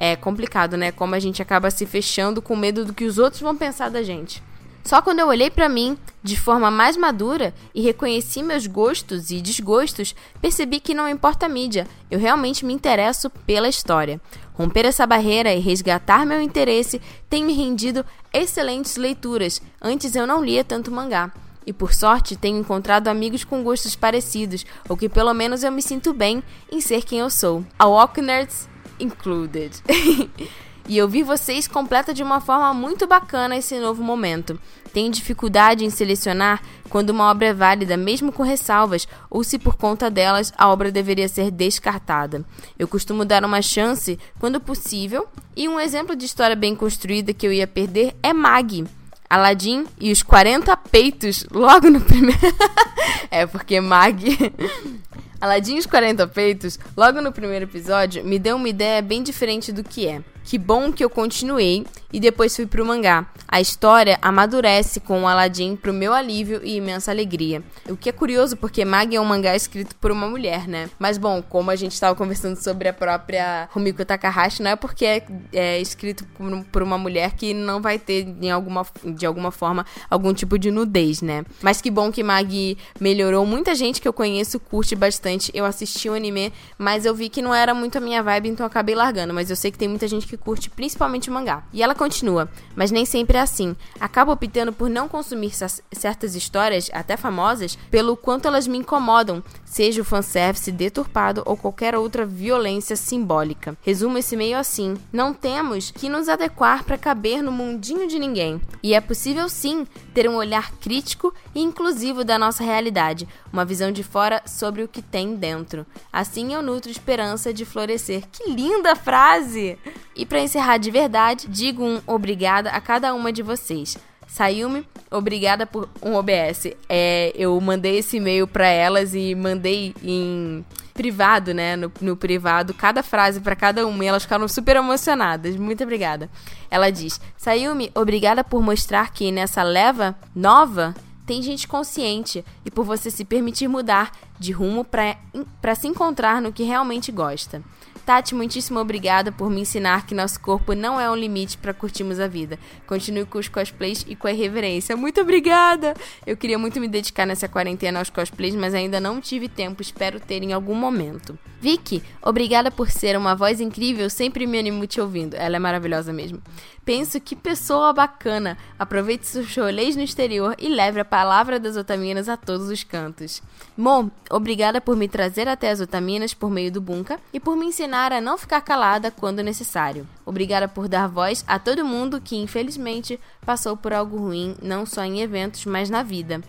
[0.05, 0.91] É complicado, né?
[0.91, 4.03] Como a gente acaba se fechando com medo do que os outros vão pensar da
[4.03, 4.43] gente.
[4.85, 9.41] Só quando eu olhei para mim de forma mais madura e reconheci meus gostos e
[9.41, 14.21] desgostos, percebi que não importa a mídia, eu realmente me interesso pela história.
[14.55, 17.01] Romper essa barreira e resgatar meu interesse
[17.31, 19.63] tem me rendido excelentes leituras.
[19.81, 21.31] Antes eu não lia tanto mangá.
[21.65, 25.81] E por sorte, tenho encontrado amigos com gostos parecidos, ou que pelo menos eu me
[25.81, 26.43] sinto bem
[26.73, 27.65] em ser quem eu sou.
[27.79, 28.72] A Walknerds
[29.03, 29.83] included.
[30.89, 34.59] e eu vi vocês completa de uma forma muito bacana esse novo momento.
[34.93, 39.77] Tenho dificuldade em selecionar quando uma obra é válida, mesmo com ressalvas, ou se por
[39.77, 42.45] conta delas a obra deveria ser descartada.
[42.79, 45.27] Eu costumo dar uma chance quando possível,
[45.57, 48.85] e um exemplo de história bem construída que eu ia perder é Mag.
[49.31, 52.39] Aladdin e os 40 peitos logo no primeiro.
[53.31, 54.23] é, porque Mag.
[55.43, 59.73] Aladdin e os 40 peitos, logo no primeiro episódio, me deu uma ideia bem diferente
[59.73, 60.23] do que é.
[60.45, 63.27] Que bom que eu continuei e depois fui pro mangá.
[63.49, 67.63] A história amadurece com o Aladdin pro meu alívio e imensa alegria.
[67.89, 70.91] O que é curioso porque Mag é um mangá escrito por uma mulher, né?
[70.99, 75.05] Mas bom, como a gente estava conversando sobre a própria Rumiko Takahashi, não é porque
[75.05, 79.51] é, é escrito por, por, uma mulher que não vai ter em alguma, de alguma
[79.51, 81.45] forma algum tipo de nudez, né?
[81.61, 83.45] Mas que bom que Mag melhorou.
[83.47, 85.51] Muita gente que eu conheço curte bastante.
[85.55, 88.67] Eu assisti o anime, mas eu vi que não era muito a minha vibe, então
[88.67, 89.33] acabei largando.
[89.33, 91.65] Mas eu sei que tem muita gente que curte principalmente mangá.
[91.73, 93.77] E ela continua, mas nem sempre é assim.
[94.01, 95.53] Acabo optando por não consumir
[95.93, 101.95] certas histórias, até famosas, pelo quanto elas me incomodam, seja o fanservice deturpado ou qualquer
[101.97, 103.77] outra violência simbólica.
[103.83, 108.61] Resumo esse meio assim: não temos que nos adequar para caber no mundinho de ninguém.
[108.83, 113.91] E é possível sim ter um olhar crítico e inclusivo da nossa realidade, uma visão
[113.91, 115.87] de fora sobre o que tem dentro.
[116.13, 118.25] Assim eu nutro esperança de florescer.
[118.31, 119.79] Que linda frase!
[120.15, 123.97] E para encerrar de verdade, digo um obrigada a cada uma de vocês.
[124.27, 126.69] Sayumi, obrigada por um OBS.
[126.89, 130.65] É, eu mandei esse e-mail para elas e mandei em
[130.95, 131.77] privado, né?
[131.77, 135.57] No, no privado, cada frase para cada uma e elas ficaram super emocionadas.
[135.57, 136.31] Muito obrigada.
[136.71, 140.95] Ela diz: Sayumi, obrigada por mostrar que nessa leva nova
[141.27, 146.53] tem gente consciente e por você se permitir mudar de rumo para se encontrar no
[146.53, 147.63] que realmente gosta.
[148.05, 152.19] Tati, muitíssimo obrigada por me ensinar que nosso corpo não é um limite para curtirmos
[152.19, 152.59] a vida.
[152.87, 154.97] Continue com os cosplays e com a irreverência.
[154.97, 155.95] Muito obrigada!
[156.27, 159.83] Eu queria muito me dedicar nessa quarentena aos cosplays, mas ainda não tive tempo.
[159.83, 161.39] Espero ter em algum momento.
[161.61, 164.11] Vicky, obrigada por ser uma voz incrível.
[164.11, 165.35] Sempre me animo te ouvindo.
[165.35, 166.43] Ela é maravilhosa mesmo.
[166.85, 168.59] Penso que pessoa bacana.
[168.77, 173.41] Aproveite seus rolês no exterior e leve a palavra das otaminas a todos os cantos.
[173.77, 177.67] Mo, obrigada por me trazer até as otaminas por meio do Bunka e por me
[177.67, 180.09] ensinar a não ficar calada quando necessário.
[180.25, 185.05] Obrigada por dar voz a todo mundo que infelizmente passou por algo ruim, não só
[185.05, 186.41] em eventos, mas na vida.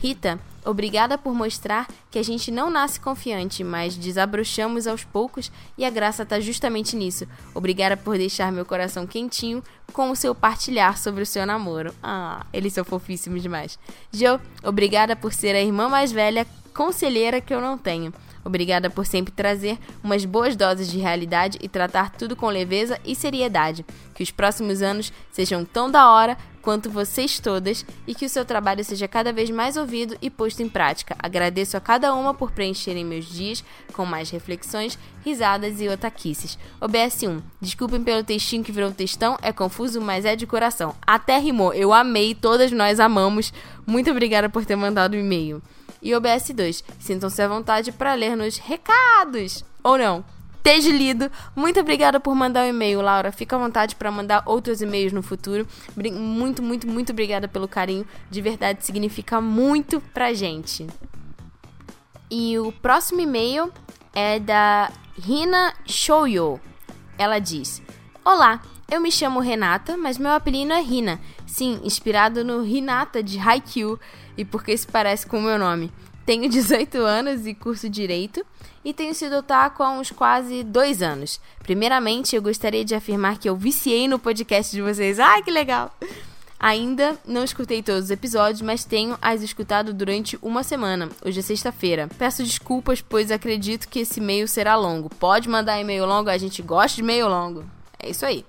[0.00, 0.38] Rita,
[0.68, 5.88] Obrigada por mostrar que a gente não nasce confiante, mas desabrochamos aos poucos e a
[5.88, 7.26] graça está justamente nisso.
[7.54, 11.94] Obrigada por deixar meu coração quentinho com o seu partilhar sobre o seu namoro.
[12.02, 13.78] Ah, eles são fofíssimos demais.
[14.12, 18.12] Jo, obrigada por ser a irmã mais velha conselheira que eu não tenho.
[18.48, 23.14] Obrigada por sempre trazer umas boas doses de realidade e tratar tudo com leveza e
[23.14, 23.84] seriedade.
[24.14, 28.46] Que os próximos anos sejam tão da hora quanto vocês todas e que o seu
[28.46, 31.14] trabalho seja cada vez mais ouvido e posto em prática.
[31.18, 33.62] Agradeço a cada uma por preencherem meus dias
[33.92, 36.58] com mais reflexões, risadas e otaquices.
[36.80, 40.94] OBS1, desculpem pelo textinho que virou textão, é confuso, mas é de coração.
[41.06, 43.52] Até rimou, eu amei, todas nós amamos.
[43.86, 45.62] Muito obrigada por ter mandado o e-mail.
[46.00, 49.64] E OBS2, sintam-se à vontade para ler nos recados.
[49.82, 50.24] Ou não
[50.68, 51.30] esteja lido.
[51.56, 53.32] Muito obrigada por mandar o um e-mail, Laura.
[53.32, 55.66] Fica à vontade para mandar outros e-mails no futuro.
[55.96, 58.06] Muito, muito, muito obrigada pelo carinho.
[58.30, 60.86] De verdade, significa muito pra gente.
[62.30, 63.72] E o próximo e-mail
[64.14, 66.60] é da Rina Shoyo.
[67.16, 67.82] Ela diz:
[68.22, 68.60] Olá,
[68.90, 71.18] eu me chamo Renata, mas meu apelido é Rina.
[71.48, 73.98] Sim, inspirado no Hinata de Haikyuu
[74.36, 75.90] e porque se parece com o meu nome.
[76.24, 78.44] Tenho 18 anos e curso Direito
[78.84, 81.40] e tenho sido otaku há uns quase dois anos.
[81.62, 85.18] Primeiramente, eu gostaria de afirmar que eu viciei no podcast de vocês.
[85.18, 85.90] Ai, que legal!
[86.60, 91.08] Ainda não escutei todos os episódios, mas tenho as escutado durante uma semana.
[91.24, 92.08] Hoje é sexta-feira.
[92.18, 95.08] Peço desculpas, pois acredito que esse e-mail será longo.
[95.08, 97.64] Pode mandar e-mail longo, a gente gosta de e-mail longo.
[97.98, 98.44] É isso aí.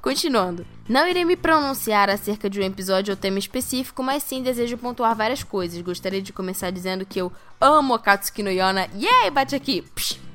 [0.00, 0.64] Continuando.
[0.88, 5.14] Não irei me pronunciar acerca de um episódio ou tema específico, mas sim desejo pontuar
[5.14, 5.82] várias coisas.
[5.82, 8.88] Gostaria de começar dizendo que eu amo Akatsuki no Yona.
[8.94, 9.82] Yay, bate aqui!
[9.94, 10.27] Psh.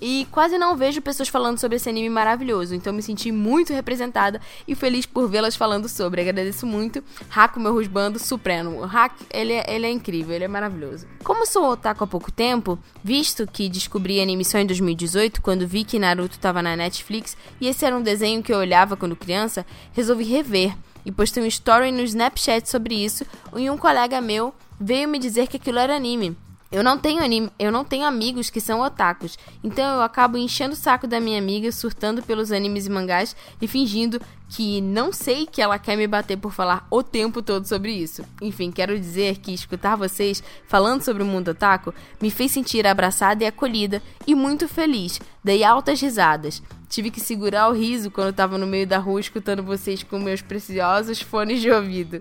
[0.00, 2.74] E quase não vejo pessoas falando sobre esse anime maravilhoso.
[2.74, 6.20] Então me senti muito representada e feliz por vê-las falando sobre.
[6.20, 7.02] Agradeço muito.
[7.34, 8.80] Haku, meu rusbando supremo.
[8.80, 11.06] O Haku, ele, é, ele é incrível, ele é maravilhoso.
[11.22, 15.84] Como sou otaku há pouco tempo, visto que descobri anime só em 2018, quando vi
[15.84, 19.66] que Naruto estava na Netflix e esse era um desenho que eu olhava quando criança,
[19.92, 23.24] resolvi rever e postei um story no Snapchat sobre isso
[23.56, 26.36] e um colega meu veio me dizer que aquilo era anime.
[26.70, 30.74] Eu não tenho anime, eu não tenho amigos que são otakus, então eu acabo enchendo
[30.74, 34.20] o saco da minha amiga, surtando pelos animes e mangás e fingindo
[34.50, 38.22] que não sei que ela quer me bater por falar o tempo todo sobre isso.
[38.42, 43.44] Enfim, quero dizer que escutar vocês falando sobre o mundo otaku me fez sentir abraçada
[43.44, 45.18] e acolhida e muito feliz.
[45.42, 46.62] Dei altas risadas.
[46.86, 50.42] Tive que segurar o riso quando estava no meio da rua escutando vocês com meus
[50.42, 52.18] preciosos fones de ouvido.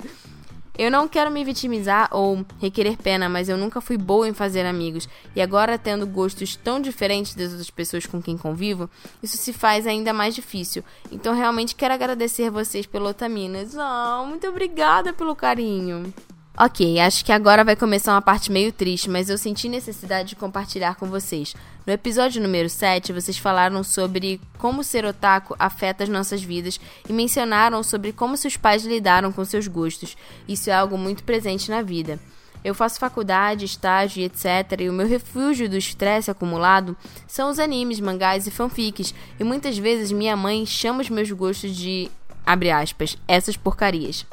[0.77, 4.65] Eu não quero me vitimizar ou requerer pena, mas eu nunca fui boa em fazer
[4.65, 5.09] amigos.
[5.35, 8.89] E agora, tendo gostos tão diferentes das outras pessoas com quem convivo,
[9.23, 10.83] isso se faz ainda mais difícil.
[11.11, 13.75] Então, realmente quero agradecer vocês pelo Otaminas.
[13.75, 16.13] Oh, muito obrigada pelo carinho.
[16.59, 20.35] Ok, acho que agora vai começar uma parte meio triste, mas eu senti necessidade de
[20.35, 21.55] compartilhar com vocês.
[21.87, 27.13] No episódio número 7, vocês falaram sobre como ser otaku afeta as nossas vidas e
[27.13, 30.17] mencionaram sobre como seus pais lidaram com seus gostos.
[30.49, 32.19] Isso é algo muito presente na vida.
[32.61, 34.81] Eu faço faculdade, estágio etc.
[34.81, 36.93] E o meu refúgio do estresse acumulado
[37.25, 39.15] são os animes, mangás e fanfics.
[39.39, 42.11] E muitas vezes minha mãe chama os meus gostos de,
[42.45, 44.25] abre aspas, essas porcarias.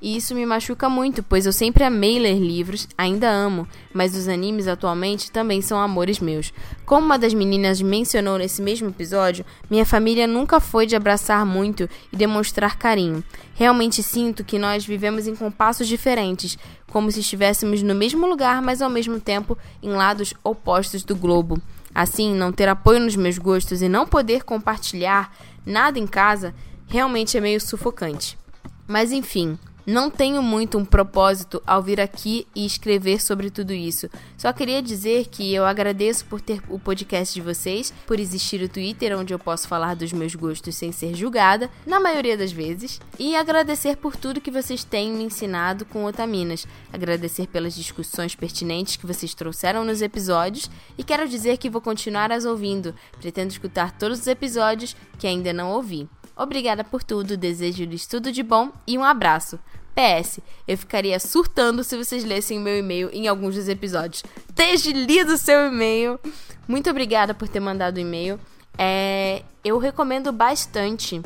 [0.00, 4.28] E isso me machuca muito, pois eu sempre amei ler livros, ainda amo, mas os
[4.28, 6.52] animes atualmente também são amores meus.
[6.84, 11.88] Como uma das meninas mencionou nesse mesmo episódio, minha família nunca foi de abraçar muito
[12.12, 13.24] e demonstrar carinho.
[13.54, 16.58] Realmente sinto que nós vivemos em compassos diferentes,
[16.90, 21.60] como se estivéssemos no mesmo lugar, mas ao mesmo tempo em lados opostos do globo.
[21.94, 26.54] Assim, não ter apoio nos meus gostos e não poder compartilhar nada em casa
[26.86, 28.38] realmente é meio sufocante.
[28.86, 34.10] Mas enfim, não tenho muito um propósito ao vir aqui e escrever sobre tudo isso.
[34.36, 38.68] Só queria dizer que eu agradeço por ter o podcast de vocês, por existir o
[38.68, 43.00] Twitter onde eu posso falar dos meus gostos sem ser julgada, na maioria das vezes,
[43.16, 46.66] e agradecer por tudo que vocês têm me ensinado com Otaminas.
[46.92, 50.68] Agradecer pelas discussões pertinentes que vocês trouxeram nos episódios
[50.98, 52.92] e quero dizer que vou continuar as ouvindo.
[53.20, 56.08] Pretendo escutar todos os episódios que ainda não ouvi.
[56.36, 59.58] Obrigada por tudo, desejo-lhes tudo de bom e um abraço.
[59.96, 64.22] PS, eu ficaria surtando se vocês lessem meu e-mail em alguns dos episódios.
[64.54, 66.20] Desde lido seu e-mail.
[66.68, 68.38] Muito obrigada por ter mandado o e-mail.
[68.76, 71.22] É, eu recomendo bastante.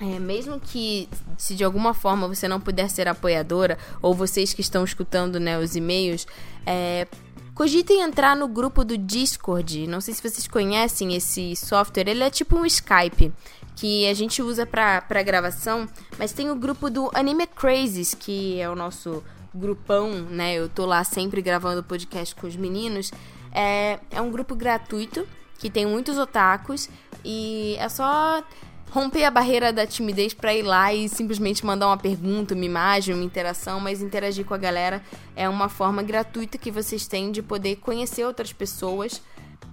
[0.00, 4.62] É, mesmo que se de alguma forma você não puder ser apoiadora, ou vocês que
[4.62, 6.26] estão escutando né, os e-mails,
[6.64, 7.06] é,
[7.54, 9.86] cogitem entrar no grupo do Discord.
[9.86, 13.32] Não sei se vocês conhecem esse software, ele é tipo um Skype
[13.76, 18.68] que a gente usa pra gravação, mas tem o grupo do Anime Crazes, que é
[18.68, 19.22] o nosso
[19.54, 20.54] grupão, né?
[20.54, 23.10] Eu tô lá sempre gravando podcast com os meninos.
[23.52, 25.26] É, é um grupo gratuito
[25.58, 26.88] que tem muitos otakus
[27.24, 28.42] e é só
[28.94, 33.12] romper a barreira da timidez para ir lá e simplesmente mandar uma pergunta, uma imagem,
[33.12, 35.02] uma interação, mas interagir com a galera
[35.34, 39.20] é uma forma gratuita que vocês têm de poder conhecer outras pessoas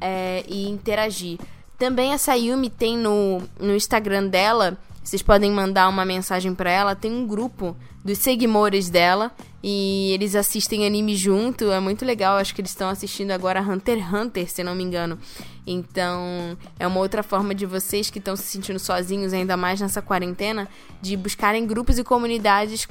[0.01, 1.37] é, e interagir.
[1.77, 6.95] Também a Sayumi tem no, no Instagram dela, vocês podem mandar uma mensagem para ela,
[6.95, 9.31] tem um grupo dos seguidores dela
[9.63, 12.37] e eles assistem anime junto, é muito legal.
[12.37, 15.19] Acho que eles estão assistindo agora Hunter x Hunter, se não me engano.
[15.65, 20.01] Então, é uma outra forma de vocês que estão se sentindo sozinhos, ainda mais nessa
[20.01, 20.67] quarentena,
[21.01, 22.87] de buscarem grupos e comunidades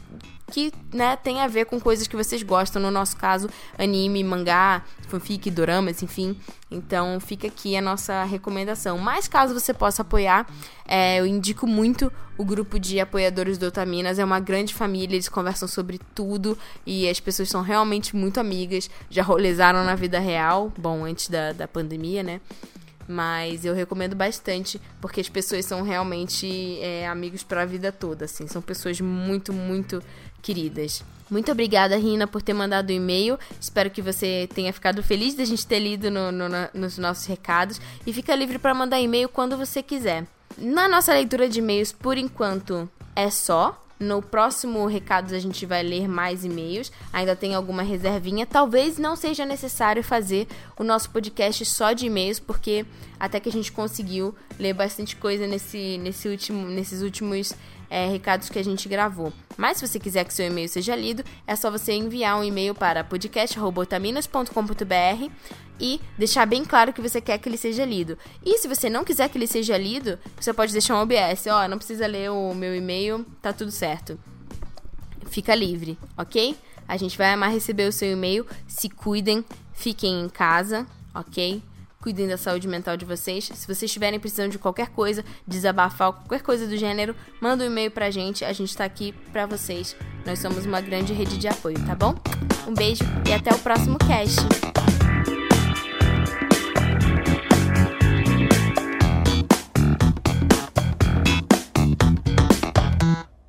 [0.51, 4.83] que, né, tem a ver com coisas que vocês gostam, no nosso caso, anime, mangá,
[5.09, 6.37] fanfic, doramas, enfim.
[6.71, 8.99] Então fica aqui a nossa recomendação.
[8.99, 10.47] Mas caso você possa apoiar,
[10.87, 14.19] é, eu indico muito o grupo de apoiadores do Otaminas.
[14.19, 16.57] É uma grande família, eles conversam sobre tudo
[16.87, 18.89] e as pessoas são realmente muito amigas.
[19.11, 22.41] Já rolezaram na vida real, bom, antes da, da pandemia, né?
[23.07, 28.25] Mas eu recomendo bastante, porque as pessoas são realmente é, amigos para a vida toda,
[28.25, 28.47] assim.
[28.47, 30.03] São pessoas muito, muito
[30.41, 31.05] queridas.
[31.29, 33.39] Muito obrigada, Rina, por ter mandado o e-mail.
[33.61, 37.79] Espero que você tenha ficado feliz da gente ter lido no, no, nos nossos recados.
[38.07, 40.27] E fica livre para mandar e-mail quando você quiser.
[40.59, 43.77] Na nossa leitura de e-mails, por enquanto, é só.
[43.99, 46.91] No próximo recados a gente vai ler mais e-mails.
[47.13, 48.47] Ainda tem alguma reservinha.
[48.47, 50.49] Talvez não seja necessário fazer
[50.79, 52.87] o nosso podcast só de e-mails, porque
[53.19, 57.53] até que a gente conseguiu ler bastante coisa nesse, nesse último, nesses últimos
[57.91, 59.35] é, recados que a gente gravou.
[59.55, 62.75] Mas se você quiser que seu e-mail seja lido, é só você enviar um e-mail
[62.75, 65.31] para podcast.otaminas.com.br
[65.81, 68.19] e deixar bem claro que você quer que ele seja lido.
[68.45, 71.47] E se você não quiser que ele seja lido, você pode deixar um OBS.
[71.49, 74.19] Ó, oh, não precisa ler o meu e-mail, tá tudo certo.
[75.27, 76.57] Fica livre, ok?
[76.87, 78.45] A gente vai amar receber o seu e-mail.
[78.67, 81.63] Se cuidem, fiquem em casa, ok?
[82.01, 83.45] Cuidem da saúde mental de vocês.
[83.45, 87.91] Se vocês estiverem precisando de qualquer coisa, desabafar, qualquer coisa do gênero, manda um e-mail
[87.91, 88.45] pra gente.
[88.45, 89.95] A gente tá aqui pra vocês.
[90.25, 92.15] Nós somos uma grande rede de apoio, tá bom?
[92.67, 95.00] Um beijo e até o próximo cast.